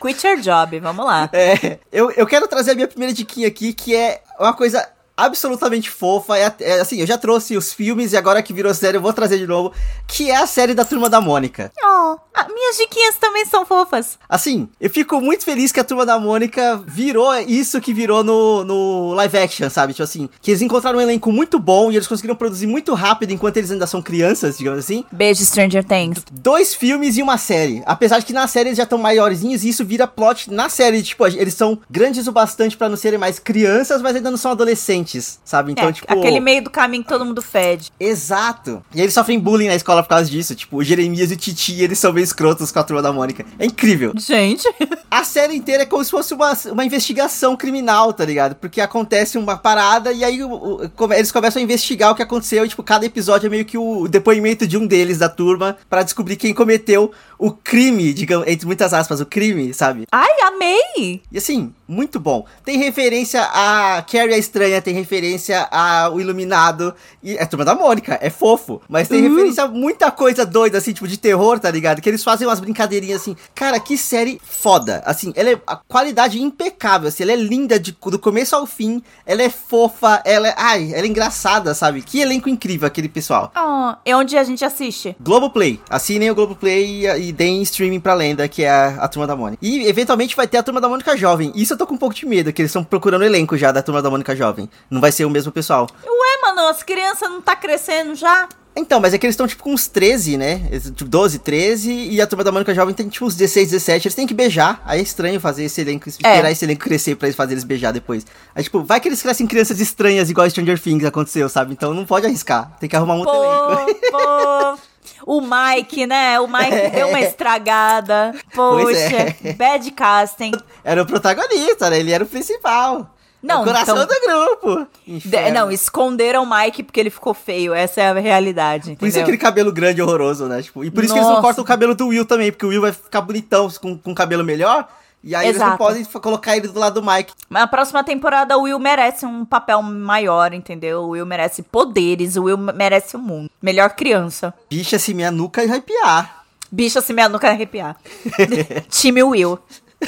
Quit 0.00 0.26
your 0.26 0.40
job, 0.40 0.80
vamos 0.80 1.04
lá. 1.04 1.28
É, 1.32 1.78
eu, 1.92 2.10
eu 2.12 2.26
quero 2.26 2.48
trazer 2.48 2.72
a 2.72 2.74
minha 2.74 2.88
primeira 2.88 3.12
diquinha 3.12 3.48
aqui, 3.48 3.72
que 3.72 3.94
é 3.94 4.22
uma 4.38 4.52
coisa 4.54 4.88
absolutamente 5.24 5.90
fofa. 5.90 6.36
É, 6.36 6.54
é, 6.60 6.80
assim, 6.80 7.00
eu 7.00 7.06
já 7.06 7.16
trouxe 7.18 7.56
os 7.56 7.72
filmes 7.72 8.12
e 8.12 8.16
agora 8.16 8.42
que 8.42 8.52
virou 8.52 8.72
série 8.74 8.96
eu 8.96 9.02
vou 9.02 9.12
trazer 9.12 9.38
de 9.38 9.46
novo, 9.46 9.72
que 10.06 10.30
é 10.30 10.36
a 10.36 10.46
série 10.46 10.74
da 10.74 10.84
Turma 10.84 11.08
da 11.08 11.20
Mônica. 11.20 11.70
Oh, 11.82 12.16
ah, 12.34 12.46
minhas 12.52 12.76
diquinhas 12.76 13.16
também 13.16 13.44
são 13.44 13.66
fofas. 13.66 14.18
Assim, 14.28 14.68
eu 14.80 14.88
fico 14.88 15.20
muito 15.20 15.44
feliz 15.44 15.70
que 15.70 15.80
a 15.80 15.84
Turma 15.84 16.06
da 16.06 16.18
Mônica 16.18 16.82
virou 16.86 17.34
isso 17.40 17.80
que 17.80 17.92
virou 17.92 18.24
no, 18.24 18.64
no 18.64 19.14
live 19.14 19.38
action, 19.38 19.68
sabe? 19.68 19.92
Tipo 19.92 20.04
assim, 20.04 20.28
que 20.40 20.50
eles 20.50 20.62
encontraram 20.62 20.98
um 20.98 21.02
elenco 21.02 21.30
muito 21.30 21.58
bom 21.58 21.90
e 21.90 21.96
eles 21.96 22.06
conseguiram 22.06 22.34
produzir 22.34 22.66
muito 22.66 22.94
rápido 22.94 23.32
enquanto 23.32 23.58
eles 23.58 23.70
ainda 23.70 23.86
são 23.86 24.00
crianças, 24.00 24.58
digamos 24.58 24.78
assim. 24.78 25.04
Beijo, 25.12 25.44
Stranger 25.44 25.84
Things. 25.84 26.22
Dois 26.32 26.74
filmes 26.74 27.16
e 27.16 27.22
uma 27.22 27.36
série. 27.36 27.82
Apesar 27.86 28.18
de 28.18 28.26
que 28.26 28.32
na 28.32 28.48
série 28.48 28.70
eles 28.70 28.78
já 28.78 28.84
estão 28.84 28.98
maiorzinhos 28.98 29.64
e 29.64 29.68
isso 29.68 29.84
vira 29.84 30.06
plot 30.06 30.50
na 30.50 30.68
série. 30.68 31.02
Tipo, 31.02 31.26
eles 31.26 31.54
são 31.54 31.78
grandes 31.90 32.26
o 32.26 32.32
bastante 32.32 32.76
para 32.76 32.88
não 32.88 32.96
serem 32.96 33.18
mais 33.18 33.38
crianças, 33.38 34.00
mas 34.00 34.16
ainda 34.16 34.30
não 34.30 34.38
são 34.38 34.52
adolescentes, 34.52 35.11
sabe? 35.20 35.72
Então, 35.72 35.88
é, 35.88 35.92
tipo. 35.92 36.12
Aquele 36.12 36.40
meio 36.40 36.64
do 36.64 36.70
caminho 36.70 37.02
que 37.02 37.08
todo 37.08 37.24
mundo 37.24 37.42
fede. 37.42 37.90
Exato. 37.98 38.82
E 38.94 39.00
eles 39.00 39.14
sofrem 39.14 39.38
bullying 39.38 39.68
na 39.68 39.74
escola 39.74 40.02
por 40.02 40.08
causa 40.08 40.30
disso. 40.30 40.54
Tipo, 40.54 40.78
o 40.78 40.84
Jeremias 40.84 41.30
e 41.30 41.34
o 41.34 41.36
Titi, 41.36 41.82
eles 41.82 41.98
são 41.98 42.12
bem 42.12 42.24
escrotos 42.24 42.70
com 42.70 42.78
a 42.78 42.84
turma 42.84 43.02
da 43.02 43.12
Mônica. 43.12 43.44
É 43.58 43.66
incrível. 43.66 44.12
Gente. 44.16 44.66
A 45.10 45.24
série 45.24 45.54
inteira 45.54 45.82
é 45.82 45.86
como 45.86 46.02
se 46.02 46.10
fosse 46.10 46.32
uma, 46.32 46.56
uma 46.70 46.84
investigação 46.84 47.56
criminal, 47.56 48.12
tá 48.12 48.24
ligado? 48.24 48.54
Porque 48.54 48.80
acontece 48.80 49.36
uma 49.36 49.58
parada 49.58 50.12
e 50.12 50.24
aí 50.24 50.42
o, 50.42 50.50
o, 50.50 51.12
eles 51.12 51.30
começam 51.30 51.60
a 51.60 51.62
investigar 51.62 52.10
o 52.10 52.14
que 52.14 52.22
aconteceu. 52.22 52.64
E, 52.64 52.68
tipo, 52.68 52.82
cada 52.82 53.04
episódio 53.04 53.46
é 53.46 53.50
meio 53.50 53.64
que 53.64 53.76
o 53.76 54.08
depoimento 54.08 54.66
de 54.66 54.78
um 54.78 54.86
deles 54.86 55.18
da 55.18 55.28
turma 55.28 55.76
pra 55.88 56.02
descobrir 56.02 56.36
quem 56.36 56.54
cometeu 56.54 57.12
o 57.38 57.50
crime, 57.50 58.14
digamos, 58.14 58.46
entre 58.46 58.66
muitas 58.66 58.94
aspas, 58.94 59.20
o 59.20 59.26
crime, 59.26 59.74
sabe? 59.74 60.06
Ai, 60.12 60.30
amei! 60.46 61.22
E 61.30 61.38
assim, 61.38 61.72
muito 61.92 62.18
bom. 62.18 62.46
Tem 62.64 62.78
referência 62.78 63.42
a 63.42 64.02
Carrie 64.10 64.34
a 64.34 64.38
Estranha, 64.38 64.80
tem 64.80 64.94
referência 64.94 65.68
a 65.70 66.10
O 66.10 66.20
Iluminado. 66.20 66.94
E 67.22 67.36
é 67.36 67.42
a 67.42 67.46
turma 67.46 67.64
da 67.64 67.74
Mônica, 67.74 68.18
é 68.20 68.30
fofo. 68.30 68.80
Mas 68.88 69.08
tem 69.08 69.20
referência 69.20 69.64
a 69.64 69.68
muita 69.68 70.10
coisa 70.10 70.46
doida, 70.46 70.78
assim, 70.78 70.92
tipo, 70.92 71.06
de 71.06 71.18
terror, 71.18 71.60
tá 71.60 71.70
ligado? 71.70 72.00
Que 72.00 72.08
eles 72.08 72.24
fazem 72.24 72.46
umas 72.46 72.60
brincadeirinhas 72.60 73.20
assim. 73.20 73.36
Cara, 73.54 73.78
que 73.78 73.98
série 73.98 74.40
foda. 74.42 75.02
Assim, 75.04 75.32
ela 75.36 75.50
é 75.50 75.60
a 75.66 75.76
qualidade 75.76 76.40
impecável, 76.40 77.08
assim, 77.08 77.22
ela 77.22 77.32
é 77.32 77.36
linda 77.36 77.78
de, 77.78 77.92
do 77.92 78.18
começo 78.18 78.56
ao 78.56 78.66
fim. 78.66 79.02
Ela 79.26 79.42
é 79.42 79.50
fofa, 79.50 80.22
ela 80.24 80.48
é. 80.48 80.54
Ai, 80.56 80.92
ela 80.94 81.06
é 81.06 81.06
engraçada, 81.06 81.74
sabe? 81.74 82.02
Que 82.02 82.20
elenco 82.20 82.48
incrível 82.48 82.86
aquele 82.86 83.08
pessoal. 83.08 83.52
Oh, 83.56 83.94
é 84.04 84.16
onde 84.16 84.36
a 84.36 84.44
gente 84.44 84.64
assiste. 84.64 85.14
Globoplay. 85.20 85.78
Assinem 85.90 86.30
o 86.30 86.34
Globoplay 86.34 87.06
e, 87.06 87.28
e 87.28 87.32
deem 87.32 87.62
streaming 87.62 88.00
pra 88.00 88.14
lenda, 88.14 88.48
que 88.48 88.64
é 88.64 88.70
a, 88.70 88.88
a 89.00 89.08
Turma 89.08 89.26
da 89.26 89.36
Mônica. 89.36 89.58
E 89.62 89.86
eventualmente 89.86 90.34
vai 90.34 90.46
ter 90.46 90.58
a 90.58 90.62
Turma 90.62 90.80
da 90.80 90.88
Mônica 90.88 91.16
Jovem. 91.16 91.52
Isso 91.54 91.74
eu 91.74 91.78
tô 91.82 91.86
com 91.86 91.94
um 91.94 91.98
pouco 91.98 92.14
de 92.14 92.24
medo, 92.24 92.52
que 92.52 92.62
eles 92.62 92.70
estão 92.70 92.84
procurando 92.84 93.22
o 93.22 93.24
elenco 93.24 93.56
já 93.56 93.72
da 93.72 93.82
Turma 93.82 94.00
da 94.00 94.08
Mônica 94.08 94.36
Jovem. 94.36 94.70
Não 94.88 95.00
vai 95.00 95.10
ser 95.10 95.24
o 95.24 95.30
mesmo 95.30 95.50
pessoal. 95.50 95.88
Ué, 96.04 96.40
mano, 96.42 96.68
as 96.68 96.82
crianças 96.82 97.28
não 97.28 97.40
tá 97.40 97.56
crescendo 97.56 98.14
já? 98.14 98.48
Então, 98.74 99.00
mas 99.00 99.12
é 99.12 99.18
que 99.18 99.26
eles 99.26 99.34
estão 99.34 99.46
tipo 99.46 99.64
com 99.64 99.72
uns 99.72 99.86
13, 99.86 100.38
né? 100.38 100.62
Tipo 100.94 101.04
12, 101.04 101.40
13, 101.40 101.92
e 101.92 102.20
a 102.20 102.26
Turma 102.26 102.44
da 102.44 102.52
Mônica 102.52 102.72
Jovem 102.72 102.94
tem 102.94 103.08
tipo 103.08 103.26
uns 103.26 103.34
16, 103.34 103.70
17. 103.70 104.06
Eles 104.06 104.14
têm 104.14 104.26
que 104.26 104.32
beijar. 104.32 104.80
Aí 104.86 105.00
é 105.00 105.02
estranho 105.02 105.40
fazer 105.40 105.64
esse 105.64 105.80
elenco, 105.80 106.08
esperar 106.08 106.50
esse 106.50 106.64
elenco 106.64 106.82
crescer 106.82 107.16
pra 107.16 107.26
eles 107.26 107.36
fazerem 107.36 107.54
eles 107.54 107.64
beijar 107.64 107.92
depois. 107.92 108.24
Aí, 108.54 108.62
tipo, 108.62 108.82
vai 108.82 109.00
que 109.00 109.08
eles 109.08 109.20
crescem 109.20 109.46
crianças 109.46 109.80
estranhas, 109.80 110.30
igual 110.30 110.48
Stranger 110.48 110.80
Things 110.80 111.04
aconteceu, 111.04 111.48
sabe? 111.48 111.72
Então 111.72 111.92
não 111.92 112.06
pode 112.06 112.26
arriscar. 112.26 112.74
Tem 112.78 112.88
que 112.88 112.96
arrumar 112.96 113.14
um 113.14 113.18
outro 113.18 113.34
elenco. 113.34 114.00
Pô. 114.10 114.91
O 115.26 115.40
Mike, 115.40 116.06
né? 116.06 116.38
O 116.40 116.46
Mike 116.46 116.90
deu 116.94 117.08
uma 117.08 117.20
estragada. 117.20 118.34
Pois 118.54 118.98
Poxa, 118.98 119.36
é. 119.44 119.52
bad 119.54 119.90
casting. 119.92 120.52
Era 120.84 121.02
o 121.02 121.06
protagonista, 121.06 121.90
né? 121.90 121.98
Ele 122.00 122.12
era 122.12 122.24
o 122.24 122.26
principal. 122.26 123.08
Não, 123.42 123.62
o 123.62 123.64
coração 123.64 124.00
então- 124.00 124.06
do 124.06 124.26
grupo. 124.26 124.86
De- 125.04 125.50
não, 125.50 125.70
esconderam 125.70 126.44
o 126.44 126.48
Mike 126.48 126.84
porque 126.84 127.00
ele 127.00 127.10
ficou 127.10 127.34
feio. 127.34 127.74
Essa 127.74 128.00
é 128.00 128.08
a 128.08 128.12
realidade. 128.14 128.94
Por 128.94 129.06
isso 129.08 129.16
entendeu? 129.18 129.22
aquele 129.22 129.38
cabelo 129.38 129.72
grande 129.72 129.98
e 130.00 130.02
horroroso, 130.02 130.46
né? 130.46 130.62
Tipo, 130.62 130.84
e 130.84 130.90
por 130.92 131.02
isso 131.02 131.12
que 131.12 131.18
eles 131.18 131.26
não 131.26 131.34
Nossa. 131.34 131.46
cortam 131.46 131.64
o 131.64 131.66
cabelo 131.66 131.94
do 131.94 132.06
Will 132.08 132.24
também, 132.24 132.52
porque 132.52 132.64
o 132.64 132.68
Will 132.68 132.80
vai 132.80 132.92
ficar 132.92 133.20
bonitão 133.20 133.68
com, 133.80 133.98
com 133.98 134.14
cabelo 134.14 134.44
melhor. 134.44 134.86
E 135.24 135.34
aí 135.34 135.46
eles 135.46 135.60
não 135.60 135.68
Exato. 135.68 135.78
podem 135.78 136.04
colocar 136.04 136.56
ele 136.56 136.66
do 136.68 136.78
lado 136.78 137.00
do 137.00 137.06
Mike. 137.06 137.32
Mas 137.48 137.62
a 137.62 137.66
próxima 137.66 138.02
temporada 138.02 138.58
o 138.58 138.62
Will 138.62 138.78
merece 138.78 139.24
um 139.24 139.44
papel 139.44 139.80
maior, 139.82 140.52
entendeu? 140.52 141.02
O 141.02 141.08
Will 141.10 141.24
merece 141.26 141.62
poderes, 141.62 142.36
o 142.36 142.44
Will 142.44 142.58
merece 142.58 143.14
o 143.16 143.20
mundo. 143.20 143.48
Melhor 143.60 143.90
criança. 143.90 144.52
Bicha, 144.68 144.98
se 144.98 145.14
minha 145.14 145.30
nuca 145.30 145.62
arrepiar. 145.62 146.44
Bicha 146.70 147.00
se 147.00 147.12
minha 147.12 147.28
nuca 147.28 147.48
arrepiar. 147.48 147.96
Time 148.90 149.22
Will. 149.22 149.58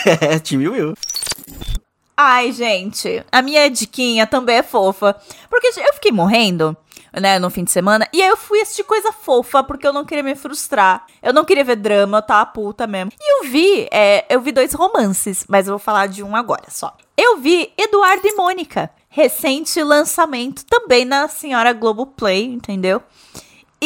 É, 0.04 0.38
time 0.42 0.68
Will. 0.68 0.94
Ai, 2.16 2.52
gente, 2.52 3.24
a 3.30 3.42
minha 3.42 3.68
diquinha 3.68 4.26
também 4.26 4.56
é 4.56 4.62
fofa. 4.62 5.16
Porque 5.50 5.68
eu 5.68 5.94
fiquei 5.94 6.12
morrendo, 6.12 6.76
né, 7.20 7.38
no 7.38 7.50
fim 7.50 7.64
de 7.64 7.70
semana. 7.70 8.08
E 8.12 8.22
aí 8.22 8.28
eu 8.28 8.36
fui 8.36 8.60
assistir 8.60 8.84
coisa 8.84 9.12
fofa, 9.12 9.62
porque 9.62 9.86
eu 9.86 9.92
não 9.92 10.04
queria 10.04 10.22
me 10.22 10.34
frustrar. 10.34 11.06
Eu 11.22 11.32
não 11.32 11.44
queria 11.44 11.64
ver 11.64 11.76
drama, 11.76 12.18
eu 12.18 12.22
tava 12.22 12.46
puta 12.46 12.86
mesmo. 12.86 13.12
E 13.20 13.38
eu 13.38 13.50
vi, 13.50 13.88
é, 13.90 14.24
eu 14.28 14.40
vi 14.40 14.52
dois 14.52 14.72
romances, 14.72 15.44
mas 15.48 15.66
eu 15.66 15.72
vou 15.72 15.78
falar 15.78 16.06
de 16.06 16.22
um 16.22 16.34
agora 16.34 16.64
só. 16.68 16.96
Eu 17.16 17.38
vi 17.38 17.72
Eduardo 17.78 18.26
e 18.26 18.34
Mônica. 18.34 18.90
Recente 19.08 19.80
lançamento 19.82 20.64
também 20.64 21.04
na 21.04 21.28
Senhora 21.28 21.72
Globoplay, 21.72 22.44
entendeu? 22.46 23.00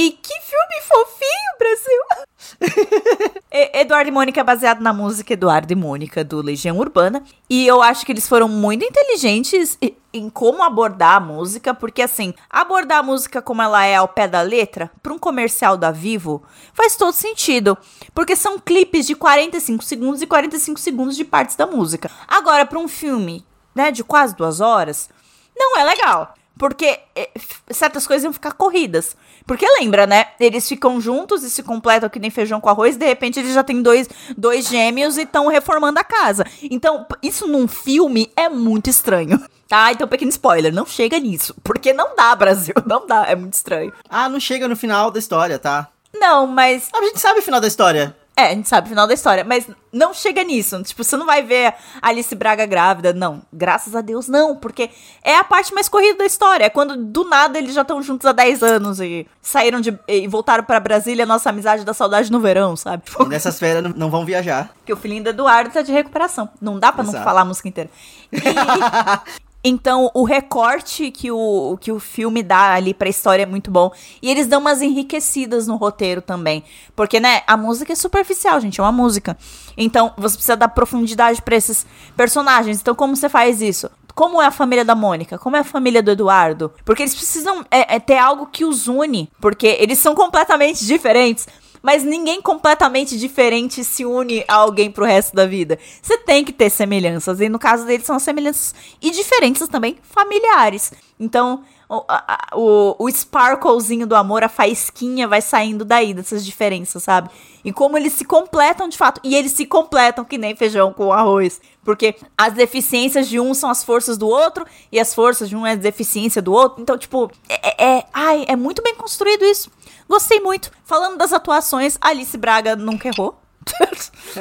E 0.00 0.12
que 0.12 0.32
filme 0.42 0.80
fofinho, 0.86 1.58
Brasil! 1.58 3.42
Eduardo 3.50 4.08
e 4.08 4.12
Mônica 4.12 4.40
é 4.40 4.44
baseado 4.44 4.80
na 4.80 4.92
música 4.92 5.32
Eduardo 5.32 5.72
e 5.72 5.74
Mônica 5.74 6.22
do 6.22 6.40
Legião 6.40 6.78
Urbana. 6.78 7.20
E 7.50 7.66
eu 7.66 7.82
acho 7.82 8.06
que 8.06 8.12
eles 8.12 8.28
foram 8.28 8.48
muito 8.48 8.84
inteligentes 8.84 9.76
em 10.12 10.30
como 10.30 10.62
abordar 10.62 11.16
a 11.16 11.20
música, 11.20 11.74
porque 11.74 12.00
assim, 12.00 12.32
abordar 12.48 12.98
a 12.98 13.02
música 13.02 13.42
como 13.42 13.60
ela 13.60 13.84
é 13.84 13.96
ao 13.96 14.06
pé 14.06 14.28
da 14.28 14.40
letra, 14.40 14.88
para 15.02 15.12
um 15.12 15.18
comercial 15.18 15.76
da 15.76 15.90
Vivo, 15.90 16.44
faz 16.72 16.94
todo 16.94 17.12
sentido. 17.12 17.76
Porque 18.14 18.36
são 18.36 18.56
clipes 18.56 19.04
de 19.04 19.16
45 19.16 19.82
segundos 19.82 20.22
e 20.22 20.28
45 20.28 20.78
segundos 20.78 21.16
de 21.16 21.24
partes 21.24 21.56
da 21.56 21.66
música. 21.66 22.08
Agora, 22.28 22.64
para 22.64 22.78
um 22.78 22.86
filme, 22.86 23.44
né, 23.74 23.90
de 23.90 24.04
quase 24.04 24.36
duas 24.36 24.60
horas, 24.60 25.10
não 25.56 25.76
é 25.76 25.82
legal. 25.82 26.36
Porque 26.58 26.98
é, 27.14 27.30
certas 27.70 28.06
coisas 28.06 28.24
iam 28.24 28.32
ficar 28.32 28.52
corridas. 28.52 29.16
Porque 29.46 29.64
lembra, 29.80 30.06
né? 30.06 30.26
Eles 30.40 30.68
ficam 30.68 31.00
juntos 31.00 31.42
e 31.42 31.50
se 31.50 31.62
completam 31.62 32.08
que 32.08 32.18
nem 32.18 32.30
feijão 32.30 32.60
com 32.60 32.68
arroz. 32.68 32.96
De 32.96 33.06
repente 33.06 33.38
eles 33.38 33.54
já 33.54 33.62
têm 33.62 33.80
dois, 33.80 34.08
dois 34.36 34.66
gêmeos 34.66 35.16
e 35.16 35.22
estão 35.22 35.46
reformando 35.46 36.00
a 36.00 36.04
casa. 36.04 36.44
Então, 36.62 37.06
isso 37.22 37.46
num 37.46 37.68
filme 37.68 38.30
é 38.36 38.48
muito 38.48 38.90
estranho. 38.90 39.38
Tá? 39.68 39.92
Então, 39.92 40.08
pequeno 40.08 40.30
spoiler. 40.30 40.72
Não 40.72 40.86
chega 40.86 41.18
nisso. 41.18 41.54
Porque 41.62 41.92
não 41.92 42.16
dá, 42.16 42.34
Brasil. 42.34 42.74
Não 42.86 43.06
dá. 43.06 43.26
É 43.26 43.36
muito 43.36 43.52
estranho. 43.52 43.92
Ah, 44.08 44.28
não 44.28 44.40
chega 44.40 44.66
no 44.66 44.74
final 44.74 45.10
da 45.10 45.18
história, 45.18 45.58
tá? 45.58 45.88
Não, 46.14 46.46
mas 46.46 46.88
A 46.94 47.02
gente 47.02 47.20
sabe 47.20 47.40
o 47.40 47.42
final 47.42 47.60
da 47.60 47.68
história. 47.68 48.16
É, 48.38 48.50
a 48.50 48.54
gente 48.54 48.68
sabe 48.68 48.86
o 48.86 48.90
final 48.90 49.04
da 49.04 49.14
história, 49.14 49.42
mas 49.42 49.66
não 49.92 50.14
chega 50.14 50.44
nisso. 50.44 50.80
Tipo, 50.84 51.02
você 51.02 51.16
não 51.16 51.26
vai 51.26 51.42
ver 51.42 51.74
Alice 52.00 52.32
Braga 52.36 52.64
grávida, 52.66 53.12
não. 53.12 53.42
Graças 53.52 53.96
a 53.96 54.00
Deus, 54.00 54.28
não, 54.28 54.54
porque 54.54 54.90
é 55.24 55.34
a 55.36 55.42
parte 55.42 55.74
mais 55.74 55.88
corrida 55.88 56.18
da 56.18 56.24
história. 56.24 56.64
É 56.66 56.70
quando 56.70 56.96
do 56.96 57.24
nada 57.24 57.58
eles 57.58 57.74
já 57.74 57.82
estão 57.82 58.00
juntos 58.00 58.24
há 58.26 58.32
10 58.32 58.62
anos 58.62 59.00
e 59.00 59.26
saíram 59.42 59.80
de. 59.80 59.98
e 60.06 60.28
voltaram 60.28 60.62
pra 60.62 60.78
Brasília, 60.78 61.26
nossa 61.26 61.50
amizade 61.50 61.84
da 61.84 61.92
saudade 61.92 62.30
no 62.30 62.38
verão, 62.38 62.76
sabe? 62.76 63.02
E 63.20 63.24
nessas 63.28 63.58
férias 63.58 63.82
não, 63.82 63.90
não 63.90 64.08
vão 64.10 64.24
viajar. 64.24 64.70
Porque 64.78 64.92
o 64.92 64.96
filhinho 64.96 65.24
do 65.24 65.30
Eduardo 65.30 65.70
tá 65.70 65.82
de 65.82 65.90
recuperação. 65.90 66.48
Não 66.60 66.78
dá 66.78 66.92
pra 66.92 67.02
não 67.02 67.12
falar 67.24 67.40
a 67.40 67.44
música 67.44 67.66
inteira. 67.66 67.90
E- 68.32 68.38
então, 69.68 70.10
o 70.14 70.24
recorte 70.24 71.10
que 71.10 71.30
o, 71.30 71.76
que 71.80 71.92
o 71.92 72.00
filme 72.00 72.42
dá 72.42 72.74
ali 72.74 72.94
pra 72.94 73.08
história 73.08 73.42
é 73.42 73.46
muito 73.46 73.70
bom. 73.70 73.92
E 74.22 74.30
eles 74.30 74.46
dão 74.46 74.60
umas 74.60 74.80
enriquecidas 74.80 75.66
no 75.66 75.76
roteiro 75.76 76.22
também. 76.22 76.64
Porque, 76.96 77.20
né, 77.20 77.42
a 77.46 77.56
música 77.56 77.92
é 77.92 77.96
superficial, 77.96 78.60
gente, 78.60 78.80
é 78.80 78.82
uma 78.82 78.92
música. 78.92 79.36
Então, 79.76 80.12
você 80.16 80.36
precisa 80.36 80.56
dar 80.56 80.68
profundidade 80.68 81.42
pra 81.42 81.56
esses 81.56 81.86
personagens. 82.16 82.80
Então, 82.80 82.94
como 82.94 83.14
você 83.14 83.28
faz 83.28 83.60
isso? 83.60 83.90
Como 84.14 84.42
é 84.42 84.46
a 84.46 84.50
família 84.50 84.84
da 84.84 84.96
Mônica? 84.96 85.38
Como 85.38 85.54
é 85.54 85.60
a 85.60 85.64
família 85.64 86.02
do 86.02 86.10
Eduardo? 86.10 86.72
Porque 86.84 87.02
eles 87.02 87.14
precisam 87.14 87.64
é, 87.70 87.96
é, 87.96 88.00
ter 88.00 88.18
algo 88.18 88.46
que 88.46 88.64
os 88.64 88.88
une. 88.88 89.30
Porque 89.40 89.76
eles 89.78 89.98
são 89.98 90.14
completamente 90.14 90.82
diferentes. 90.86 91.46
Mas 91.82 92.02
ninguém 92.04 92.40
completamente 92.42 93.16
diferente 93.18 93.84
se 93.84 94.04
une 94.04 94.44
a 94.48 94.54
alguém 94.54 94.90
pro 94.90 95.04
resto 95.04 95.34
da 95.34 95.46
vida. 95.46 95.78
Você 96.02 96.18
tem 96.18 96.44
que 96.44 96.52
ter 96.52 96.70
semelhanças. 96.70 97.40
E 97.40 97.48
no 97.48 97.58
caso 97.58 97.84
deles 97.86 98.06
são 98.06 98.18
semelhanças 98.18 98.74
e 99.00 99.10
diferenças 99.10 99.68
também 99.68 99.96
familiares. 100.02 100.92
Então, 101.20 101.62
o, 101.88 102.04
a- 102.08 102.48
o, 102.54 102.96
o 103.04 103.08
sparklezinho 103.08 104.06
do 104.06 104.14
amor, 104.14 104.44
a 104.44 104.48
faísquinha 104.48 105.26
vai 105.26 105.40
saindo 105.40 105.84
daí, 105.84 106.12
dessas 106.14 106.44
diferenças, 106.44 107.02
sabe? 107.02 107.30
E 107.64 107.72
como 107.72 107.96
eles 107.98 108.12
se 108.12 108.24
completam 108.24 108.88
de 108.88 108.96
fato. 108.96 109.20
E 109.24 109.34
eles 109.34 109.52
se 109.52 109.66
completam 109.66 110.24
que 110.24 110.38
nem 110.38 110.54
feijão 110.54 110.92
com 110.92 111.12
arroz. 111.12 111.60
Porque 111.84 112.14
as 112.36 112.52
deficiências 112.52 113.28
de 113.28 113.40
um 113.40 113.54
são 113.54 113.70
as 113.70 113.82
forças 113.82 114.18
do 114.18 114.28
outro, 114.28 114.64
e 114.92 115.00
as 115.00 115.14
forças 115.14 115.48
de 115.48 115.56
um 115.56 115.66
é 115.66 115.72
a 115.72 115.76
deficiência 115.76 116.40
do 116.42 116.52
outro. 116.52 116.80
Então, 116.82 116.96
tipo, 116.98 117.30
é, 117.48 117.84
é, 117.98 118.04
ai, 118.12 118.44
é 118.46 118.54
muito 118.54 118.82
bem 118.82 118.94
construído 118.94 119.42
isso. 119.44 119.70
Gostei 120.08 120.40
muito. 120.40 120.70
Falando 120.84 121.18
das 121.18 121.32
atuações, 121.32 121.98
Alice 122.00 122.36
Braga 122.36 122.74
nunca 122.74 123.08
errou. 123.08 123.38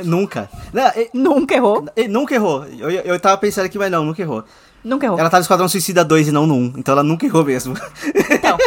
Nunca. 0.05 0.49
Não, 0.74 0.88
e- 0.95 1.09
nunca 1.13 1.55
errou. 1.55 1.86
e- 1.95 2.07
nunca 2.07 2.34
errou. 2.36 2.65
Eu, 2.65 2.89
eu 2.89 3.20
tava 3.20 3.38
pensando 3.38 3.65
aqui, 3.65 3.78
mas 3.78 3.91
não, 3.91 4.05
nunca 4.05 4.22
errou. 4.22 4.43
Nunca 4.84 5.05
errou. 5.05 5.20
Ela 5.20 5.30
tava 5.30 5.39
no 5.39 5.43
Esquadrão 5.43 5.68
Suicida 5.68 6.05
2 6.05 6.30
e 6.30 6.32
não 6.32 6.45
no 6.47 6.53
1, 6.55 6.74
então 6.78 6.93
ela 6.93 7.03
nunca 7.03 7.26
errou 7.26 7.43
mesmo. 7.43 7.76
Então, 8.32 8.57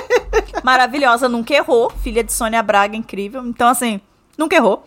maravilhosa, 0.62 1.28
nunca 1.28 1.54
errou. 1.54 1.90
Filha 2.02 2.22
de 2.22 2.32
Sônia 2.32 2.62
Braga, 2.62 2.94
incrível. 2.96 3.44
Então, 3.46 3.68
assim, 3.68 4.00
nunca 4.36 4.56
errou. 4.56 4.84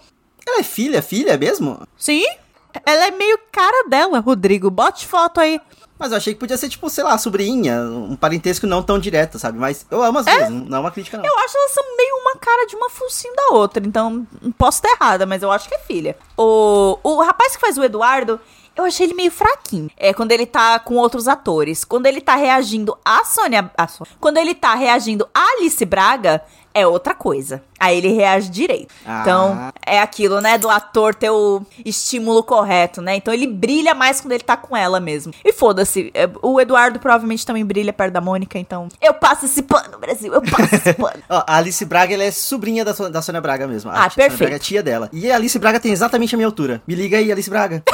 ela 0.48 0.60
é 0.60 0.64
filha, 0.64 1.02
filha 1.02 1.38
mesmo? 1.38 1.80
Sim, 1.98 2.24
ela 2.86 3.08
é 3.08 3.12
meio 3.12 3.40
cara 3.52 3.88
dela, 3.90 4.20
Rodrigo. 4.20 4.70
Bote 4.70 5.08
foto 5.08 5.40
aí. 5.40 5.60
Mas 6.04 6.12
eu 6.12 6.18
achei 6.18 6.34
que 6.34 6.40
podia 6.42 6.58
ser, 6.58 6.68
tipo, 6.68 6.90
sei 6.90 7.02
lá, 7.02 7.18
sobrinha, 7.18 7.80
um 7.80 8.18
parentesco 8.18 8.68
não 8.68 8.84
tão 8.84 9.00
direto, 9.00 9.40
sabe? 9.40 9.58
Mas 9.58 9.86
eu 9.90 10.04
amo 10.04 10.20
as 10.20 10.26
duas, 10.26 10.50
não 10.50 10.80
é 10.80 10.80
uma 10.82 10.92
crítica, 10.92 11.18
não. 11.18 11.24
Eu 11.24 11.40
acho 11.40 11.58
elas 11.58 11.72
são 11.72 11.96
meio 11.96 12.18
uma 12.18 12.36
cara 12.36 12.68
de 12.68 12.76
uma 12.76 12.90
focinho 12.90 13.34
da 13.34 13.56
outra. 13.56 13.82
Então, 13.88 14.28
não 14.42 14.52
posso 14.52 14.80
estar 14.80 14.90
errada, 15.02 15.26
mas 15.26 15.42
eu 15.42 15.50
acho 15.50 15.70
que 15.70 15.76
é 15.76 15.80
filha. 15.80 16.18
O, 16.36 17.00
o 17.02 17.24
rapaz 17.24 17.56
que 17.56 17.62
faz 17.62 17.78
o 17.78 17.84
Eduardo. 17.86 18.38
Eu 18.76 18.86
achei 18.86 19.06
ele 19.06 19.14
meio 19.14 19.32
fraquinho. 19.32 19.90
É 19.98 20.14
quando 20.14 20.32
ele 20.32 20.46
tá 20.46 20.80
com 20.80 20.96
outros 20.96 21.28
atores. 21.28 21.84
Quando 21.84 22.06
ele 22.08 22.22
tá 22.22 22.36
reagindo 22.36 22.98
a 23.06 23.24
Sônia. 23.26 23.70
a 23.78 23.88
Sô- 23.88 24.06
quando 24.20 24.38
ele 24.38 24.54
tá 24.56 24.74
reagindo 24.76 25.28
a 25.34 25.40
Alice 25.58 25.84
Braga, 25.86 26.42
é 26.74 26.88
outra 26.88 27.14
coisa. 27.14 27.62
Aí 27.80 27.98
ele 27.98 28.08
reage 28.14 28.50
direito. 28.50 28.94
Ah. 29.06 29.20
Então, 29.22 29.74
é 29.86 30.00
aquilo, 30.02 30.40
né? 30.42 30.58
Do 30.58 30.70
ator 30.70 31.14
ter 31.14 31.30
o 31.30 31.62
estímulo 31.86 32.42
correto, 32.42 33.02
né? 33.02 33.16
Então 33.16 33.32
ele 33.34 33.46
brilha 33.46 33.94
mais 33.94 34.20
quando 34.22 34.32
ele 34.32 34.44
tá 34.44 34.56
com 34.58 34.76
ela 34.76 35.00
mesmo. 35.00 35.34
E 35.46 35.54
foda-se. 35.54 36.10
é, 36.16 36.28
O 36.42 36.60
Eduardo 36.60 36.98
provavelmente 37.00 37.46
também 37.46 37.64
brilha 37.66 37.94
perto 37.94 38.14
da 38.14 38.22
Mônica, 38.22 38.58
então. 38.58 38.88
Eu 39.02 39.14
passo 39.14 39.46
esse 39.46 39.62
pano, 39.62 40.00
Brasil. 40.00 40.34
Eu 40.34 40.42
passo 40.42 40.76
esse 40.76 40.94
pano. 40.96 41.22
Ó, 41.30 41.44
a 41.46 41.58
Alice 41.58 41.84
Braga, 41.86 42.14
ela 42.14 42.24
é 42.24 42.32
sobrinha 42.32 42.84
da, 42.84 42.94
Sô- 42.96 43.10
da 43.10 43.22
Sônia 43.22 43.42
Braga 43.42 43.68
mesmo. 43.68 43.92
A 43.92 43.94
Ah, 43.94 44.10
tia- 44.10 44.12
Sônia 44.12 44.30
perfeito. 44.30 44.40
Braga 44.50 44.56
é 44.56 44.60
tia 44.60 44.82
dela. 44.82 45.10
E 45.14 45.30
a 45.30 45.36
Alice 45.36 45.60
Braga 45.60 45.80
tem 45.80 45.92
exatamente 45.92 46.34
a 46.34 46.38
minha 46.38 46.48
altura. 46.48 46.82
Me 46.88 46.96
liga 46.96 47.18
aí, 47.18 47.32
Alice 47.32 47.50
Braga. 47.50 47.84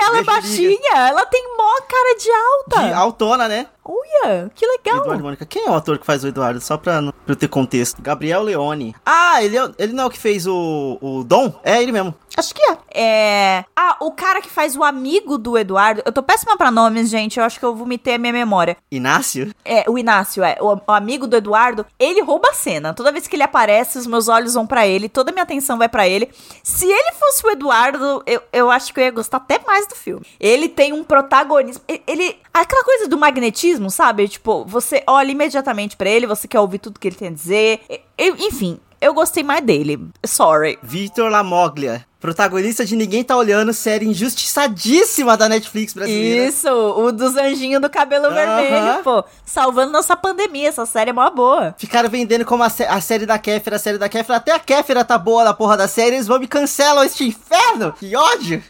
Ela 0.00 0.18
é 0.18 0.22
baixinha, 0.22 0.96
ela 1.08 1.26
tem 1.26 1.42
mó 1.56 1.80
cara 1.88 2.16
de 2.16 2.30
alta. 2.30 2.88
De 2.88 2.92
altona, 2.92 3.48
né? 3.48 3.66
Uia, 3.84 4.50
que 4.54 4.64
legal. 4.66 5.00
Eduardo 5.02 5.24
Mônica. 5.24 5.44
Quem 5.46 5.66
é 5.66 5.70
o 5.70 5.74
ator 5.74 5.98
que 5.98 6.06
faz 6.06 6.22
o 6.22 6.28
Eduardo? 6.28 6.60
Só 6.60 6.76
pra, 6.76 7.02
pra 7.02 7.12
eu 7.32 7.36
ter 7.36 7.48
contexto. 7.48 8.00
Gabriel 8.00 8.42
Leone. 8.42 8.94
Ah, 9.04 9.42
ele, 9.42 9.58
é- 9.58 9.70
ele 9.78 9.92
não 9.92 10.04
é 10.04 10.06
o 10.06 10.10
que 10.10 10.18
fez 10.18 10.46
o, 10.46 10.98
o 11.00 11.24
Dom? 11.24 11.52
É 11.64 11.82
ele 11.82 11.90
mesmo. 11.92 12.14
Acho 12.36 12.54
que 12.54 12.62
é. 12.62 12.78
É. 12.94 13.64
Ah, 13.76 13.96
o 14.00 14.12
cara 14.12 14.40
que 14.40 14.48
faz 14.48 14.76
o 14.76 14.82
amigo 14.84 15.36
do 15.36 15.58
Eduardo. 15.58 16.00
Eu 16.06 16.12
tô 16.12 16.22
péssima 16.22 16.56
pra 16.56 16.70
nomes, 16.70 17.10
gente. 17.10 17.38
Eu 17.38 17.44
acho 17.44 17.58
que 17.58 17.64
eu 17.64 17.74
vomitei 17.74 18.14
a 18.14 18.18
minha 18.18 18.32
memória. 18.32 18.76
Inácio? 18.90 19.52
É, 19.64 19.84
o 19.88 19.98
Inácio, 19.98 20.42
é. 20.42 20.56
O, 20.60 20.74
o 20.74 20.92
amigo 20.92 21.26
do 21.26 21.36
Eduardo, 21.36 21.84
ele 21.98 22.22
rouba 22.22 22.48
a 22.50 22.54
cena. 22.54 22.94
Toda 22.94 23.12
vez 23.12 23.26
que 23.26 23.36
ele 23.36 23.42
aparece, 23.42 23.98
os 23.98 24.06
meus 24.06 24.28
olhos 24.28 24.54
vão 24.54 24.66
pra 24.66 24.86
ele, 24.86 25.08
toda 25.08 25.30
a 25.30 25.32
minha 25.34 25.42
atenção 25.42 25.76
vai 25.76 25.88
pra 25.88 26.08
ele. 26.08 26.30
Se 26.62 26.86
ele 26.86 27.12
fosse 27.18 27.44
o 27.46 27.50
Eduardo, 27.50 28.22
eu, 28.26 28.40
eu 28.52 28.70
acho 28.70 28.94
que 28.94 29.00
eu 29.00 29.04
ia 29.04 29.10
gostar 29.10 29.38
até 29.38 29.58
mais 29.66 29.86
do 29.86 29.94
filme. 29.94 30.24
Ele 30.40 30.68
tem 30.68 30.92
um 30.92 31.02
protagonismo. 31.04 31.82
e- 31.88 32.00
Ele. 32.06 32.36
Aquela 32.54 32.84
coisa 32.84 33.08
do 33.08 33.16
magnetismo, 33.16 33.62
sabe? 33.90 34.28
Tipo, 34.28 34.64
você 34.64 35.02
olha 35.06 35.30
imediatamente 35.30 35.96
pra 35.96 36.08
ele, 36.10 36.26
você 36.26 36.46
quer 36.48 36.60
ouvir 36.60 36.78
tudo 36.78 36.98
que 37.00 37.08
ele 37.08 37.16
tem 37.16 37.28
a 37.28 37.32
dizer. 37.32 37.80
E- 37.90 38.00
e- 38.18 38.46
enfim, 38.46 38.78
eu 39.00 39.12
gostei 39.14 39.42
mais 39.42 39.62
dele. 39.64 39.98
Sorry. 40.24 40.78
Vitor 40.82 41.30
Lamoglia. 41.30 42.04
Protagonista 42.20 42.84
de 42.84 42.94
Ninguém 42.94 43.24
Tá 43.24 43.36
Olhando, 43.36 43.72
série 43.72 44.06
injustiçadíssima 44.06 45.36
da 45.36 45.48
Netflix 45.48 45.92
brasileira. 45.92 46.44
Isso, 46.46 46.68
o 46.68 47.10
dos 47.10 47.36
anjinhos 47.36 47.82
do 47.82 47.90
cabelo 47.90 48.26
Aham. 48.26 48.34
vermelho, 48.36 49.02
pô. 49.02 49.24
Salvando 49.44 49.90
nossa 49.90 50.16
pandemia. 50.16 50.68
Essa 50.68 50.86
série 50.86 51.10
é 51.10 51.12
mó 51.12 51.28
boa. 51.30 51.74
Ficaram 51.76 52.08
vendendo 52.08 52.44
como 52.44 52.62
a, 52.62 52.68
a 52.68 53.00
série 53.00 53.26
da 53.26 53.40
Kéfera, 53.40 53.74
a 53.74 53.78
série 53.80 53.98
da 53.98 54.08
Kéfera. 54.08 54.36
Até 54.38 54.52
a 54.52 54.60
Kéfera 54.60 55.04
tá 55.04 55.18
boa 55.18 55.42
na 55.42 55.52
porra 55.52 55.76
da 55.76 55.88
série, 55.88 56.14
eles 56.14 56.28
vão 56.28 56.38
me 56.38 56.46
cancelam 56.46 57.02
este 57.02 57.24
inferno. 57.26 57.92
Que 57.98 58.14
ódio. 58.14 58.62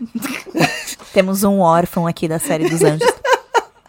Temos 1.12 1.42
um 1.44 1.60
órfão 1.60 2.06
aqui 2.06 2.26
da 2.26 2.38
série 2.38 2.70
dos 2.70 2.82
anjos. 2.82 3.06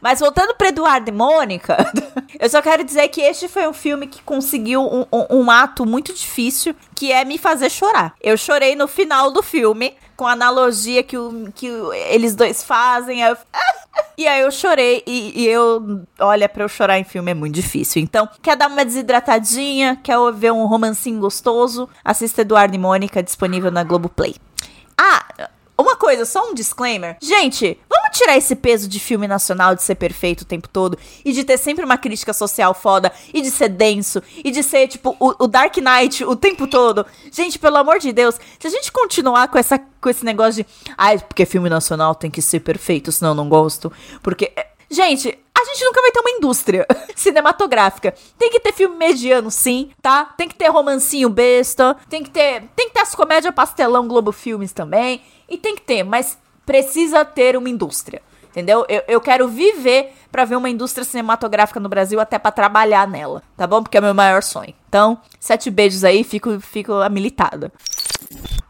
Mas 0.03 0.19
voltando 0.19 0.53
pra 0.55 0.67
Eduardo 0.67 1.09
e 1.09 1.13
Mônica, 1.13 1.77
eu 2.37 2.49
só 2.49 2.61
quero 2.61 2.83
dizer 2.83 3.07
que 3.07 3.21
este 3.21 3.47
foi 3.47 3.65
um 3.65 3.71
filme 3.73 4.05
que 4.05 4.21
conseguiu 4.21 4.81
um, 4.81 5.05
um- 5.11 5.43
um 5.43 5.49
ato 5.49 5.85
muito 5.85 6.13
difícil, 6.13 6.75
que 6.93 7.09
é 7.11 7.23
me 7.23 7.37
fazer 7.37 7.69
chorar. 7.69 8.13
Eu 8.21 8.35
chorei 8.37 8.75
no 8.75 8.85
final 8.85 9.31
do 9.31 9.41
filme, 9.41 9.95
com 10.17 10.27
a 10.27 10.33
analogia 10.33 11.01
que, 11.03 11.17
o, 11.17 11.49
que 11.55 11.71
o- 11.71 11.93
eles 11.93 12.35
dois 12.35 12.61
fazem. 12.61 13.21
eu- 13.21 13.37
E 14.17 14.27
aí 14.27 14.41
eu 14.41 14.51
chorei 14.51 15.03
e, 15.07 15.41
e 15.43 15.47
eu, 15.47 16.01
olha, 16.19 16.49
pra 16.49 16.63
eu 16.63 16.69
chorar 16.69 16.99
em 16.99 17.03
filme 17.03 17.31
é 17.31 17.33
muito 17.33 17.55
difícil. 17.55 18.01
Então, 18.01 18.27
quer 18.41 18.55
dar 18.57 18.67
uma 18.67 18.83
desidratadinha, 18.85 19.99
quer 20.03 20.17
ver 20.33 20.51
um 20.51 20.65
romancinho 20.65 21.19
gostoso, 21.19 21.87
assista 22.03 22.41
Eduardo 22.41 22.75
e 22.75 22.77
Mônica, 22.77 23.23
disponível 23.23 23.71
na 23.71 23.83
Globoplay. 23.83 24.35
Ah, 24.97 25.47
uma 25.77 25.95
coisa, 25.95 26.25
só 26.25 26.47
um 26.49 26.53
disclaimer. 26.53 27.17
Gente, 27.21 27.79
vamos 27.89 28.02
tirar 28.13 28.37
esse 28.37 28.55
peso 28.55 28.87
de 28.87 28.99
filme 28.99 29.27
nacional 29.27 29.75
de 29.75 29.83
ser 29.83 29.95
perfeito 29.95 30.41
o 30.41 30.45
tempo 30.45 30.69
todo 30.69 30.97
e 31.25 31.33
de 31.33 31.43
ter 31.43 31.57
sempre 31.57 31.83
uma 31.83 31.97
crítica 31.97 32.31
social 32.31 32.73
foda 32.73 33.11
e 33.33 33.41
de 33.41 33.51
ser 33.51 33.69
denso 33.69 34.21
e 34.43 34.51
de 34.51 34.63
ser, 34.63 34.87
tipo, 34.87 35.15
o, 35.19 35.43
o 35.43 35.47
Dark 35.47 35.75
Knight 35.77 36.23
o 36.23 36.35
tempo 36.35 36.67
todo. 36.67 37.05
Gente, 37.31 37.59
pelo 37.59 37.77
amor 37.77 37.99
de 37.99 38.13
Deus, 38.13 38.39
se 38.59 38.67
a 38.67 38.69
gente 38.69 38.91
continuar 38.91 39.47
com, 39.47 39.57
essa, 39.57 39.79
com 39.79 40.09
esse 40.09 40.23
negócio 40.23 40.63
de. 40.63 40.69
Ai, 40.97 41.19
porque 41.19 41.45
filme 41.45 41.69
nacional 41.69 42.15
tem 42.15 42.31
que 42.31 42.41
ser 42.41 42.59
perfeito, 42.61 43.11
senão 43.11 43.33
não 43.33 43.49
gosto. 43.49 43.91
Porque. 44.21 44.51
é, 44.55 44.67
Gente, 44.89 45.27
a 45.27 45.65
gente 45.65 45.85
nunca 45.85 46.01
vai 46.01 46.11
ter 46.11 46.19
uma 46.19 46.29
indústria 46.29 46.85
cinematográfica. 47.15 48.13
Tem 48.37 48.51
que 48.51 48.59
ter 48.59 48.71
filme 48.73 48.95
mediano, 48.95 49.49
sim, 49.49 49.89
tá? 49.99 50.25
Tem 50.37 50.47
que 50.47 50.53
ter 50.53 50.67
romancinho 50.67 51.29
besta, 51.29 51.97
tem 52.07 52.21
que 52.21 52.29
ter, 52.29 52.65
tem 52.75 52.89
que 52.89 52.93
ter 52.93 52.99
as 52.99 53.15
comédias 53.15 53.55
pastelão 53.55 54.07
Globo 54.07 54.31
Filmes 54.31 54.71
também, 54.71 55.23
e 55.49 55.57
tem 55.57 55.75
que 55.75 55.81
ter, 55.81 56.03
mas 56.03 56.37
precisa 56.65 57.23
ter 57.25 57.55
uma 57.57 57.69
indústria. 57.69 58.21
Entendeu? 58.49 58.85
Eu, 58.87 59.01
eu 59.07 59.19
quero 59.19 59.47
viver 59.47 60.13
pra 60.31 60.45
ver 60.45 60.55
uma 60.55 60.69
indústria 60.69 61.03
cinematográfica 61.03 61.79
no 61.79 61.89
Brasil 61.89 62.19
até 62.19 62.37
pra 62.37 62.51
trabalhar 62.51 63.07
nela, 63.07 63.41
tá 63.57 63.65
bom? 63.65 63.81
Porque 63.81 63.97
é 63.97 64.01
meu 64.01 64.13
maior 64.13 64.43
sonho. 64.43 64.75
Então, 64.87 65.17
sete 65.39 65.71
beijos 65.71 66.03
aí, 66.03 66.23
fico, 66.23 66.59
fico 66.59 66.93
habilitada. 66.93 67.71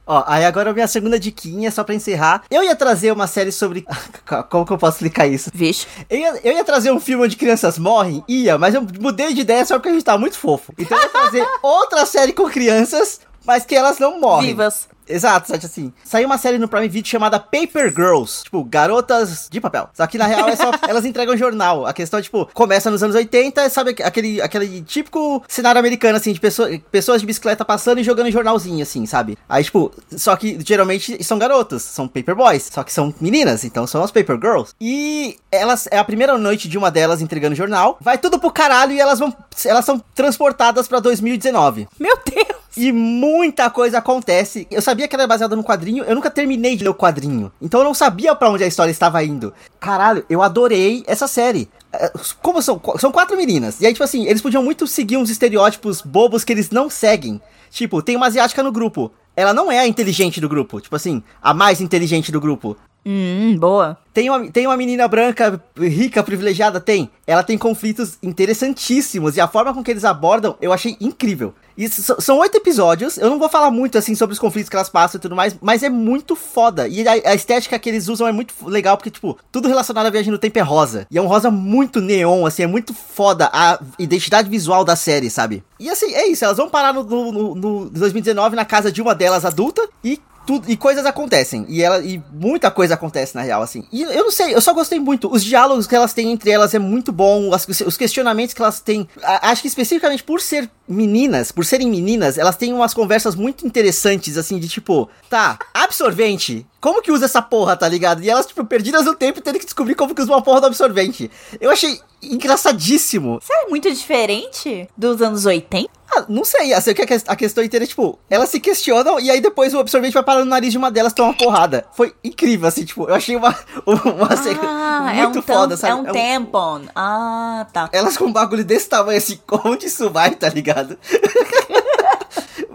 Ó, 0.07 0.23
aí 0.25 0.45
agora 0.45 0.69
a 0.69 0.73
minha 0.73 0.87
segunda 0.87 1.19
diquinha, 1.19 1.69
só 1.69 1.83
pra 1.83 1.95
encerrar. 1.95 2.43
Eu 2.49 2.63
ia 2.63 2.75
trazer 2.77 3.11
uma 3.11 3.27
série 3.27 3.51
sobre... 3.51 3.85
Como 4.49 4.65
que 4.65 4.71
eu 4.71 4.77
posso 4.77 4.97
explicar 4.97 5.27
isso? 5.27 5.51
Vixe. 5.53 5.85
Eu 6.09 6.17
ia, 6.17 6.39
eu 6.43 6.53
ia 6.53 6.63
trazer 6.63 6.91
um 6.91 6.99
filme 6.99 7.25
onde 7.25 7.35
crianças 7.35 7.77
morrem, 7.77 8.23
ia, 8.25 8.57
mas 8.57 8.73
eu 8.73 8.85
mudei 9.01 9.33
de 9.33 9.41
ideia 9.41 9.65
só 9.65 9.75
porque 9.75 9.89
a 9.89 9.93
gente 9.93 10.05
tá 10.05 10.17
muito 10.17 10.37
fofo. 10.37 10.73
Então 10.77 10.97
eu 10.97 11.03
ia 11.03 11.09
trazer 11.09 11.47
outra 11.61 12.05
série 12.05 12.31
com 12.31 12.49
crianças, 12.49 13.19
mas 13.45 13.65
que 13.65 13.75
elas 13.75 13.99
não 13.99 14.19
morrem. 14.19 14.49
Vivas. 14.49 14.87
Exato, 15.07 15.57
que 15.57 15.65
assim. 15.65 15.93
Saiu 16.03 16.25
uma 16.25 16.37
série 16.37 16.57
no 16.57 16.67
Prime 16.67 16.87
Video 16.87 17.09
chamada 17.09 17.39
Paper 17.39 17.93
Girls. 17.93 18.43
Tipo, 18.43 18.63
garotas 18.63 19.47
de 19.49 19.59
papel. 19.59 19.89
Só 19.93 20.07
que 20.07 20.17
na 20.17 20.25
real 20.25 20.47
é 20.49 20.55
só. 20.55 20.71
elas 20.87 21.05
entregam 21.05 21.35
jornal. 21.37 21.85
A 21.85 21.93
questão 21.93 22.19
é, 22.19 22.23
tipo, 22.23 22.49
começa 22.53 22.89
nos 22.89 23.03
anos 23.03 23.15
80, 23.15 23.69
sabe 23.69 23.95
aquele, 24.03 24.41
aquele 24.41 24.81
típico 24.81 25.43
cenário 25.47 25.79
americano, 25.79 26.17
assim, 26.17 26.33
de 26.33 26.39
pessoa, 26.39 26.69
pessoas 26.91 27.21
de 27.21 27.27
bicicleta 27.27 27.65
passando 27.65 27.99
e 27.99 28.03
jogando 28.03 28.31
jornalzinho, 28.31 28.81
assim, 28.81 29.05
sabe? 29.05 29.37
Aí, 29.47 29.63
tipo, 29.63 29.91
só 30.15 30.35
que 30.35 30.57
geralmente 30.65 31.23
são 31.23 31.37
garotos, 31.37 31.83
são 31.83 32.07
paper 32.07 32.35
boys. 32.35 32.69
Só 32.71 32.83
que 32.83 32.93
são 32.93 33.13
meninas, 33.19 33.63
então 33.63 33.85
são 33.85 34.03
as 34.03 34.11
Paper 34.11 34.39
Girls. 34.39 34.73
E 34.79 35.37
elas. 35.51 35.87
É 35.91 35.97
a 35.97 36.03
primeira 36.03 36.37
noite 36.37 36.69
de 36.69 36.77
uma 36.77 36.89
delas 36.91 37.21
entregando 37.21 37.55
jornal. 37.55 37.97
Vai 37.99 38.17
tudo 38.17 38.39
pro 38.39 38.51
caralho 38.51 38.93
e 38.93 38.99
elas 38.99 39.19
vão. 39.19 39.35
Elas 39.65 39.85
são 39.85 40.01
transportadas 40.15 40.87
pra 40.87 40.99
2019. 40.99 41.87
Meu 41.99 42.17
Deus! 42.25 42.63
E 42.75 42.91
muita 42.91 43.69
coisa 43.69 43.99
acontece. 43.99 44.67
Eu 44.71 44.81
sabia 44.81 45.02
que 45.07 45.15
era 45.15 45.27
baseado 45.27 45.55
no 45.55 45.63
quadrinho, 45.63 46.03
eu 46.03 46.15
nunca 46.15 46.29
terminei 46.29 46.75
de 46.75 46.83
ler 46.83 46.89
o 46.89 46.95
quadrinho. 46.95 47.51
Então 47.61 47.79
eu 47.79 47.83
não 47.83 47.93
sabia 47.93 48.35
pra 48.35 48.49
onde 48.49 48.63
a 48.63 48.67
história 48.67 48.91
estava 48.91 49.23
indo. 49.23 49.53
Caralho, 49.79 50.25
eu 50.29 50.41
adorei 50.41 51.03
essa 51.07 51.27
série. 51.27 51.69
É, 51.91 52.11
Como 52.41 52.61
são, 52.61 52.81
são 52.97 53.11
quatro 53.11 53.37
meninas. 53.37 53.79
E 53.79 53.85
aí, 53.85 53.93
tipo 53.93 54.03
assim, 54.03 54.25
eles 54.25 54.41
podiam 54.41 54.63
muito 54.63 54.87
seguir 54.87 55.17
uns 55.17 55.29
estereótipos 55.29 56.01
bobos 56.01 56.43
que 56.43 56.51
eles 56.51 56.69
não 56.69 56.89
seguem. 56.89 57.41
Tipo, 57.69 58.01
tem 58.01 58.15
uma 58.15 58.27
asiática 58.27 58.63
no 58.63 58.71
grupo. 58.71 59.11
Ela 59.35 59.53
não 59.53 59.71
é 59.71 59.79
a 59.79 59.87
inteligente 59.87 60.39
do 60.39 60.49
grupo. 60.49 60.79
Tipo 60.79 60.95
assim, 60.95 61.23
a 61.41 61.53
mais 61.53 61.81
inteligente 61.81 62.31
do 62.31 62.39
grupo. 62.39 62.77
Hum, 63.05 63.57
boa. 63.57 63.97
Tem 64.13 64.29
uma, 64.29 64.49
tem 64.51 64.65
uma 64.67 64.77
menina 64.77 65.07
branca, 65.07 65.61
rica, 65.77 66.23
privilegiada? 66.23 66.79
Tem. 66.79 67.09
Ela 67.27 67.43
tem 67.43 67.57
conflitos 67.57 68.17
interessantíssimos 68.21 69.35
e 69.35 69.41
a 69.41 69.47
forma 69.47 69.73
com 69.73 69.83
que 69.83 69.91
eles 69.91 70.05
abordam 70.05 70.55
eu 70.61 70.71
achei 70.71 70.95
incrível. 71.01 71.53
S- 71.77 72.15
são 72.19 72.37
oito 72.37 72.55
episódios, 72.55 73.17
eu 73.17 73.29
não 73.29 73.39
vou 73.39 73.49
falar 73.49 73.71
muito 73.71 73.97
assim 73.97 74.13
sobre 74.13 74.33
os 74.33 74.39
conflitos 74.39 74.69
que 74.69 74.75
elas 74.75 74.89
passam 74.89 75.17
e 75.17 75.21
tudo 75.21 75.35
mais, 75.35 75.55
mas 75.59 75.81
é 75.83 75.89
muito 75.89 76.35
foda. 76.35 76.87
E 76.87 77.05
a, 77.07 77.11
a 77.31 77.33
estética 77.35 77.77
que 77.79 77.89
eles 77.89 78.07
usam 78.07 78.27
é 78.27 78.31
muito 78.31 78.53
legal, 78.67 78.95
porque, 78.95 79.09
tipo, 79.09 79.37
tudo 79.51 79.67
relacionado 79.67 80.05
à 80.05 80.09
viagem 80.09 80.31
no 80.31 80.37
tempo 80.37 80.59
é 80.59 80.61
rosa. 80.61 81.07
E 81.09 81.17
é 81.17 81.21
um 81.21 81.25
rosa 81.27 81.49
muito 81.49 81.99
neon, 81.99 82.45
assim, 82.45 82.63
é 82.63 82.67
muito 82.67 82.93
foda 82.93 83.49
a 83.51 83.79
identidade 83.97 84.47
visual 84.49 84.85
da 84.85 84.95
série, 84.95 85.29
sabe? 85.29 85.63
E 85.79 85.89
assim, 85.89 86.13
é 86.13 86.27
isso, 86.27 86.45
elas 86.45 86.57
vão 86.57 86.69
parar 86.69 86.93
no, 86.93 87.03
no, 87.03 87.31
no, 87.31 87.55
no 87.55 87.89
2019 87.89 88.55
na 88.55 88.63
casa 88.65 88.91
de 88.91 89.01
uma 89.01 89.15
delas 89.15 89.43
adulta 89.43 89.85
e 90.03 90.21
tudo, 90.45 90.69
e 90.69 90.75
coisas 90.77 91.05
acontecem. 91.05 91.65
E 91.69 91.81
ela 91.81 91.99
e 91.99 92.21
muita 92.31 92.69
coisa 92.69 92.93
acontece 92.95 93.35
na 93.35 93.41
real 93.41 93.61
assim. 93.61 93.85
E 93.91 94.01
eu 94.01 94.23
não 94.23 94.31
sei, 94.31 94.53
eu 94.53 94.61
só 94.61 94.73
gostei 94.73 94.99
muito. 94.99 95.31
Os 95.31 95.43
diálogos 95.43 95.87
que 95.87 95.95
elas 95.95 96.13
têm 96.13 96.31
entre 96.31 96.49
elas 96.51 96.73
é 96.73 96.79
muito 96.79 97.11
bom, 97.11 97.53
as- 97.53 97.67
os 97.85 97.97
questionamentos 97.97 98.53
que 98.53 98.61
elas 98.61 98.79
têm, 98.79 99.07
a- 99.23 99.49
acho 99.51 99.61
que 99.61 99.67
especificamente 99.67 100.23
por 100.23 100.41
ser 100.41 100.69
meninas, 100.87 101.51
por 101.51 101.63
serem 101.65 101.89
meninas, 101.89 102.37
elas 102.37 102.57
têm 102.57 102.73
umas 102.73 102.93
conversas 102.93 103.35
muito 103.35 103.65
interessantes 103.65 104.37
assim 104.37 104.59
de 104.59 104.67
tipo, 104.67 105.09
tá, 105.29 105.57
absorvente. 105.73 106.65
Como 106.81 107.01
que 107.01 107.11
usa 107.11 107.25
essa 107.25 107.41
porra, 107.41 107.77
tá 107.77 107.87
ligado? 107.87 108.21
E 108.21 108.29
elas, 108.29 108.45
tipo, 108.45 108.65
perdidas 108.65 109.05
no 109.05 109.15
tempo 109.15 109.39
tendo 109.39 109.57
que 109.57 109.63
descobrir 109.65 109.95
como 109.95 110.13
que 110.13 110.21
usa 110.21 110.31
uma 110.33 110.41
porra 110.41 110.59
do 110.59 110.67
absorvente. 110.67 111.31
Eu 111.61 111.71
achei 111.71 111.97
engraçadíssimo. 112.21 113.39
Isso 113.41 113.51
é 113.53 113.69
muito 113.69 113.89
diferente 113.91 114.87
dos 114.97 115.21
anos 115.21 115.45
80? 115.45 115.89
Ah, 116.15 116.25
não 116.29 116.43
sei, 116.45 116.73
assim, 116.73 116.91
a 116.91 116.93
ques- 116.93 117.23
a 117.27 117.35
questão 117.35 117.63
inteira 117.63 117.85
é, 117.85 117.87
tipo, 117.87 118.19
elas 118.29 118.49
se 118.49 118.59
questionam 118.59 119.19
e 119.19 119.31
aí 119.31 119.41
depois 119.41 119.73
o 119.73 119.79
absorvente 119.79 120.13
vai 120.13 120.23
parar 120.23 120.39
no 120.39 120.45
nariz 120.45 120.71
de 120.71 120.77
uma 120.77 120.91
delas 120.91 121.11
e 121.11 121.15
toma 121.15 121.29
uma 121.29 121.37
porrada. 121.37 121.85
Foi 121.93 122.13
incrível, 122.23 122.67
assim, 122.67 122.85
tipo, 122.85 123.07
eu 123.09 123.15
achei 123.15 123.35
uma, 123.35 123.49
uma 123.85 124.29
Ah, 124.61 125.11
muito 125.15 125.37
é 125.37 125.39
um, 125.39 125.41
foda, 125.41 125.75
sabe? 125.77 125.93
é 125.93 125.95
um 125.95 126.13
tampon. 126.13 126.81
Ah, 126.95 127.65
tá. 127.73 127.89
Elas 127.91 128.15
com 128.17 128.25
um 128.25 128.33
bagulho 128.33 128.63
desse 128.63 128.87
tamanho, 128.89 129.17
assim, 129.17 129.39
onde 129.65 129.87
isso 129.87 130.09
vai, 130.09 130.31
tá 130.35 130.49
ligado? 130.49 130.97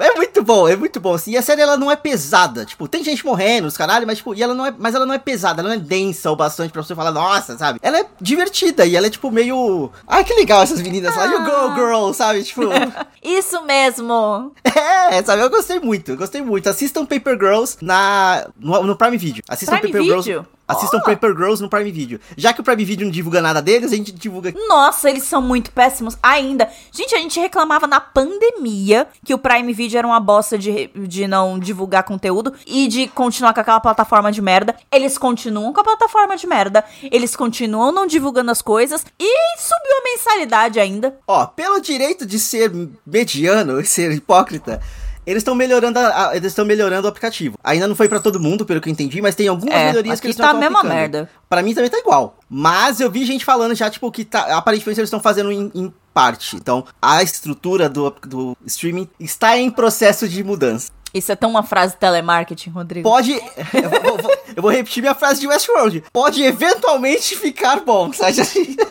É 0.00 0.14
muito 0.14 0.42
bom, 0.42 0.68
é 0.68 0.76
muito 0.76 1.00
bom, 1.00 1.14
assim. 1.14 1.32
E 1.32 1.36
a 1.36 1.42
série, 1.42 1.60
ela 1.60 1.76
não 1.76 1.90
é 1.90 1.96
pesada. 1.96 2.64
Tipo, 2.64 2.88
tem 2.88 3.02
gente 3.02 3.24
morrendo, 3.24 3.66
os 3.66 3.76
caralho, 3.76 4.06
mas, 4.06 4.18
tipo, 4.18 4.34
e 4.34 4.42
ela 4.42 4.54
não 4.54 4.66
é, 4.66 4.74
mas 4.76 4.94
ela 4.94 5.06
não 5.06 5.14
é 5.14 5.18
pesada, 5.18 5.60
ela 5.60 5.70
não 5.70 5.76
é 5.76 5.78
densa 5.78 6.30
o 6.30 6.36
bastante 6.36 6.72
pra 6.72 6.82
você 6.82 6.94
falar, 6.94 7.12
nossa, 7.12 7.56
sabe? 7.58 7.78
Ela 7.82 8.00
é 8.00 8.06
divertida 8.20 8.84
e 8.86 8.96
ela 8.96 9.06
é, 9.06 9.10
tipo, 9.10 9.30
meio... 9.30 9.90
Ai, 10.06 10.24
que 10.24 10.34
legal 10.34 10.62
essas 10.62 10.80
meninas 10.80 11.14
lá. 11.16 11.26
You 11.26 11.44
go, 11.44 11.74
girl, 11.74 12.12
sabe? 12.12 12.42
Tipo... 12.42 12.62
Isso 13.22 13.62
mesmo. 13.64 14.52
É, 15.10 15.22
sabe? 15.22 15.42
Eu 15.42 15.50
gostei 15.50 15.80
muito, 15.80 16.12
eu 16.12 16.16
gostei 16.16 16.42
muito. 16.42 16.68
Assistam 16.68 17.04
Paper 17.04 17.36
Girls 17.38 17.78
na, 17.80 18.46
no, 18.58 18.84
no 18.84 18.96
Prime 18.96 19.16
Video. 19.16 19.42
Assistam 19.48 19.78
Prime 19.78 19.92
Paper 19.92 20.02
Video? 20.02 20.22
Girls. 20.22 20.57
Assistam 20.68 20.98
Oh. 20.98 21.04
Paper 21.04 21.34
Girls 21.34 21.62
no 21.62 21.68
Prime 21.70 21.90
Video. 21.90 22.20
Já 22.36 22.52
que 22.52 22.60
o 22.60 22.64
Prime 22.64 22.84
Video 22.84 23.06
não 23.06 23.10
divulga 23.12 23.40
nada 23.40 23.62
deles, 23.62 23.90
a 23.90 23.96
gente 23.96 24.12
divulga. 24.12 24.52
Nossa, 24.68 25.08
eles 25.08 25.22
são 25.24 25.40
muito 25.40 25.70
péssimos 25.72 26.18
ainda. 26.22 26.68
Gente, 26.92 27.14
a 27.14 27.18
gente 27.18 27.40
reclamava 27.40 27.86
na 27.86 27.98
pandemia 28.00 29.06
que 29.24 29.32
o 29.32 29.38
Prime 29.38 29.72
Video 29.72 29.98
era 29.98 30.06
uma 30.06 30.20
bosta 30.20 30.58
de, 30.58 30.88
de 30.94 31.26
não 31.26 31.58
divulgar 31.58 32.02
conteúdo 32.02 32.52
e 32.66 32.86
de 32.86 33.08
continuar 33.08 33.54
com 33.54 33.60
aquela 33.60 33.80
plataforma 33.80 34.30
de 34.30 34.42
merda. 34.42 34.76
Eles 34.92 35.16
continuam 35.16 35.72
com 35.72 35.80
a 35.80 35.84
plataforma 35.84 36.36
de 36.36 36.46
merda. 36.46 36.84
Eles 37.10 37.34
continuam 37.34 37.90
não 37.90 38.06
divulgando 38.06 38.50
as 38.50 38.60
coisas 38.60 39.06
e 39.18 39.58
subiu 39.58 39.92
a 40.00 40.04
mensalidade 40.04 40.78
ainda. 40.78 41.16
Ó, 41.26 41.46
pelo 41.46 41.80
direito 41.80 42.26
de 42.26 42.38
ser 42.38 42.70
mediano 43.06 43.80
e 43.80 43.86
ser 43.86 44.12
hipócrita. 44.12 44.80
Eles 45.28 45.40
estão 45.42 45.54
melhorando, 45.54 45.98
a- 45.98 46.28
a- 46.30 46.36
eles 46.36 46.52
estão 46.52 46.64
melhorando 46.64 47.06
o 47.06 47.08
aplicativo. 47.10 47.58
Ainda 47.62 47.86
não 47.86 47.94
foi 47.94 48.08
pra 48.08 48.18
todo 48.18 48.40
mundo, 48.40 48.64
pelo 48.64 48.80
que 48.80 48.88
eu 48.88 48.92
entendi, 48.92 49.20
mas 49.20 49.34
tem 49.34 49.46
algumas 49.46 49.74
É, 49.74 49.86
melhorias 49.88 50.18
que 50.20 50.26
eles 50.26 50.36
tá 50.36 50.44
a 50.44 50.46
estão 50.46 50.60
mesma 50.60 50.78
aplicando. 50.78 50.96
merda. 50.98 51.30
Pra 51.48 51.62
mim 51.62 51.74
também 51.74 51.90
tá 51.90 51.98
igual. 51.98 52.38
Mas 52.48 52.98
eu 53.00 53.10
vi 53.10 53.24
gente 53.26 53.44
falando 53.44 53.74
já, 53.74 53.90
tipo, 53.90 54.10
que 54.10 54.24
tá, 54.24 54.56
aparentemente 54.56 54.98
eles 55.00 55.08
estão 55.08 55.20
fazendo 55.20 55.52
em, 55.52 55.70
em 55.74 55.92
parte. 56.14 56.56
Então, 56.56 56.84
a 57.02 57.22
estrutura 57.22 57.88
do, 57.90 58.10
do 58.26 58.56
streaming 58.66 59.06
está 59.20 59.58
em 59.58 59.70
processo 59.70 60.26
de 60.26 60.42
mudança. 60.42 60.90
Isso 61.12 61.30
é 61.32 61.36
tão 61.36 61.50
uma 61.50 61.62
frase 61.62 61.96
telemarketing, 61.96 62.70
Rodrigo. 62.70 63.08
Pode. 63.08 63.32
Eu 63.72 63.90
vou, 64.02 64.18
vou- 64.18 64.38
eu 64.56 64.62
vou 64.62 64.70
repetir 64.72 65.02
minha 65.02 65.14
frase 65.14 65.40
de 65.40 65.46
Westworld. 65.46 66.04
Pode 66.12 66.42
eventualmente 66.42 67.36
ficar 67.36 67.80
bom, 67.80 68.12
sabe? 68.12 68.36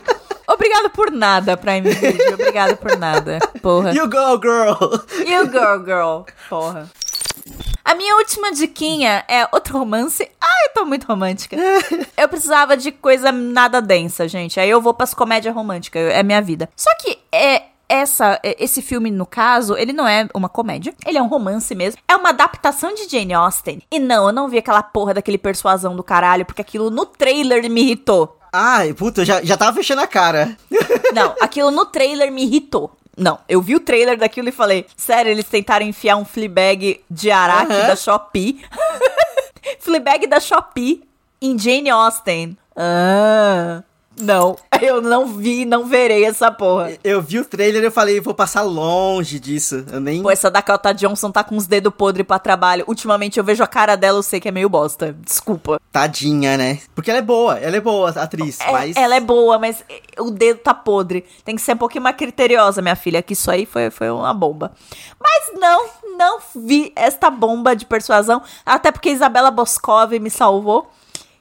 Obrigado 0.48 0.90
por 0.92 1.12
nada, 1.12 1.58
Prime 1.58 1.82
Video. 1.92 2.34
Obrigado 2.34 2.78
por 2.78 2.98
nada. 2.98 3.40
Porra. 3.62 3.92
You 3.94 4.08
go, 4.10 4.40
girl! 4.42 5.02
You 5.26 5.46
girl, 5.52 5.84
girl. 5.86 6.22
Porra. 6.50 6.90
A 7.84 7.96
minha 7.96 8.16
última 8.18 8.52
diquinha 8.52 9.24
é 9.28 9.48
outro 9.54 9.78
romance. 9.78 10.24
Ai, 10.42 10.66
eu 10.68 10.74
tô 10.74 10.86
muito 10.86 11.06
romântica. 11.08 11.56
Eu 12.18 12.28
precisava 12.28 12.76
de 12.76 12.92
coisa 12.92 13.32
nada 13.32 13.82
densa, 13.82 14.28
gente. 14.28 14.60
Aí 14.60 14.70
eu 14.70 14.82
vou 14.82 14.94
pras 14.94 15.14
comédias 15.14 15.54
românticas. 15.56 16.12
É 16.14 16.22
minha 16.24 16.42
vida. 16.42 16.70
Só 16.76 16.90
que 17.02 17.18
é. 17.32 17.64
Essa, 17.90 18.38
é- 18.44 18.62
esse 18.62 18.82
filme, 18.82 19.10
no 19.10 19.26
caso, 19.26 19.78
ele 19.78 19.94
não 19.94 20.06
é 20.06 20.28
uma 20.34 20.50
comédia, 20.50 20.94
ele 21.06 21.18
é 21.18 21.22
um 21.22 21.28
romance 21.30 21.74
mesmo. 21.74 22.02
É 22.06 22.18
uma 22.18 22.32
adaptação 22.32 22.94
de 22.94 23.08
Jane 23.08 23.34
Austen. 23.34 23.82
E 23.90 23.98
não, 23.98 24.28
eu 24.28 24.34
não 24.34 24.50
vi 24.50 24.58
aquela 24.58 24.84
porra 24.84 25.14
daquele 25.14 25.38
persuasão 25.38 25.96
do 25.96 26.04
caralho, 26.04 26.46
porque 26.46 26.62
aquilo 26.62 26.90
no 26.90 27.06
trailer 27.06 27.70
me 27.70 27.80
irritou. 27.84 28.38
Ai, 28.60 28.94
puta, 28.94 29.22
eu 29.22 29.26
já, 29.26 29.44
já 29.44 29.56
tava 29.56 29.76
fechando 29.76 30.02
a 30.02 30.08
cara. 30.08 30.58
Não, 31.14 31.36
aquilo 31.40 31.70
no 31.70 31.86
trailer 31.86 32.32
me 32.32 32.44
irritou. 32.44 32.92
Não, 33.16 33.40
eu 33.48 33.62
vi 33.62 33.76
o 33.76 33.80
trailer 33.80 34.18
daquilo 34.18 34.50
e 34.50 34.52
falei, 34.52 34.86
sério, 34.96 35.32
eles 35.32 35.46
tentaram 35.46 35.86
enfiar 35.86 36.18
um 36.18 36.26
Fleabag 36.26 37.02
de 37.10 37.32
Araque 37.32 37.72
Aham. 37.74 37.88
da 37.88 37.96
Shopee. 37.96 38.62
Fleabag 39.80 40.28
da 40.28 40.40
Shopee 40.40 41.04
em 41.42 41.58
Jane 41.58 41.90
Austen. 41.90 42.58
Ah, 42.76 43.82
não, 44.20 44.56
eu 44.82 45.02
não 45.02 45.26
vi, 45.26 45.66
não 45.66 45.86
verei 45.86 46.26
essa 46.26 46.52
porra. 46.52 46.92
Eu 47.04 47.22
vi 47.22 47.40
o 47.40 47.46
trailer 47.46 47.84
e 47.84 47.86
eu 47.86 47.92
falei, 47.92 48.20
vou 48.20 48.34
passar 48.34 48.62
longe 48.64 49.40
disso. 49.40 49.86
Eu 49.92 50.00
nem. 50.00 50.22
Pô, 50.22 50.32
essa 50.32 50.50
Dakota 50.50 50.94
Johnson 50.94 51.32
tá 51.32 51.44
com 51.44 51.56
os 51.56 51.68
dedos 51.68 51.94
podres 51.94 52.26
pra 52.26 52.40
trabalho. 52.40 52.84
Ultimamente 52.88 53.38
eu 53.38 53.44
vejo 53.44 53.64
a 53.64 53.68
cara 53.68 53.96
dela, 53.96 54.20
eu 54.20 54.24
sei 54.24 54.40
que 54.40 54.48
é 54.48 54.52
meio 54.52 54.70
bosta. 54.70 55.16
Desculpa. 55.24 55.80
Tadinha, 55.92 56.58
né? 56.58 56.80
Porque 56.96 57.10
ela 57.10 57.20
é 57.20 57.24
boa, 57.24 57.58
ela 57.58 57.76
é 57.76 57.82
boa, 57.82 58.10
atriz, 58.10 58.60
É, 58.60 58.72
mas. 58.72 58.96
Ela 58.96 59.16
é 59.16 59.20
boa, 59.20 59.58
mas 59.60 59.84
o 60.20 60.32
dedo 60.32 60.60
tá 60.60 60.74
podre. 60.74 61.26
Tem 61.44 61.56
que 61.56 61.62
ser 61.62 61.74
um 61.74 61.78
pouquinho 61.78 62.04
mais 62.04 62.16
criteriosa, 62.16 62.82
minha 62.82 62.96
filha, 62.96 63.22
que 63.22 63.34
isso 63.34 63.50
aí 63.52 63.66
foi, 63.66 63.90
foi 63.90 64.10
uma 64.10 64.34
bomba. 64.34 64.72
Mas 65.20 65.60
não, 65.60 65.86
não 66.18 66.40
vi 66.56 66.92
esta 66.96 67.30
bomba 67.30 67.76
de 67.76 67.86
persuasão, 67.86 68.42
até 68.66 68.92
porque 68.92 69.10
Isabela 69.10 69.52
Boscov 69.52 70.12
me 70.20 70.30
salvou. 70.30 70.90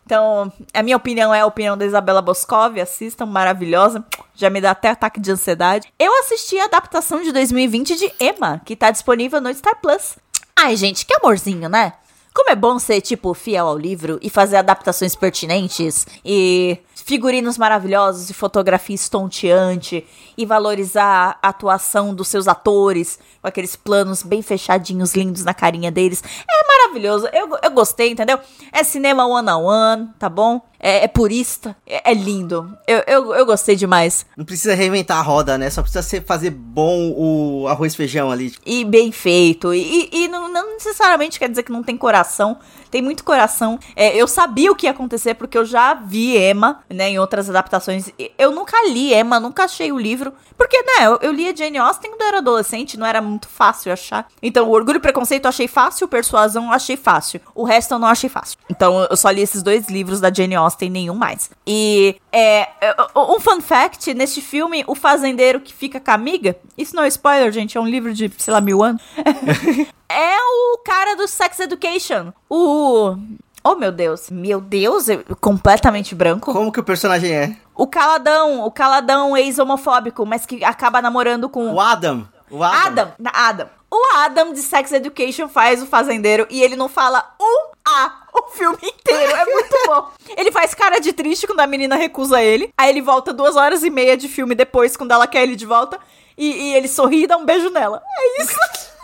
Então, 0.07 0.53
a 0.73 0.85
minha 0.85 0.97
opinião 0.97 1.35
é 1.35 1.41
a 1.41 1.47
opinião 1.47 1.77
da 1.77 1.85
Isabela 1.85 2.23
Boscov, 2.23 2.79
assistam, 2.81 3.27
maravilhosa. 3.27 4.05
Já 4.37 4.49
me 4.49 4.61
dá 4.61 4.71
até 4.71 4.91
ataque 4.91 5.19
de 5.19 5.33
ansiedade. 5.33 5.93
Eu 5.99 6.17
assisti 6.21 6.57
a 6.61 6.67
adaptação 6.67 7.23
de 7.23 7.33
2020 7.33 7.97
de 7.97 8.13
Emma, 8.21 8.63
que 8.65 8.77
tá 8.77 8.93
disponível 8.93 9.41
no 9.41 9.53
Star 9.53 9.81
Plus. 9.81 10.17
Ai, 10.55 10.77
gente, 10.77 11.05
que 11.05 11.17
amorzinho, 11.17 11.69
né? 11.69 11.93
Como 12.33 12.51
é 12.51 12.55
bom 12.55 12.79
ser, 12.79 13.01
tipo, 13.01 13.35
fiel 13.35 13.67
ao 13.67 13.77
livro 13.77 14.21
e 14.23 14.31
fazer 14.31 14.59
adaptações 14.59 15.17
pertinentes 15.17 16.07
e 16.25 16.79
figurinos 17.07 17.57
maravilhosos 17.57 18.29
e 18.29 18.35
fotografia 18.35 18.97
estonteante 18.97 20.05
e 20.37 20.45
valorizar 20.45 21.39
a 21.41 21.51
atuação 21.51 22.13
dos 22.13 22.27
seus 22.27 22.49
atores 22.49 23.17
com 23.41 23.47
aqueles 23.47 23.77
planos 23.77 24.25
bem 24.25 24.43
fechadinhos, 24.43 25.15
lindos 25.15 25.45
na 25.45 25.55
carinha 25.55 25.93
deles. 25.93 26.21
É 26.21 26.67
maravilhoso. 26.67 27.29
Eu, 27.33 27.57
eu 27.63 27.71
gostei, 27.71 28.11
entendeu? 28.11 28.41
É 28.73 28.83
cinema 28.83 29.25
one 29.25 29.49
on 29.49 29.63
one, 29.63 30.11
tá 30.19 30.29
bom? 30.29 30.61
É, 30.79 31.05
é 31.05 31.09
purista. 31.09 31.77
É, 31.87 32.11
é 32.11 32.15
lindo. 32.15 32.77
Eu, 32.87 33.03
eu, 33.07 33.35
eu 33.35 33.47
gostei 33.47 33.77
demais. 33.77 34.27
Não 34.37 34.45
precisa 34.45 34.75
reinventar 34.75 35.19
a 35.19 35.23
roda, 35.23 35.57
né? 35.59 35.71
Só 35.71 35.83
precisa 35.83 36.03
ser, 36.03 36.25
fazer 36.25 36.51
bom 36.51 37.13
o 37.17 37.67
arroz 37.69 37.95
e 37.95 37.97
feijão 37.97 38.31
ali. 38.31 38.53
E 38.65 38.85
bem 38.85 39.11
feito. 39.13 39.73
E, 39.75 40.09
e- 40.13 40.25
e 40.25 40.29
não, 40.29 40.49
não 40.53 40.75
necessariamente 40.75 41.39
quer 41.39 41.49
dizer 41.49 41.63
que 41.63 41.73
não 41.73 41.83
tem 41.83 41.97
coração. 41.97 42.59
Tem 42.91 43.03
muito 43.03 43.25
coração. 43.25 43.79
É, 43.95 44.17
eu 44.17 44.27
sabia 44.29 44.71
o 44.71 44.77
que 44.77 44.87
ia 44.87 44.91
acontecer 44.93 45.35
porque 45.35 45.59
eu 45.59 45.65
já 45.65 45.95
vi 45.95 46.37
Emma, 46.39 46.81
né, 46.89 47.11
em 47.11 47.19
outras 47.19 47.51
adaptações. 47.51 48.11
Eu 48.39 48.53
nunca 48.53 48.77
li 48.89 49.13
Emma, 49.13 49.41
nunca 49.41 49.65
achei 49.65 49.91
o 49.93 49.99
livro. 49.99 50.33
Porque, 50.57 50.81
né, 50.83 51.07
eu, 51.07 51.19
eu 51.21 51.33
lia 51.33 51.55
Jane 51.55 51.77
Austen 51.79 52.11
quando 52.11 52.23
eu 52.23 52.29
era 52.29 52.39
adolescente, 52.39 52.97
não 52.97 53.07
era 53.07 53.21
muito 53.21 53.49
fácil 53.49 53.93
achar. 53.93 54.27
Então, 54.43 54.67
o 54.69 54.73
Orgulho 54.73 54.97
e 54.97 55.01
Preconceito 55.01 55.45
eu 55.45 55.49
achei 55.51 55.69
fácil, 55.69 56.09
Persuasão 56.09 56.67
eu 56.67 56.73
achei 56.73 56.97
fácil. 56.97 57.41
O 57.55 57.65
resto 57.65 57.93
eu 57.93 57.99
não 57.99 58.09
achei 58.09 58.31
fácil. 58.31 58.57
Então, 58.71 59.07
eu 59.11 59.17
só 59.17 59.31
li 59.31 59.43
esses 59.43 59.63
dois 59.63 59.89
livros 59.89 60.21
da 60.21 60.33
Jane 60.33 60.55
Austen, 60.55 60.67
nenhum 60.85 61.15
mais. 61.15 61.51
E, 61.67 62.17
é, 62.31 62.69
é, 62.81 62.95
um 63.17 63.41
fun 63.41 63.61
fact, 63.61 64.13
neste 64.15 64.41
filme, 64.41 64.85
o 64.87 64.95
fazendeiro 64.95 65.61
que 65.61 65.73
fica 65.73 65.99
com 65.99 66.11
a 66.11 66.15
amiga, 66.15 66.57
isso 66.77 66.95
não 66.95 67.03
é 67.03 67.09
spoiler, 67.09 67.51
gente, 67.53 67.77
é 67.77 67.81
um 67.81 67.89
livro 67.89 68.13
de, 68.13 68.31
sei 68.39 68.53
lá, 68.53 68.61
mil 68.61 68.83
anos. 68.83 69.03
é 70.09 70.37
o 70.37 70.79
cara 70.85 71.17
do 71.17 71.27
Sex 71.27 71.61
Education. 71.61 72.33
O... 72.49 73.17
Oh, 73.65 73.75
meu 73.75 73.91
Deus. 73.91 74.31
Meu 74.31 74.61
Deus, 74.61 75.09
eu- 75.09 75.25
completamente 75.41 76.15
branco. 76.15 76.53
Como 76.53 76.71
que 76.71 76.79
o 76.79 76.85
personagem 76.85 77.33
é? 77.33 77.57
O 77.75 77.87
caladão, 77.87 78.65
o 78.65 78.71
caladão 78.71 79.37
ex-homofóbico, 79.37 80.25
mas 80.25 80.47
que 80.47 80.65
acaba 80.65 81.03
namorando 81.03 81.49
com... 81.49 81.73
O 81.73 81.81
Adam. 81.81 82.29
O 82.49 82.63
Adam. 82.63 83.13
Adam, 83.19 83.33
Adam. 83.35 83.69
O 83.91 84.17
Adam 84.19 84.53
de 84.53 84.61
Sex 84.61 84.93
Education 84.93 85.49
faz 85.49 85.83
o 85.83 85.87
fazendeiro 85.87 86.47
e 86.51 86.63
ele 86.63 86.77
não 86.77 86.89
fala 86.89 87.35
um 87.41 87.76
chorar 87.97 88.27
o 88.33 88.43
filme 88.51 88.79
inteiro. 88.83 89.33
É 89.33 89.45
muito 89.45 89.77
bom. 89.87 90.11
Ele 90.37 90.53
faz 90.53 90.75
cara 90.75 90.99
de 90.99 91.13
triste 91.13 91.47
quando 91.47 91.61
a 91.61 91.67
menina 91.67 91.97
recusa 91.97 92.43
ele. 92.43 92.71
Aí 92.77 92.91
ele 92.91 93.01
volta 93.01 93.33
duas 93.33 93.57
horas 93.57 93.83
e 93.83 93.91
meia 93.91 94.17
de 94.17 94.29
filme 94.29 94.55
depois, 94.55 94.97
quando 94.97 95.13
ela 95.13 95.27
quer 95.27 95.43
ele 95.43 95.57
de 95.57 95.67
volta. 95.67 95.99
E, 96.37 96.47
e 96.47 96.75
ele 96.75 96.89
sorri 96.89 97.25
e 97.25 97.27
dá 97.27 97.37
um 97.37 97.47
beijo 97.47 97.71
nela. 97.71 98.03
É 98.19 98.43
isso. 98.43 98.57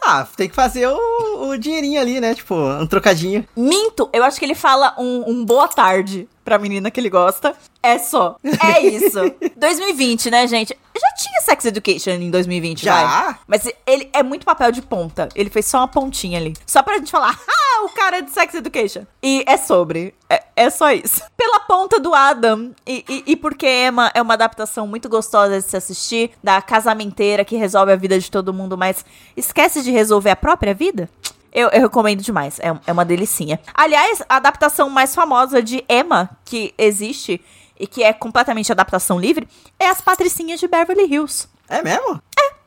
Ah, 0.00 0.26
tem 0.36 0.48
que 0.48 0.54
fazer 0.54 0.86
o, 0.86 1.48
o 1.48 1.58
dinheirinho 1.58 2.00
ali, 2.00 2.20
né? 2.20 2.34
Tipo, 2.34 2.54
um 2.54 2.86
trocadinho. 2.86 3.46
Minto, 3.54 4.08
eu 4.12 4.22
acho 4.22 4.38
que 4.38 4.44
ele 4.44 4.54
fala 4.54 4.94
um, 4.96 5.24
um 5.30 5.44
boa 5.44 5.66
tarde 5.68 6.26
pra 6.48 6.58
menina 6.58 6.90
que 6.90 6.98
ele 6.98 7.10
gosta. 7.10 7.54
É 7.82 7.98
só. 7.98 8.36
É 8.42 8.80
isso. 8.80 9.18
2020, 9.54 10.30
né, 10.30 10.46
gente? 10.46 10.74
Já 10.98 11.14
tinha 11.14 11.40
Sex 11.42 11.66
Education 11.66 12.12
em 12.12 12.30
2020, 12.30 12.82
Já? 12.82 13.04
vai. 13.04 13.38
Mas 13.46 13.70
ele 13.86 14.08
é 14.14 14.22
muito 14.22 14.46
papel 14.46 14.72
de 14.72 14.80
ponta. 14.80 15.28
Ele 15.34 15.50
fez 15.50 15.66
só 15.66 15.78
uma 15.78 15.88
pontinha 15.88 16.38
ali. 16.38 16.54
Só 16.66 16.82
pra 16.82 16.96
gente 16.96 17.10
falar, 17.10 17.38
ah, 17.46 17.84
o 17.84 17.90
cara 17.90 18.18
é 18.18 18.22
de 18.22 18.30
Sex 18.30 18.54
Education. 18.54 19.02
E 19.22 19.44
é 19.46 19.58
sobre. 19.58 20.14
É, 20.30 20.42
é 20.56 20.70
só 20.70 20.90
isso. 20.90 21.22
Pela 21.36 21.60
ponta 21.60 22.00
do 22.00 22.14
Adam. 22.14 22.72
E, 22.86 23.04
e, 23.06 23.24
e 23.26 23.36
porque 23.36 23.66
Emma 23.66 24.10
é 24.14 24.22
uma 24.22 24.32
adaptação 24.32 24.86
muito 24.86 25.06
gostosa 25.06 25.60
de 25.60 25.68
se 25.68 25.76
assistir. 25.76 26.30
Da 26.42 26.62
casamenteira 26.62 27.44
que 27.44 27.56
resolve 27.56 27.92
a 27.92 27.96
vida 27.96 28.18
de 28.18 28.30
todo 28.30 28.54
mundo, 28.54 28.78
mas 28.78 29.04
esquece 29.36 29.82
de 29.82 29.90
resolver 29.90 30.30
a 30.30 30.36
própria 30.36 30.72
vida. 30.72 31.10
Eu, 31.52 31.68
eu 31.68 31.80
recomendo 31.82 32.22
demais. 32.22 32.58
É, 32.60 32.68
é 32.86 32.92
uma 32.92 33.04
delicinha. 33.04 33.60
Aliás, 33.74 34.22
a 34.28 34.36
adaptação 34.36 34.88
mais 34.90 35.14
famosa 35.14 35.62
de 35.62 35.84
Emma 35.88 36.30
que 36.44 36.74
existe 36.76 37.40
e 37.78 37.86
que 37.86 38.02
é 38.02 38.12
completamente 38.12 38.72
adaptação 38.72 39.18
livre 39.18 39.48
é 39.78 39.88
As 39.88 40.00
Patricinhas 40.00 40.60
de 40.60 40.66
Beverly 40.66 41.04
Hills. 41.04 41.48
É 41.68 41.82
mesmo? 41.82 42.20
É 42.38 42.58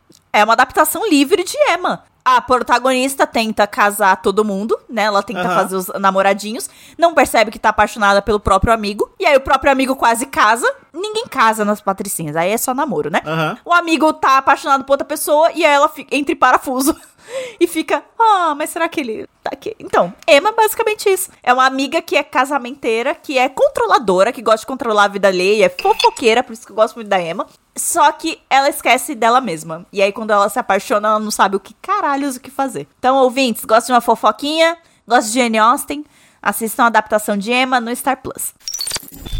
uma 0.44 0.54
adaptação 0.54 1.08
livre 1.10 1.44
de 1.44 1.56
Emma. 1.74 2.04
A 2.24 2.40
protagonista 2.40 3.26
tenta 3.26 3.66
casar 3.66 4.22
todo 4.22 4.46
mundo, 4.46 4.80
né? 4.88 5.04
Ela 5.04 5.24
tenta 5.24 5.42
Aham. 5.42 5.56
fazer 5.56 5.76
os 5.76 5.88
namoradinhos, 6.00 6.70
não 6.96 7.16
percebe 7.16 7.50
que 7.50 7.58
tá 7.58 7.70
apaixonada 7.70 8.22
pelo 8.22 8.40
próprio 8.40 8.72
amigo. 8.72 9.10
E 9.20 9.26
aí 9.26 9.36
o 9.36 9.42
próprio 9.42 9.72
amigo 9.72 9.96
quase 9.96 10.28
casa. 10.28 10.72
Ninguém 10.94 11.26
casa 11.26 11.66
nas 11.66 11.82
patricinhas, 11.82 12.36
aí 12.36 12.52
é 12.52 12.58
só 12.58 12.76
namoro, 12.76 13.10
né? 13.10 13.22
Aham. 13.26 13.58
O 13.66 13.74
amigo 13.74 14.14
tá 14.14 14.38
apaixonado 14.38 14.84
por 14.84 14.94
outra 14.94 15.06
pessoa 15.06 15.52
e 15.54 15.66
aí 15.66 15.74
ela 15.74 15.90
fica 15.90 16.16
entre 16.16 16.36
parafuso 16.36 16.96
e 17.60 17.66
fica, 17.66 18.04
ah, 18.20 18.54
mas 18.56 18.70
será 18.70 18.88
que 18.88 19.00
ele 19.00 19.28
tá 19.44 19.52
aqui? 19.54 19.76
Então, 19.80 20.14
Emma 20.28 20.50
é 20.50 20.54
basicamente 20.54 21.10
isso. 21.10 21.32
É 21.42 21.52
uma 21.54 21.66
amiga 21.66 22.02
que 22.02 22.16
é 22.16 22.24
casamenteira, 22.24 23.16
que 23.16 23.38
é 23.38 23.50
controladora, 23.50 24.32
que 24.32 24.42
gosta 24.42 24.60
de 24.60 24.68
controlar 24.68 25.06
a 25.06 25.08
vida 25.08 25.28
alheia, 25.28 25.66
é 25.66 25.70
fofoqueira, 25.70 26.44
por 26.44 26.54
isso 26.54 26.66
que 26.66 26.72
eu 26.72 26.76
gosto 26.76 26.96
muito 26.96 27.08
da 27.08 27.20
Emma. 27.22 27.48
Só 27.76 28.12
que 28.12 28.40
ela 28.50 28.68
esquece 28.70 29.16
dela 29.16 29.40
mesma. 29.40 29.86
E 29.94 30.02
aí, 30.02 30.12
quando 30.22 30.30
ela 30.30 30.50
se 30.50 30.60
apaixona, 30.60 31.08
ela 31.08 31.20
não 31.20 31.32
sabe 31.32 31.56
o 31.56 31.60
que 31.60 31.74
caralhos 31.82 32.36
o 32.36 32.40
que 32.40 32.52
fazer. 32.52 32.88
Então, 33.00 33.16
ouvintes, 33.18 33.66
gostam 33.66 33.88
de 33.88 33.94
uma 33.94 34.02
fofoquinha? 34.02 34.78
Gostam 35.08 35.32
de 35.32 35.40
Jane 35.40 35.58
Austen? 35.58 36.06
Assistam 36.40 36.84
a 36.84 36.88
adaptação 36.88 37.36
de 37.36 37.52
Emma 37.52 37.80
no 37.80 37.96
Star 37.96 38.22
Plus. 38.22 38.54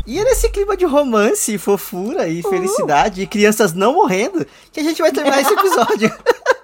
E 0.08 0.18
é 0.18 0.24
nesse 0.24 0.50
clima 0.50 0.76
de 0.76 0.86
romance, 0.86 1.56
fofura 1.60 2.28
e 2.28 2.42
felicidade 2.42 3.22
e 3.22 3.28
crianças 3.28 3.74
não 3.74 3.94
morrendo 3.94 4.44
que 4.72 4.80
a 4.80 4.84
gente 4.84 5.00
vai 5.00 5.12
terminar 5.12 5.40
esse 5.42 5.54
episódio. 5.54 6.12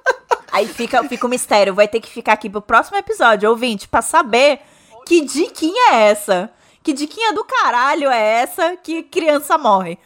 Aí 0.51 0.67
fica, 0.67 1.03
fica 1.03 1.27
o 1.27 1.29
mistério. 1.29 1.75
Vai 1.75 1.87
ter 1.87 1.99
que 1.99 2.09
ficar 2.09 2.33
aqui 2.33 2.49
pro 2.49 2.59
próximo 2.59 2.97
episódio, 2.97 3.47
ouvinte, 3.51 3.87
pra 3.87 4.01
saber 4.01 4.61
que 5.05 5.21
diquinha 5.21 5.93
é 5.93 6.09
essa. 6.09 6.49
Que 6.81 6.91
diquinha 6.91 7.33
do 7.33 7.43
caralho 7.43 8.09
é 8.09 8.41
essa 8.41 8.75
que 8.77 9.03
criança 9.03 9.59
morre. 9.59 9.99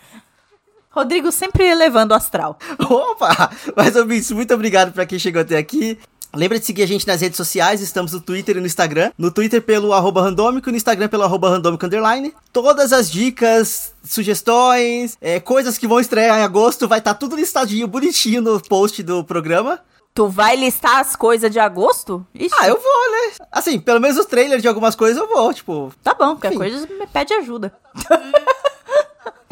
Rodrigo 0.92 1.32
sempre 1.32 1.74
levando 1.74 2.12
o 2.12 2.16
astral. 2.16 2.58
Opa! 2.80 3.50
Mas, 3.76 3.96
ouvintes, 3.96 4.32
muito 4.32 4.54
obrigado 4.54 4.92
pra 4.92 5.06
quem 5.06 5.18
chegou 5.18 5.42
até 5.42 5.58
aqui. 5.58 5.98
Lembra 6.34 6.58
de 6.60 6.66
seguir 6.66 6.84
a 6.84 6.88
gente 6.88 7.06
nas 7.06 7.20
redes 7.20 7.36
sociais, 7.36 7.82
estamos 7.82 8.14
no 8.14 8.22
Twitter 8.22 8.56
e 8.56 8.60
no 8.62 8.66
Instagram. 8.66 9.12
No 9.18 9.32
Twitter 9.32 9.62
pelo 9.62 9.92
arroba 9.94 10.22
randômico 10.22 10.70
e 10.70 10.72
no 10.72 10.78
Instagram 10.78 11.10
pelo 11.10 11.24
arroba 11.24 11.50
randômico 11.50 11.86
underline. 11.86 12.34
Todas 12.54 12.94
as 12.94 13.12
dicas, 13.12 13.94
sugestões, 14.04 15.18
é, 15.20 15.42
coisas 15.42 15.78
que 15.78 15.86
vão 15.88 16.00
estrear 16.00 16.40
em 16.40 16.44
agosto, 16.44 16.88
vai 16.88 17.00
estar 17.00 17.16
tudo 17.16 17.36
listadinho, 17.36 17.86
bonitinho 17.86 18.42
no 18.42 18.62
post 18.62 19.04
do 19.04 19.26
programa. 19.26 19.80
Tu 20.14 20.28
vai 20.28 20.56
listar 20.56 21.00
as 21.00 21.16
coisas 21.18 21.52
de 21.52 21.60
agosto? 21.60 22.26
Ixi, 22.34 22.54
Ah, 22.60 22.68
eu 22.68 22.76
vou, 22.76 23.12
né? 23.12 23.34
Assim, 23.52 23.80
pelo 23.80 24.00
menos 24.00 24.18
os 24.18 24.26
trailers 24.26 24.62
de 24.62 24.68
algumas 24.70 24.96
coisas 24.96 25.18
eu 25.18 25.28
vou, 25.28 25.54
tipo... 25.54 25.92
Tá 26.04 26.14
bom, 26.14 26.36
qualquer 26.36 26.50
Enfim. 26.50 26.58
coisa 26.58 26.88
me 26.88 27.08
pede 27.08 27.34
ajuda. 27.34 27.74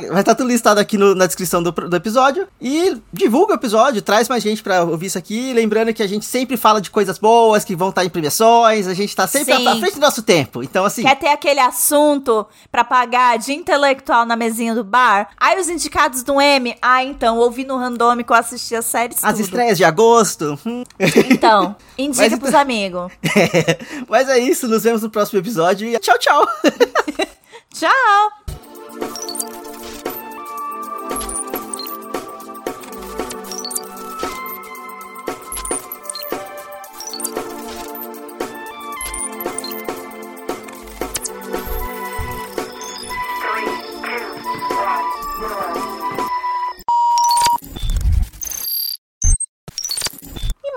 Vai 0.08 0.20
estar 0.22 0.36
tudo 0.36 0.48
listado 0.48 0.80
aqui 0.80 0.98
no- 0.98 1.14
na 1.16 1.26
descrição 1.26 1.62
do, 1.62 1.72
do 1.72 1.96
episódio. 1.96 2.48
E 2.62 2.98
divulga 3.12 3.54
o 3.54 3.56
episódio, 3.56 4.02
traz 4.02 4.28
mais 4.30 4.42
gente 4.42 4.64
pra 4.64 4.84
ouvir 4.84 5.08
isso 5.08 5.18
aqui. 5.18 5.52
Lembrando 5.54 5.94
que 5.94 6.02
a 6.04 6.08
gente 6.08 6.26
sempre 6.26 6.56
fala 6.58 6.80
de 6.82 6.90
coisas 6.90 7.18
boas 7.18 7.64
que 7.66 7.76
vão 7.76 7.90
estar 7.90 8.06
em 8.06 8.10
premiações. 8.10 8.88
A 8.88 8.94
gente 8.94 9.16
tá 9.16 9.28
sempre 9.28 9.54
à 9.68 9.76
frente 9.78 9.96
do 9.96 10.02
nosso 10.02 10.22
tempo. 10.24 10.64
Então, 10.64 10.86
assim. 10.86 11.04
Quer 11.04 11.16
ter 11.16 11.28
aquele 11.30 11.60
assunto 11.60 12.46
pra 12.72 12.84
pagar 12.84 13.38
de 13.38 13.54
intelectual 13.54 14.26
na 14.26 14.36
mesinha 14.36 14.74
do 14.76 14.84
bar? 14.84 15.30
Aí 15.38 15.60
os 15.60 15.70
indicados 15.70 16.24
do 16.24 16.40
M? 16.40 16.76
Ah, 16.82 17.04
então, 17.04 17.38
ouvi 17.38 17.66
no 17.66 17.78
randômico, 17.78 18.34
assisti 18.34 18.76
as 18.76 18.86
séries 18.86 19.24
As 19.24 19.34
tudo. 19.34 19.44
estreias 19.46 19.78
de 19.78 19.84
agosto. 19.84 20.58
hum. 20.66 20.84
Então, 21.30 21.76
indica 21.98 22.30
Mas 22.30 22.40
pros 22.40 22.54
amigos. 22.54 23.12
Mas 24.08 24.30
é 24.30 24.38
isso, 24.40 24.68
nos 24.68 24.84
vemos 24.84 25.02
no 25.02 25.10
próximo 25.10 25.40
episódio 25.40 25.88
e 25.88 25.98
tchau, 26.00 26.18
tchau. 26.18 26.48
Tchau! 27.74 29.69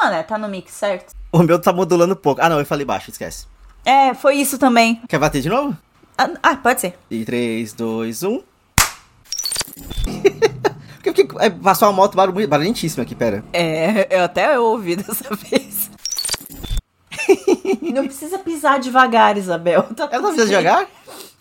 Mané, 0.05 0.22
tá 0.22 0.36
no 0.38 0.48
mix, 0.48 0.72
certo? 0.72 1.12
o 1.32 1.42
meu 1.42 1.59
tá 1.59 1.72
modulando 1.72 2.12
um 2.12 2.16
pouco. 2.16 2.40
Ah, 2.42 2.48
não, 2.48 2.59
eu 2.59 2.66
falei 2.66 2.84
baixo, 2.84 3.11
esquece. 3.11 3.46
É, 3.84 4.12
foi 4.14 4.36
isso 4.36 4.59
também. 4.59 5.00
Quer 5.09 5.18
bater 5.18 5.40
de 5.40 5.48
novo? 5.48 5.76
Ah, 6.18 6.28
ah, 6.42 6.57
pode 6.57 6.80
ser. 6.82 6.98
E 7.11 7.24
3, 7.24 7.72
2, 7.72 8.22
1. 8.22 8.42
Porque, 11.03 11.24
porque, 11.24 11.44
é, 11.44 11.50
passou 11.50 11.88
uma 11.88 11.94
moto 11.94 12.14
barulh- 12.14 12.46
barulhentíssima 12.46 13.03
aqui, 13.03 13.14
pera. 13.14 13.42
É, 13.53 14.07
eu 14.18 14.24
até 14.24 14.59
ouvi 14.59 14.94
dessa 14.96 15.34
vez. 15.34 15.90
Não 17.94 18.05
precisa 18.05 18.38
pisar 18.38 18.78
devagar, 18.78 19.36
Isabel. 19.36 19.82
Tá 19.96 20.09
Ela 20.11 20.22
fazendo 20.22 20.36
bem. 20.38 20.46
devagar? 20.48 20.86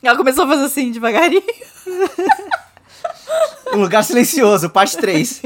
Ela 0.02 0.18
começou 0.18 0.46
a 0.46 0.48
fazer 0.48 0.64
assim, 0.66 0.92
devagarinho. 0.92 1.44
Um 3.74 3.82
lugar 3.82 4.04
silencioso, 4.04 4.70
parte 4.70 4.98
3. 4.98 5.42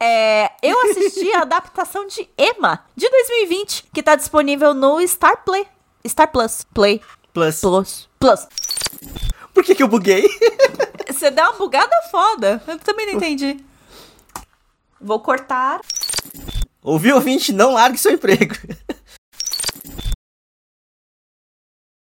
É, 0.00 0.50
eu 0.62 0.80
assisti 0.82 1.32
a 1.32 1.42
adaptação 1.42 2.06
de 2.06 2.28
Emma, 2.38 2.84
de 2.96 3.08
2020, 3.08 3.84
que 3.92 4.02
tá 4.02 4.14
disponível 4.14 4.74
no 4.74 5.06
Star 5.06 5.44
Play. 5.44 5.66
Star 6.06 6.30
Plus. 6.30 6.66
Play. 6.74 7.00
Plus. 7.32 7.60
Plus. 7.60 8.08
Plus. 8.18 8.46
Por 9.52 9.64
que 9.64 9.74
que 9.74 9.82
eu 9.82 9.88
buguei? 9.88 10.26
Você 11.08 11.30
deu 11.30 11.44
uma 11.44 11.52
bugada 11.52 11.94
foda. 12.10 12.62
Eu 12.66 12.78
também 12.78 13.06
não 13.06 13.14
entendi. 13.14 13.64
Vou 15.00 15.20
cortar. 15.20 15.80
Ouviu, 16.82 17.14
ouvinte? 17.14 17.52
Não 17.52 17.72
largue 17.72 17.98
seu 17.98 18.12
emprego. 18.12 18.54